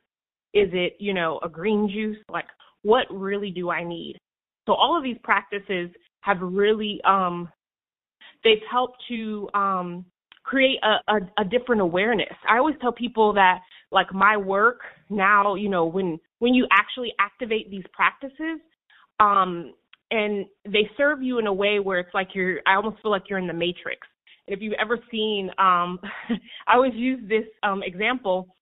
Is 0.55 0.69
it, 0.73 0.97
you 0.99 1.13
know, 1.13 1.41
a 1.43 1.49
green 1.49 1.89
juice? 1.93 2.19
Like, 2.31 2.47
what 2.83 3.07
really 3.11 3.51
do 3.51 3.71
I 3.71 3.85
need? 3.85 4.19
So, 4.67 4.73
all 4.73 4.97
of 4.97 5.03
these 5.03 5.19
practices 5.23 5.91
have 6.21 6.39
really, 6.41 7.01
um, 7.05 7.49
they've 8.45 8.63
helped 8.71 9.03
to 9.09 9.49
um, 9.53 10.07
create 10.45 10.79
a, 10.83 11.13
a, 11.13 11.43
a 11.43 11.45
different 11.45 11.83
awareness. 11.83 12.35
I 12.49 12.59
always 12.59 12.77
tell 12.81 12.93
people 12.93 13.33
that, 13.35 13.61
like, 13.95 14.13
my 14.13 14.37
work 14.37 14.81
now, 15.09 15.55
you 15.55 15.71
know, 15.71 15.87
when 15.87 16.19
when 16.41 16.53
you 16.53 16.67
actually 16.71 17.13
activate 17.19 17.71
these 17.71 17.85
practices 17.93 18.61
um, 19.21 19.73
and 20.11 20.45
they 20.67 20.91
serve 20.97 21.23
you 21.23 21.39
in 21.39 21.47
a 21.47 21.53
way 21.53 21.79
where 21.79 21.99
it's 21.99 22.13
like 22.13 22.29
you're 22.35 22.59
i 22.67 22.75
almost 22.75 23.01
feel 23.01 23.11
like 23.11 23.23
you're 23.29 23.39
in 23.39 23.47
the 23.47 23.53
matrix. 23.55 24.07
And 24.47 24.55
if 24.55 24.63
you've 24.63 24.75
ever 24.79 24.99
seen 25.11 25.49
um 25.59 25.99
i 26.69 26.75
always 26.75 26.95
use 26.95 27.21
this 27.29 27.45
um 27.63 27.83
example 27.83 28.55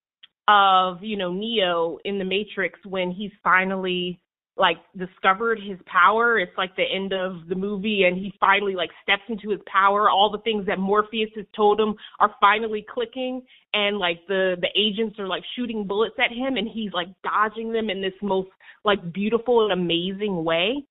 of 0.49 1.03
you 1.03 1.17
know 1.17 1.33
neo 1.33 1.99
in 2.05 2.19
the 2.19 2.25
matrix 2.25 2.79
when 2.85 3.11
he's 3.11 3.33
finally 3.43 4.21
like 4.57 4.77
discovered 4.97 5.59
his 5.59 5.79
power. 5.87 6.39
It's 6.39 6.57
like 6.59 6.77
the 6.77 6.85
end 6.85 7.13
of 7.13 7.49
the 7.49 7.55
movie 7.55 8.05
and 8.05 8.17
he 8.17 8.33
finally 8.39 8.75
like 8.75 8.91
steps 9.03 9.23
into 9.29 9.51
his 9.51 9.61
power. 9.67 10.11
All 10.11 10.31
the 10.31 10.43
things 10.43 10.67
that 10.67 10.79
Morpheus 10.79 11.31
has 11.37 11.47
told 11.57 11.81
him 11.81 11.95
are 12.21 12.35
finally 12.41 12.85
clicking 12.93 13.43
and 13.73 13.99
like 13.99 14.21
the 14.29 14.57
the 14.61 14.69
agents 14.77 15.19
are 15.19 15.27
like 15.27 15.43
shooting 15.57 15.87
bullets 15.87 16.17
at 16.23 16.31
him 16.31 16.57
and 16.57 16.69
he's 16.69 16.93
like 16.93 17.09
dodging 17.25 17.73
them 17.73 17.89
in 17.89 18.03
this 18.03 18.13
most 18.23 18.51
like 18.85 19.13
beautiful 19.13 19.65
and 19.65 19.73
amazing 19.73 20.45
way. 20.45 20.85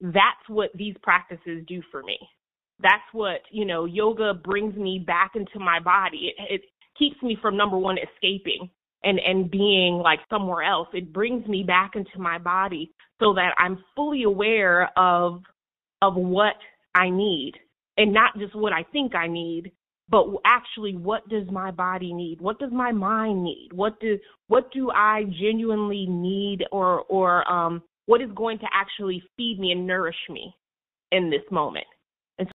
That's 0.00 0.48
what 0.48 0.70
these 0.74 0.94
practices 1.02 1.64
do 1.66 1.82
for 1.90 2.02
me. 2.02 2.18
That's 2.80 3.04
what, 3.12 3.42
you 3.50 3.64
know, 3.64 3.84
yoga 3.84 4.34
brings 4.34 4.74
me 4.76 5.02
back 5.06 5.32
into 5.36 5.58
my 5.58 5.78
body. 5.78 6.32
It, 6.36 6.54
it 6.54 6.60
keeps 6.98 7.22
me 7.22 7.36
from 7.40 7.56
number 7.56 7.78
one 7.78 7.96
escaping 7.98 8.70
and 9.04 9.18
and 9.20 9.50
being 9.50 9.94
like 9.94 10.20
somewhere 10.30 10.62
else. 10.62 10.88
It 10.92 11.12
brings 11.12 11.46
me 11.46 11.62
back 11.62 11.92
into 11.94 12.18
my 12.18 12.38
body 12.38 12.92
so 13.20 13.34
that 13.34 13.54
i'm 13.58 13.78
fully 13.94 14.24
aware 14.24 14.90
of 14.98 15.42
of 16.02 16.14
what 16.14 16.54
i 16.94 17.10
need. 17.10 17.54
And 17.96 18.12
not 18.12 18.38
just 18.38 18.54
what 18.54 18.72
i 18.72 18.84
think 18.92 19.14
i 19.14 19.26
need 19.28 19.72
but 20.08 20.26
actually 20.44 20.96
what 20.96 21.28
does 21.28 21.46
my 21.50 21.70
body 21.70 22.12
need? 22.12 22.40
What 22.40 22.58
does 22.58 22.70
my 22.72 22.92
mind 22.92 23.42
need? 23.42 23.70
What 23.72 23.98
do 24.00 24.18
what 24.48 24.70
do 24.72 24.90
i 24.90 25.24
genuinely 25.40 26.06
need 26.06 26.64
or 26.72 27.02
or 27.02 27.50
um 27.50 27.82
what 28.06 28.20
is 28.20 28.30
going 28.34 28.58
to 28.58 28.66
actually 28.72 29.22
feed 29.36 29.58
me 29.58 29.72
and 29.72 29.86
nourish 29.86 30.16
me 30.28 30.54
in 31.10 31.30
this 31.30 31.42
moment? 31.50 31.86
And 32.38 32.48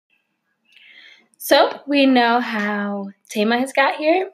so, 1.38 1.70
so 1.72 1.80
we 1.88 2.06
know 2.06 2.40
how 2.40 3.10
Tama 3.34 3.60
has 3.60 3.74
got 3.74 3.96
here. 3.96 4.30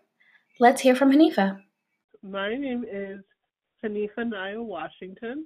Let's 0.59 0.81
hear 0.81 0.95
from 0.95 1.11
Hanifa. 1.11 1.61
My 2.27 2.55
name 2.55 2.83
is 2.91 3.19
Hanifa 3.83 4.17
Nayo 4.17 4.63
Washington, 4.63 5.45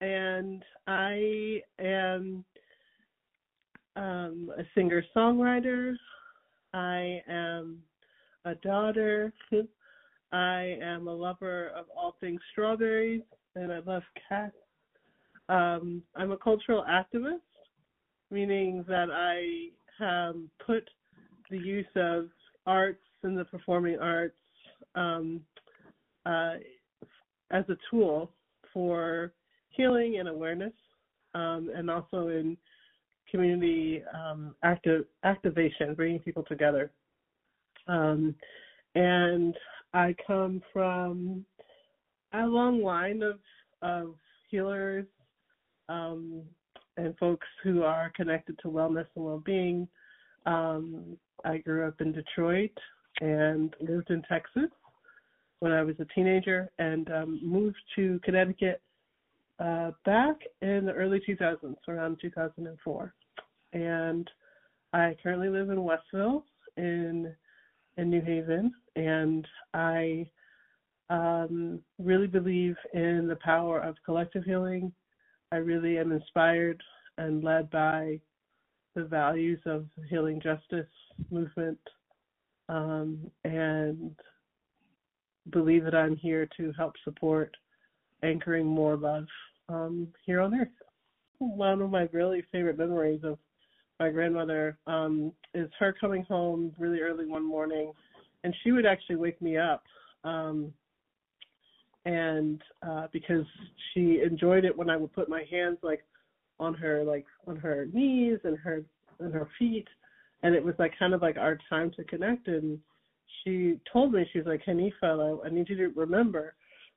and 0.00 0.64
I 0.86 1.60
am 1.78 2.42
um, 3.94 4.50
a 4.56 4.62
singer 4.74 5.04
songwriter. 5.14 5.92
I 6.72 7.20
am 7.28 7.80
a 8.46 8.54
daughter. 8.54 9.30
I 10.32 10.78
am 10.82 11.06
a 11.06 11.14
lover 11.14 11.68
of 11.76 11.84
all 11.94 12.16
things 12.18 12.40
strawberries, 12.52 13.20
and 13.54 13.70
I 13.70 13.80
love 13.80 14.04
cats. 14.26 14.56
Um, 15.50 16.02
I'm 16.16 16.32
a 16.32 16.38
cultural 16.38 16.82
activist, 16.88 17.40
meaning 18.30 18.86
that 18.88 19.08
I 19.12 19.68
have 20.02 20.36
put 20.66 20.88
the 21.50 21.58
use 21.58 21.84
of 21.94 22.28
arts 22.64 23.04
and 23.22 23.38
the 23.38 23.44
performing 23.44 23.98
arts 23.98 24.36
um, 24.94 25.40
uh, 26.26 26.54
as 27.50 27.64
a 27.68 27.76
tool 27.90 28.30
for 28.72 29.32
healing 29.70 30.18
and 30.18 30.28
awareness, 30.28 30.72
um, 31.34 31.70
and 31.74 31.90
also 31.90 32.28
in 32.28 32.56
community 33.30 34.02
um, 34.14 34.54
active 34.62 35.04
activation, 35.24 35.94
bringing 35.94 36.18
people 36.20 36.44
together. 36.44 36.90
Um, 37.88 38.34
and 38.94 39.54
I 39.94 40.14
come 40.26 40.62
from 40.72 41.44
a 42.32 42.46
long 42.46 42.82
line 42.82 43.22
of 43.22 43.38
of 43.82 44.14
healers 44.48 45.06
um, 45.88 46.42
and 46.96 47.16
folks 47.18 47.46
who 47.64 47.82
are 47.82 48.12
connected 48.14 48.58
to 48.62 48.68
wellness 48.68 49.06
and 49.16 49.24
well-being. 49.24 49.88
Um, 50.46 51.16
I 51.44 51.58
grew 51.58 51.86
up 51.88 52.00
in 52.00 52.12
Detroit 52.12 52.76
and 53.20 53.74
lived 53.80 54.10
in 54.10 54.22
Texas 54.22 54.70
when 55.62 55.70
I 55.70 55.84
was 55.84 55.94
a 56.00 56.04
teenager 56.06 56.72
and 56.80 57.08
um, 57.12 57.38
moved 57.40 57.76
to 57.94 58.18
Connecticut 58.24 58.82
uh, 59.60 59.92
back 60.04 60.34
in 60.60 60.84
the 60.84 60.92
early 60.92 61.20
2000s, 61.20 61.76
around 61.86 62.18
2004. 62.20 63.14
And 63.72 64.28
I 64.92 65.16
currently 65.22 65.48
live 65.48 65.70
in 65.70 65.84
Westville 65.84 66.44
in 66.76 67.32
in 67.96 68.10
New 68.10 68.22
Haven, 68.22 68.72
and 68.96 69.46
I 69.72 70.28
um, 71.10 71.78
really 72.00 72.26
believe 72.26 72.74
in 72.92 73.28
the 73.28 73.38
power 73.44 73.78
of 73.78 73.94
collective 74.04 74.42
healing. 74.42 74.92
I 75.52 75.56
really 75.56 75.96
am 75.96 76.10
inspired 76.10 76.82
and 77.18 77.44
led 77.44 77.70
by 77.70 78.18
the 78.96 79.04
values 79.04 79.60
of 79.66 79.86
the 79.96 80.08
healing 80.08 80.40
justice 80.40 80.90
movement 81.30 81.78
um, 82.68 83.30
and 83.44 84.16
believe 85.50 85.84
that 85.84 85.94
I'm 85.94 86.16
here 86.16 86.48
to 86.56 86.72
help 86.76 86.94
support 87.04 87.56
anchoring 88.22 88.66
more 88.66 88.96
love 88.96 89.26
um, 89.68 90.08
here 90.24 90.40
on 90.40 90.54
earth. 90.54 90.68
One 91.38 91.82
of 91.82 91.90
my 91.90 92.08
really 92.12 92.44
favorite 92.52 92.78
memories 92.78 93.20
of 93.24 93.38
my 93.98 94.10
grandmother 94.10 94.78
um, 94.86 95.32
is 95.54 95.68
her 95.78 95.94
coming 96.00 96.24
home 96.24 96.72
really 96.78 97.00
early 97.00 97.26
one 97.26 97.44
morning, 97.44 97.92
and 98.44 98.54
she 98.62 98.72
would 98.72 98.86
actually 98.86 99.16
wake 99.16 99.40
me 99.42 99.56
up. 99.58 99.82
Um, 100.24 100.72
and 102.04 102.60
uh, 102.86 103.06
because 103.12 103.44
she 103.92 104.22
enjoyed 104.24 104.64
it 104.64 104.76
when 104.76 104.90
I 104.90 104.96
would 104.96 105.12
put 105.12 105.28
my 105.28 105.44
hands 105.50 105.78
like 105.82 106.04
on 106.58 106.74
her 106.74 107.04
like 107.04 107.26
on 107.46 107.56
her 107.56 107.86
knees 107.92 108.38
and 108.44 108.58
her 108.58 108.82
and 109.20 109.32
her 109.32 109.48
feet, 109.58 109.86
and 110.42 110.54
it 110.54 110.64
was 110.64 110.74
like 110.78 110.98
kind 110.98 111.14
of 111.14 111.22
like 111.22 111.36
our 111.36 111.58
time 111.68 111.92
to 111.96 112.04
connect 112.04 112.48
and 112.48 112.78
she 113.44 113.78
told 113.92 114.12
me, 114.12 114.28
she 114.32 114.38
was 114.38 114.46
like, 114.46 114.64
Hanifa, 114.64 115.38
I 115.44 115.48
need 115.48 115.68
you 115.68 115.76
to 115.76 115.88
remember 115.98 116.54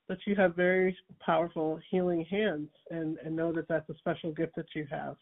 that 0.07 0.19
you 0.25 0.35
have 0.35 0.55
very 0.55 0.95
powerful 1.19 1.79
healing 1.89 2.25
hands 2.29 2.69
and, 2.91 3.17
and 3.25 3.35
know 3.35 3.51
that 3.53 3.67
that's 3.67 3.89
a 3.89 3.97
special 3.97 4.31
gift 4.31 4.55
that 4.55 4.67
you 4.75 4.85
have. 4.89 5.15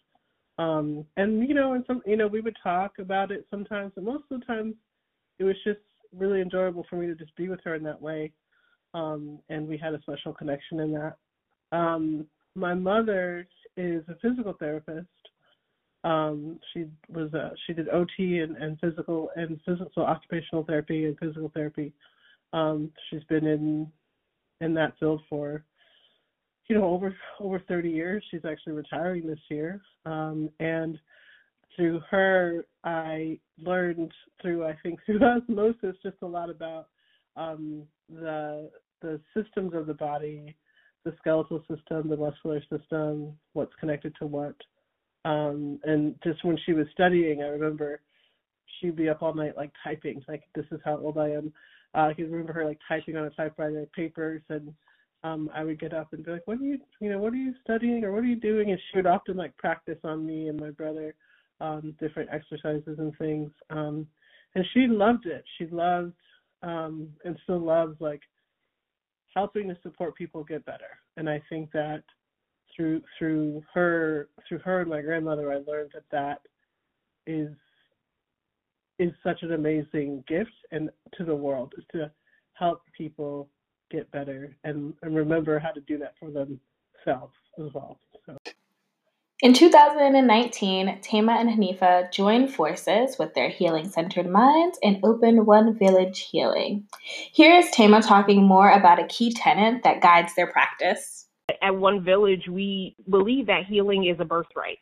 Um, 0.60 1.06
and, 1.18 1.48
you 1.48 1.54
know, 1.54 1.74
and 1.74 1.84
some, 1.88 2.02
you 2.06 2.18
know, 2.18 2.28
we 2.28 2.42
would 2.42 2.58
talk 2.62 3.00
about 3.00 3.32
it 3.32 3.46
sometimes, 3.50 3.94
but 3.96 4.04
most 4.04 4.26
of 4.30 4.40
the 4.40 4.46
times 4.46 4.76
it 5.40 5.44
was 5.46 5.56
just 5.64 5.80
really 6.16 6.42
enjoyable 6.42 6.86
for 6.90 6.98
me 6.98 7.08
to 7.08 7.16
just 7.16 7.36
be 7.36 7.50
with 7.50 7.60
her 7.64 7.76
in 7.76 7.84
that 7.84 8.02
way. 8.02 8.32
Um, 8.94 9.40
and 9.50 9.68
we 9.68 9.78
had 9.78 9.94
a 9.94 10.02
special 10.02 10.34
connection 10.34 10.80
in 10.82 10.92
that. 10.92 11.16
Um, 11.72 12.28
my 12.56 12.76
mother 12.76 13.48
is 13.78 14.04
a 14.08 14.16
physical 14.22 14.54
therapist. 14.54 15.08
Um, 16.04 16.60
she 16.74 16.86
was 17.10 17.34
a, 17.34 17.52
she 17.66 17.74
did 17.74 17.88
OT 17.90 18.40
and, 18.40 18.58
and 18.58 18.80
physical 18.80 19.30
and 19.36 19.60
physical 19.66 20.04
occupational 20.04 20.64
therapy 20.64 21.06
and 21.06 21.18
physical 21.18 21.52
therapy. 21.54 21.94
Um, 22.52 22.92
she's 23.10 23.24
been 23.30 23.48
in 23.48 23.88
in 24.62 24.74
that 24.74 24.94
field 25.00 25.22
for 25.30 25.64
you 26.68 26.78
know 26.78 26.86
over 26.86 27.16
over 27.40 27.62
30 27.68 27.90
years. 27.90 28.24
She's 28.32 28.46
actually 28.46 28.74
retiring 28.74 29.28
this 29.28 29.40
year, 29.50 29.82
um, 30.06 30.50
and 30.60 31.00
through 31.76 32.02
her, 32.10 32.66
I 32.84 33.40
learned 33.58 34.12
through 34.42 34.66
I 34.66 34.76
think 34.84 35.00
through 35.06 35.24
osmosis 35.24 35.96
just 36.04 36.18
a 36.22 36.28
lot 36.28 36.50
about 36.50 36.88
um, 37.36 37.84
the 38.10 38.70
the 39.02 39.20
systems 39.36 39.74
of 39.74 39.88
the 39.88 39.94
body, 39.94 40.56
the 41.04 41.14
skeletal 41.20 41.60
system, 41.70 42.10
the 42.10 42.18
muscular 42.18 42.62
system, 42.72 43.34
what's 43.54 43.74
connected 43.80 44.16
to 44.20 44.26
what. 44.26 44.56
Um, 45.26 45.80
and 45.84 46.16
just 46.24 46.44
when 46.44 46.58
she 46.66 46.74
was 46.74 46.88
studying, 46.92 47.42
I 47.42 47.48
remember 47.48 48.02
she'd 48.80 48.96
be 48.96 49.10
up 49.10 49.22
all 49.22 49.34
night 49.34 49.56
like 49.56 49.72
typing. 49.84 50.22
Like 50.28 50.44
this 50.56 50.66
is 50.72 50.80
how 50.84 50.98
old 50.98 51.18
I 51.18 51.30
am. 51.30 51.54
Uh, 51.96 52.08
I 52.08 52.14
can 52.14 52.32
remember 52.32 52.54
her 52.54 52.66
like 52.66 52.80
typing 52.88 53.16
on 53.16 53.26
a 53.26 53.30
typewriter 53.30 53.88
papers, 53.96 54.42
and 54.50 54.74
um, 55.24 55.50
I 55.54 55.64
would 55.64 55.80
get 55.80 55.94
up 55.94 56.12
and 56.12 56.26
be 56.26 56.32
like, 56.32 56.46
"What 56.46 56.60
are 56.60 56.64
you, 56.64 56.80
you 57.00 57.10
know, 57.10 57.20
what 57.20 57.34
are 57.34 57.38
you 57.38 57.54
studying 57.64 58.04
or 58.04 58.12
what 58.12 58.24
are 58.24 58.28
you 58.28 58.40
doing?" 58.40 58.72
And 58.72 58.80
she 58.92 58.98
would 58.98 59.06
often 59.06 59.38
like 59.38 59.56
practice 59.58 60.00
on 60.04 60.26
me 60.26 60.50
and 60.50 60.60
my 60.60 60.72
brother 60.72 61.16
um, 61.62 61.96
different 62.00 62.30
exercises 62.32 62.98
and 63.00 63.18
things. 63.18 63.52
Um, 63.70 64.08
and 64.56 64.66
she 64.74 64.88
loved 64.88 65.26
it. 65.26 65.44
She 65.58 65.68
loved 65.68 66.14
um, 66.62 67.10
and 67.26 67.38
still 67.44 67.60
loves 67.60 67.96
like 68.00 68.22
helping 69.34 69.68
to 69.70 69.78
support 69.82 70.16
people 70.16 70.44
get 70.44 70.66
better. 70.66 71.00
And 71.18 71.30
I 71.30 71.42
think 71.50 71.72
that 71.72 72.04
through 72.76 73.02
through 73.18 73.64
her 73.74 74.30
through 74.48 74.60
her 74.60 74.82
and 74.82 74.90
my 74.90 75.02
grandmother, 75.02 75.52
I 75.52 75.58
learned 75.70 75.92
that 75.94 76.04
that 76.12 76.42
is 77.26 77.50
is 79.00 79.12
such 79.24 79.42
an 79.42 79.54
amazing 79.54 80.24
gift 80.28 80.52
and 80.72 80.90
to 81.18 81.26
the 81.26 81.36
world 81.36 81.74
is 81.78 81.84
to 81.92 82.12
help 82.54 82.82
people 82.96 83.50
get 83.92 84.10
better 84.12 84.56
and, 84.64 84.94
and 85.02 85.16
remember 85.16 85.60
how 85.60 85.72
to 85.72 85.82
do 85.82 85.98
that 85.98 86.14
for 86.20 86.30
themselves 86.30 87.34
as 87.60 87.74
well. 87.74 87.98
So. 88.26 88.38
In 89.42 89.54
2019, 89.54 91.02
Tama 91.02 91.34
and 91.34 91.50
Hanifa 91.50 92.10
joined 92.12 92.54
forces 92.54 93.18
with 93.20 93.34
their 93.34 93.50
healing 93.50 93.90
centered 93.90 94.30
minds 94.30 94.80
and 94.82 95.00
opened 95.04 95.46
One 95.46 95.78
Village 95.78 96.30
Healing. 96.32 96.88
Here 97.02 97.54
is 97.54 97.70
Tama 97.72 98.02
talking 98.02 98.44
more 98.44 98.72
about 98.72 99.04
a 99.04 99.08
key 99.08 99.34
tenet 99.34 99.84
that 99.84 100.02
guides 100.02 100.34
their 100.36 100.48
practice. 100.48 101.28
At 101.62 101.76
One 101.76 102.04
Village, 102.04 102.44
we 102.50 102.96
believe 103.10 103.48
that 103.48 103.66
healing 103.68 104.08
is 104.08 104.20
a 104.20 104.26
birthright. 104.26 104.80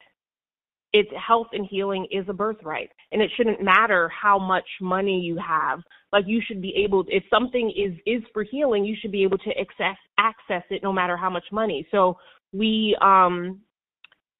It's 0.93 1.09
health 1.25 1.47
and 1.53 1.65
healing 1.65 2.05
is 2.11 2.25
a 2.27 2.33
birthright, 2.33 2.89
and 3.11 3.21
it 3.21 3.31
shouldn't 3.37 3.63
matter 3.63 4.09
how 4.09 4.37
much 4.37 4.67
money 4.81 5.19
you 5.21 5.37
have. 5.37 5.79
Like 6.11 6.25
you 6.27 6.41
should 6.45 6.61
be 6.61 6.73
able, 6.83 7.05
if 7.07 7.23
something 7.29 7.71
is 7.71 7.97
is 8.05 8.21
for 8.33 8.43
healing, 8.43 8.83
you 8.83 8.95
should 9.01 9.11
be 9.11 9.23
able 9.23 9.37
to 9.39 9.51
access 9.51 9.97
access 10.17 10.63
it 10.69 10.83
no 10.83 10.91
matter 10.91 11.15
how 11.15 11.29
much 11.29 11.45
money. 11.51 11.87
So 11.91 12.17
we 12.51 12.97
um 13.01 13.61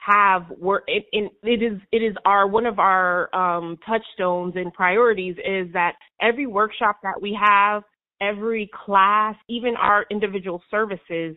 have 0.02 0.50
work 0.58 0.84
it, 0.88 1.06
it 1.12 1.62
is 1.62 1.80
it 1.92 2.04
is 2.04 2.16
our 2.26 2.48
one 2.48 2.66
of 2.66 2.80
our 2.80 3.34
um, 3.36 3.78
touchstones 3.86 4.54
and 4.56 4.74
priorities 4.74 5.36
is 5.38 5.72
that 5.74 5.94
every 6.22 6.48
workshop 6.48 6.98
that 7.04 7.22
we 7.22 7.38
have 7.40 7.84
every 8.20 8.70
class 8.86 9.36
even 9.48 9.76
our 9.76 10.06
individual 10.10 10.62
services 10.72 11.36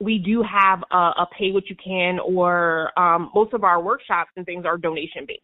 we 0.00 0.18
do 0.18 0.42
have 0.42 0.82
a, 0.90 0.96
a 0.96 1.26
pay 1.36 1.50
what 1.50 1.68
you 1.68 1.76
can 1.82 2.18
or 2.20 2.98
um, 2.98 3.30
most 3.34 3.52
of 3.52 3.64
our 3.64 3.82
workshops 3.82 4.30
and 4.36 4.46
things 4.46 4.64
are 4.64 4.78
donation 4.78 5.24
based. 5.26 5.42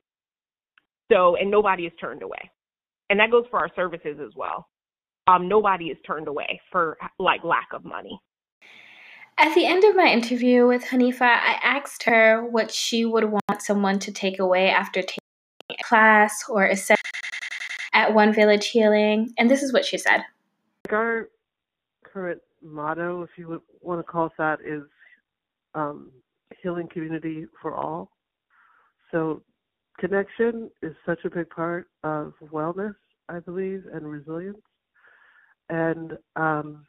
So 1.11 1.36
and 1.36 1.50
nobody 1.50 1.84
is 1.84 1.92
turned 2.00 2.22
away. 2.22 2.50
And 3.11 3.20
that 3.20 3.30
goes 3.30 3.44
for 3.50 3.59
our 3.59 3.70
services 3.76 4.18
as 4.24 4.32
well. 4.36 4.68
Um, 5.26 5.48
nobody 5.48 5.86
is 5.86 5.98
turned 6.07 6.28
away 6.28 6.61
for 6.70 6.96
like 7.18 7.44
lack 7.44 7.68
of 7.72 7.84
money. 7.84 8.18
At 9.36 9.55
the 9.55 9.66
end 9.66 9.82
of 9.84 9.96
my 9.96 10.07
interview 10.07 10.66
with 10.66 10.84
Hanifa, 10.84 11.22
I 11.22 11.59
asked 11.62 12.05
her 12.05 12.44
what 12.44 12.70
she 12.70 13.05
would 13.05 13.24
want 13.24 13.62
someone 13.62 13.98
to 14.00 14.12
take 14.12 14.38
away 14.38 14.70
after 14.70 15.02
taking 15.02 15.18
a 15.70 15.82
class 15.82 16.44
or 16.48 16.66
a 16.66 16.76
session 16.76 17.02
at 17.92 18.14
One 18.14 18.32
Village 18.32 18.68
Healing, 18.68 19.32
and 19.36 19.50
this 19.50 19.62
is 19.62 19.72
what 19.72 19.84
she 19.84 19.98
said. 19.98 20.22
Our 20.90 21.30
current 22.05 22.42
motto, 22.64 23.22
if 23.22 23.30
you 23.36 23.48
would 23.48 23.60
want 23.80 24.00
to 24.00 24.10
call 24.10 24.26
it 24.26 24.32
that, 24.38 24.58
is 24.64 24.82
um, 25.74 26.10
healing 26.62 26.88
community 26.92 27.46
for 27.60 27.74
all. 27.74 28.10
So 29.10 29.42
connection 29.98 30.70
is 30.82 30.94
such 31.06 31.20
a 31.24 31.30
big 31.30 31.50
part 31.50 31.88
of 32.02 32.32
wellness, 32.42 32.94
I 33.28 33.38
believe, 33.40 33.84
and 33.92 34.06
resilience. 34.06 34.58
And 35.68 36.12
um, 36.36 36.86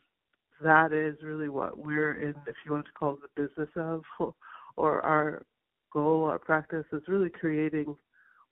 that 0.62 0.92
is 0.92 1.16
really 1.24 1.50
what 1.50 1.78
we're 1.78 2.22
in, 2.22 2.36
if 2.48 2.56
you 2.66 2.72
want 2.72 2.86
to 2.86 2.92
call 2.92 3.14
it 3.14 3.20
the 3.36 3.48
business 3.48 3.70
of, 3.76 4.04
or 4.78 5.02
our 5.02 5.46
goal, 5.94 6.26
our 6.26 6.40
practice 6.40 6.86
is 6.92 7.02
really 7.08 7.30
creating 7.30 7.96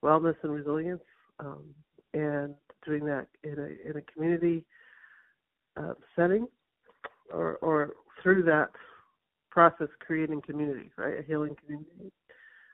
wellness 0.03 0.35
and 0.43 0.53
resilience, 0.53 1.01
um, 1.39 1.63
and 2.13 2.53
doing 2.85 3.05
that 3.05 3.27
in 3.43 3.53
a 3.53 3.89
in 3.89 3.97
a 3.97 4.01
community 4.13 4.63
uh, 5.77 5.93
setting, 6.15 6.47
or 7.33 7.55
or 7.57 7.93
through 8.21 8.43
that 8.43 8.69
process, 9.51 9.89
creating 9.99 10.41
community, 10.41 10.89
right, 10.97 11.19
a 11.19 11.23
healing 11.23 11.55
community. 11.63 12.11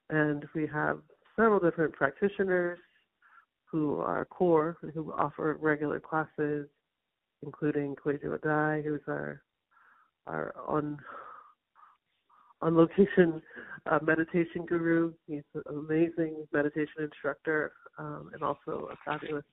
And 0.10 0.46
we 0.56 0.68
have 0.68 1.00
several 1.36 1.60
different 1.60 1.94
practitioners 1.94 2.80
who 3.66 4.00
are 4.00 4.26
core, 4.26 4.78
who 4.94 5.14
offer 5.14 5.58
regular 5.60 6.00
classes 6.00 6.68
including 7.44 7.96
Kweju 7.96 8.38
Adai, 8.40 8.84
who's 8.84 9.02
our 9.08 9.42
our 10.28 10.54
on 10.68 10.98
on 12.62 12.76
location 12.76 13.42
uh, 13.90 14.00
meditation 14.02 14.66
guru. 14.68 15.14
He's 15.28 15.44
an 15.56 15.64
amazing 15.70 16.46
meditation 16.52 17.04
instructor 17.04 17.72
um, 17.98 18.32
and 18.34 18.44
also 18.44 18.90
a 18.92 18.96
fabulous 19.06 19.46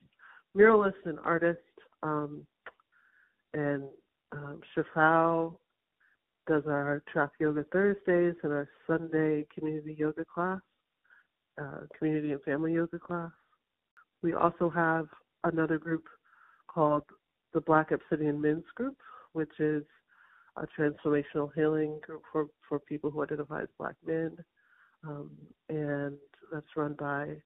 muralist 0.56 0.94
and 1.04 1.18
artist. 1.24 1.60
Um, 2.02 2.46
and 3.54 3.84
um, 4.32 4.60
Shafao 4.76 5.56
does 6.46 6.62
our 6.66 7.02
Track 7.12 7.30
Yoga 7.40 7.64
Thursdays 7.72 8.34
and 8.42 8.52
our 8.52 8.68
Sunday 8.86 9.46
community 9.54 9.96
yoga 9.98 10.24
class, 10.32 10.60
uh, 11.60 11.80
community 11.98 12.32
and 12.32 12.42
family 12.42 12.74
yoga 12.74 12.98
class. 12.98 13.30
We 14.22 14.34
also 14.34 14.70
have 14.70 15.06
another 15.44 15.78
group 15.78 16.04
called 16.68 17.04
the 17.52 17.60
Black 17.60 17.90
Obsidian 17.90 18.40
Men's 18.40 18.64
Group, 18.74 18.96
which 19.32 19.52
is 19.58 19.84
a 20.56 20.66
transformational 20.78 21.50
healing 21.54 22.00
group 22.02 22.22
for, 22.32 22.46
for 22.68 22.78
people 22.78 23.10
who 23.10 23.22
identify 23.22 23.62
as 23.62 23.68
black 23.78 23.94
men. 24.06 24.36
Um, 25.06 25.30
and 25.68 26.16
that's 26.52 26.66
run 26.76 26.94
by 26.98 27.36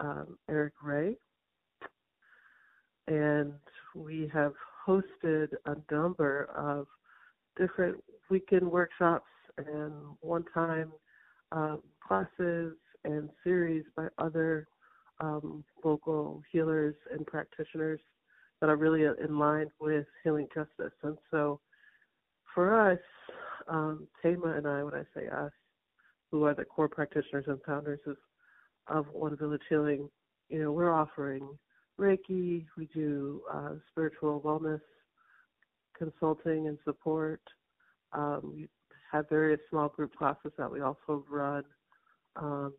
um, 0.00 0.38
Eric 0.48 0.74
Ray. 0.82 1.16
And 3.06 3.52
we 3.94 4.30
have 4.32 4.54
hosted 4.86 5.48
a 5.66 5.76
number 5.90 6.48
of 6.56 6.86
different 7.56 8.02
weekend 8.30 8.70
workshops 8.70 9.28
and 9.58 9.92
one 10.20 10.44
time 10.52 10.92
um, 11.52 11.82
classes 12.06 12.74
and 13.04 13.28
series 13.42 13.84
by 13.96 14.08
other 14.18 14.66
um, 15.20 15.64
local 15.84 16.42
healers 16.50 16.94
and 17.12 17.26
practitioners 17.26 18.00
that 18.60 18.68
are 18.68 18.76
really 18.76 19.04
in 19.04 19.38
line 19.38 19.68
with 19.80 20.06
healing 20.22 20.48
justice. 20.54 20.92
And 21.02 21.16
so 21.30 21.60
for 22.54 22.90
us, 22.90 22.98
um, 23.68 24.06
Tama 24.22 24.54
and 24.56 24.66
I, 24.66 24.82
when 24.82 24.94
I 24.94 25.04
say 25.14 25.28
us, 25.28 25.52
who 26.30 26.44
are 26.44 26.54
the 26.54 26.64
core 26.64 26.88
practitioners 26.88 27.44
and 27.46 27.60
founders 27.66 28.00
of, 28.06 28.16
of 28.88 29.06
One 29.12 29.36
Village 29.36 29.62
Healing, 29.68 30.08
you 30.48 30.60
know, 30.60 30.72
we're 30.72 30.92
offering 30.92 31.46
Reiki, 31.98 32.66
we 32.76 32.88
do 32.92 33.42
uh, 33.52 33.70
spiritual 33.90 34.40
wellness 34.40 34.80
consulting 35.96 36.68
and 36.68 36.78
support. 36.84 37.40
Um, 38.12 38.52
we 38.54 38.68
have 39.12 39.28
various 39.28 39.60
small 39.70 39.88
group 39.88 40.14
classes 40.16 40.52
that 40.58 40.70
we 40.70 40.80
also 40.80 41.24
run. 41.30 41.64
Um, 42.36 42.74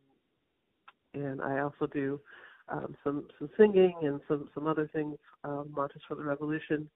and 1.13 1.41
I 1.41 1.59
also 1.59 1.87
do 1.87 2.19
um, 2.67 2.95
some 3.03 3.27
some 3.39 3.49
singing 3.57 3.93
and 4.01 4.19
some 4.27 4.49
some 4.53 4.67
other 4.67 4.89
things, 4.93 5.17
um, 5.43 5.73
for 6.07 6.15
the 6.15 6.23
Revolution, 6.23 6.89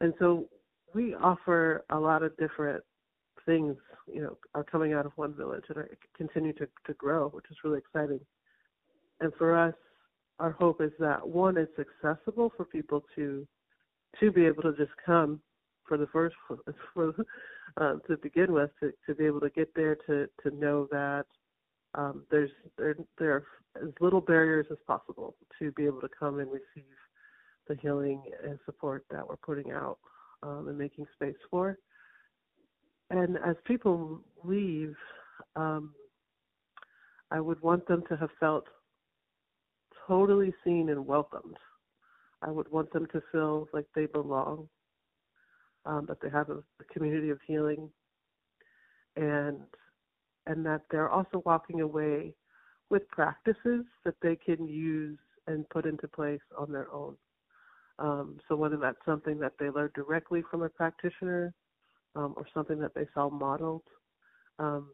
and 0.00 0.12
so 0.18 0.48
we 0.94 1.14
offer 1.14 1.84
a 1.90 1.98
lot 1.98 2.22
of 2.22 2.36
different 2.36 2.82
things. 3.46 3.76
You 4.06 4.22
know, 4.22 4.38
are 4.54 4.64
coming 4.64 4.92
out 4.92 5.06
of 5.06 5.12
one 5.16 5.34
village 5.34 5.64
and 5.68 5.78
are 5.78 5.90
continue 6.16 6.52
to 6.54 6.68
to 6.86 6.92
grow, 6.94 7.30
which 7.30 7.46
is 7.50 7.56
really 7.64 7.78
exciting. 7.78 8.20
And 9.20 9.32
for 9.38 9.58
us, 9.58 9.74
our 10.38 10.52
hope 10.52 10.80
is 10.80 10.92
that 10.98 11.26
one, 11.26 11.56
it's 11.56 11.72
accessible 11.78 12.52
for 12.56 12.64
people 12.64 13.04
to 13.16 13.46
to 14.20 14.32
be 14.32 14.46
able 14.46 14.62
to 14.62 14.72
just 14.72 14.92
come 15.04 15.40
for 15.86 15.98
the 15.98 16.06
first 16.08 16.36
for 16.94 17.14
um, 17.76 18.00
to 18.06 18.16
begin 18.18 18.52
with 18.52 18.70
to, 18.80 18.92
to 19.06 19.14
be 19.14 19.24
able 19.24 19.40
to 19.40 19.50
get 19.50 19.72
there 19.74 19.96
to 20.06 20.26
to 20.42 20.56
know 20.56 20.88
that 20.90 21.24
um, 21.94 22.24
there's 22.30 22.50
there 22.76 22.96
there 23.18 23.32
are 23.32 23.44
as 23.82 23.92
little 24.00 24.20
barriers 24.20 24.66
as 24.70 24.78
possible 24.86 25.34
to 25.58 25.72
be 25.72 25.84
able 25.84 26.00
to 26.00 26.08
come 26.18 26.38
and 26.38 26.50
receive 26.50 26.84
the 27.68 27.76
healing 27.76 28.22
and 28.44 28.58
support 28.64 29.04
that 29.10 29.26
we're 29.26 29.36
putting 29.36 29.72
out 29.72 29.98
um, 30.42 30.68
and 30.68 30.78
making 30.78 31.06
space 31.14 31.36
for. 31.50 31.78
And 33.10 33.38
as 33.46 33.56
people 33.64 34.20
leave, 34.44 34.94
um, 35.56 35.94
I 37.30 37.40
would 37.40 37.60
want 37.62 37.86
them 37.86 38.02
to 38.08 38.16
have 38.16 38.30
felt 38.40 38.64
totally 40.08 40.52
seen 40.64 40.88
and 40.88 41.06
welcomed. 41.06 41.56
I 42.42 42.50
would 42.50 42.70
want 42.70 42.92
them 42.92 43.06
to 43.12 43.22
feel 43.30 43.68
like 43.72 43.86
they 43.94 44.06
belong, 44.06 44.68
um, 45.84 46.06
that 46.06 46.20
they 46.20 46.30
have 46.30 46.50
a, 46.50 46.58
a 46.58 46.84
community 46.92 47.30
of 47.30 47.38
healing, 47.46 47.90
and 49.16 49.58
and 50.46 50.64
that 50.64 50.82
they're 50.90 51.10
also 51.10 51.42
walking 51.44 51.82
away 51.82 52.34
with 52.90 53.06
practices 53.08 53.84
that 54.04 54.14
they 54.22 54.34
can 54.34 54.66
use 54.66 55.18
and 55.46 55.68
put 55.68 55.84
into 55.84 56.08
place 56.08 56.40
on 56.56 56.72
their 56.72 56.90
own. 56.92 57.16
Um, 57.98 58.38
so 58.48 58.56
whether 58.56 58.76
that's 58.76 59.04
something 59.04 59.38
that 59.40 59.52
they 59.58 59.70
learned 59.70 59.92
directly 59.94 60.42
from 60.50 60.62
a 60.62 60.68
practitioner 60.68 61.52
um, 62.14 62.34
or 62.36 62.46
something 62.54 62.78
that 62.78 62.94
they 62.94 63.06
saw 63.12 63.28
modeled, 63.28 63.82
um, 64.58 64.90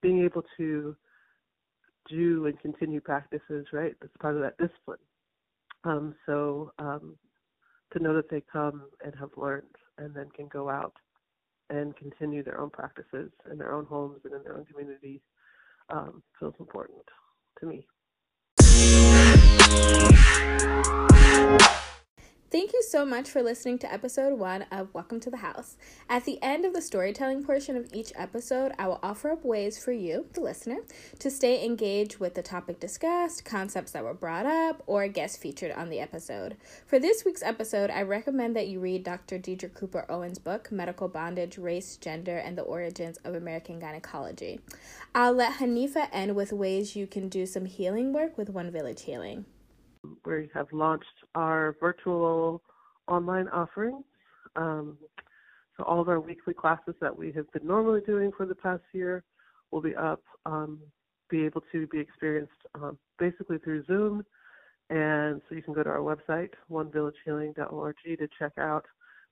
being 0.00 0.24
able 0.24 0.44
to 0.56 0.96
do 2.08 2.46
and 2.46 2.58
continue 2.60 3.00
practices, 3.00 3.66
right? 3.72 3.94
That's 4.00 4.16
part 4.20 4.36
of 4.36 4.42
that 4.42 4.58
discipline. 4.58 4.98
Um, 5.84 6.14
so 6.26 6.72
um, 6.78 7.16
to 7.92 7.98
know 7.98 8.14
that 8.14 8.30
they 8.30 8.42
come 8.52 8.84
and 9.04 9.14
have 9.18 9.30
learned 9.36 9.76
and 9.98 10.14
then 10.14 10.28
can 10.34 10.48
go 10.48 10.68
out 10.68 10.94
and 11.70 11.96
continue 11.96 12.42
their 12.42 12.60
own 12.60 12.70
practices 12.70 13.30
in 13.50 13.58
their 13.58 13.72
own 13.72 13.86
homes 13.86 14.20
and 14.24 14.34
in 14.34 14.42
their 14.42 14.56
own 14.56 14.64
communities 14.66 15.20
um, 15.90 16.22
feels 16.38 16.54
important 16.58 17.04
to 17.60 17.66
me. 17.66 17.86
Thank 22.50 22.72
you 22.72 22.82
so 22.82 23.06
much 23.06 23.30
for 23.30 23.44
listening 23.44 23.78
to 23.78 23.92
episode 23.92 24.36
one 24.36 24.62
of 24.72 24.92
Welcome 24.92 25.20
to 25.20 25.30
the 25.30 25.36
House. 25.36 25.76
At 26.08 26.24
the 26.24 26.42
end 26.42 26.64
of 26.64 26.72
the 26.72 26.82
storytelling 26.82 27.44
portion 27.44 27.76
of 27.76 27.88
each 27.92 28.12
episode, 28.16 28.72
I 28.76 28.88
will 28.88 28.98
offer 29.04 29.30
up 29.30 29.44
ways 29.44 29.78
for 29.78 29.92
you, 29.92 30.26
the 30.32 30.40
listener, 30.40 30.78
to 31.20 31.30
stay 31.30 31.64
engaged 31.64 32.18
with 32.18 32.34
the 32.34 32.42
topic 32.42 32.80
discussed, 32.80 33.44
concepts 33.44 33.92
that 33.92 34.02
were 34.02 34.14
brought 34.14 34.46
up, 34.46 34.82
or 34.88 35.06
guests 35.06 35.36
featured 35.36 35.70
on 35.70 35.90
the 35.90 36.00
episode. 36.00 36.56
For 36.86 36.98
this 36.98 37.24
week's 37.24 37.44
episode, 37.44 37.88
I 37.88 38.02
recommend 38.02 38.56
that 38.56 38.66
you 38.66 38.80
read 38.80 39.04
Dr. 39.04 39.38
Deirdre 39.38 39.68
Cooper 39.68 40.04
Owens' 40.08 40.40
book, 40.40 40.72
Medical 40.72 41.06
Bondage, 41.06 41.56
Race, 41.56 41.96
Gender, 41.98 42.38
and 42.38 42.58
the 42.58 42.62
Origins 42.62 43.18
of 43.18 43.36
American 43.36 43.78
Gynecology. 43.78 44.58
I'll 45.14 45.34
let 45.34 45.60
Hanifa 45.60 46.08
end 46.12 46.34
with 46.34 46.52
ways 46.52 46.96
you 46.96 47.06
can 47.06 47.28
do 47.28 47.46
some 47.46 47.66
healing 47.66 48.12
work 48.12 48.36
with 48.36 48.50
One 48.50 48.72
Village 48.72 49.02
Healing 49.02 49.44
we 50.24 50.48
have 50.54 50.72
launched 50.72 51.19
our 51.34 51.76
virtual 51.80 52.62
online 53.08 53.48
offerings. 53.48 54.04
Um, 54.56 54.98
so 55.76 55.84
all 55.84 56.00
of 56.00 56.08
our 56.08 56.20
weekly 56.20 56.54
classes 56.54 56.94
that 57.00 57.16
we 57.16 57.32
have 57.32 57.50
been 57.52 57.66
normally 57.66 58.00
doing 58.06 58.30
for 58.36 58.46
the 58.46 58.54
past 58.54 58.82
year 58.92 59.24
will 59.70 59.80
be 59.80 59.94
up, 59.94 60.22
um, 60.46 60.78
be 61.28 61.44
able 61.44 61.62
to 61.72 61.86
be 61.86 61.98
experienced 61.98 62.52
um, 62.74 62.98
basically 63.18 63.58
through 63.58 63.84
Zoom. 63.86 64.24
And 64.90 65.40
so 65.48 65.54
you 65.54 65.62
can 65.62 65.72
go 65.72 65.82
to 65.82 65.88
our 65.88 65.98
website, 65.98 66.50
onevillagehealing.org, 66.70 67.96
to 68.04 68.28
check 68.38 68.52
out 68.58 68.84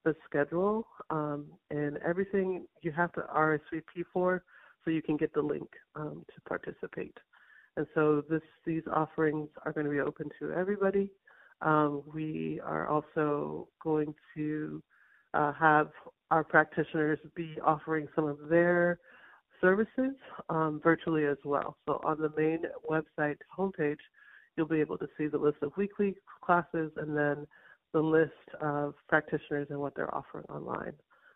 the 0.05 0.15
schedule 0.25 0.87
um, 1.11 1.47
and 1.71 1.99
everything 1.99 2.67
you 2.83 2.93
have 2.93 3.13
to 3.13 3.23
RSVP 3.35 4.05
for 4.13 4.45
so 4.85 4.91
you 4.91 5.03
can 5.03 5.17
get 5.17 5.35
the 5.35 5.43
link 5.43 5.69
um, 5.97 6.25
to 6.35 6.41
participate. 6.43 7.17
And 7.77 7.87
so 7.95 8.23
this, 8.31 8.43
these 8.65 8.83
offerings 8.93 9.49
are 9.65 9.73
going 9.73 9.87
to 9.87 9.93
be 9.93 10.01
open 10.01 10.31
to 10.41 10.53
everybody. 10.53 11.11
Um, 11.61 12.03
we 12.13 12.61
are 12.65 12.87
also 12.87 13.69
going 13.83 14.15
to 14.37 14.83
uh, 15.35 15.53
have 15.53 15.89
our 16.31 16.45
practitioners 16.45 17.19
be 17.35 17.57
offering 17.65 18.09
some 18.15 18.27
of 18.27 18.39
their 18.49 18.99
services 19.61 20.15
um, 20.49 20.81
virtually 20.83 21.25
as 21.27 21.39
well. 21.45 21.77
So 21.87 22.01
on 22.05 22.21
the 22.21 22.31
main 22.37 22.61
website 22.89 23.39
homepage, 23.57 23.99
you'll 24.57 24.67
be 24.67 24.81
able 24.81 24.99
to 24.99 25.09
see 25.17 25.27
the 25.27 25.39
list 25.39 25.59
of 25.63 25.73
weekly 25.77 26.17
classes 26.45 26.93
and 26.97 27.17
then 27.17 27.47
the 27.93 28.01
list 28.01 28.33
of 28.61 28.95
practitioners 29.09 29.67
and 29.71 29.81
what 29.81 29.95
they're 29.95 30.15
offering 30.15 30.45
online. 30.49 30.93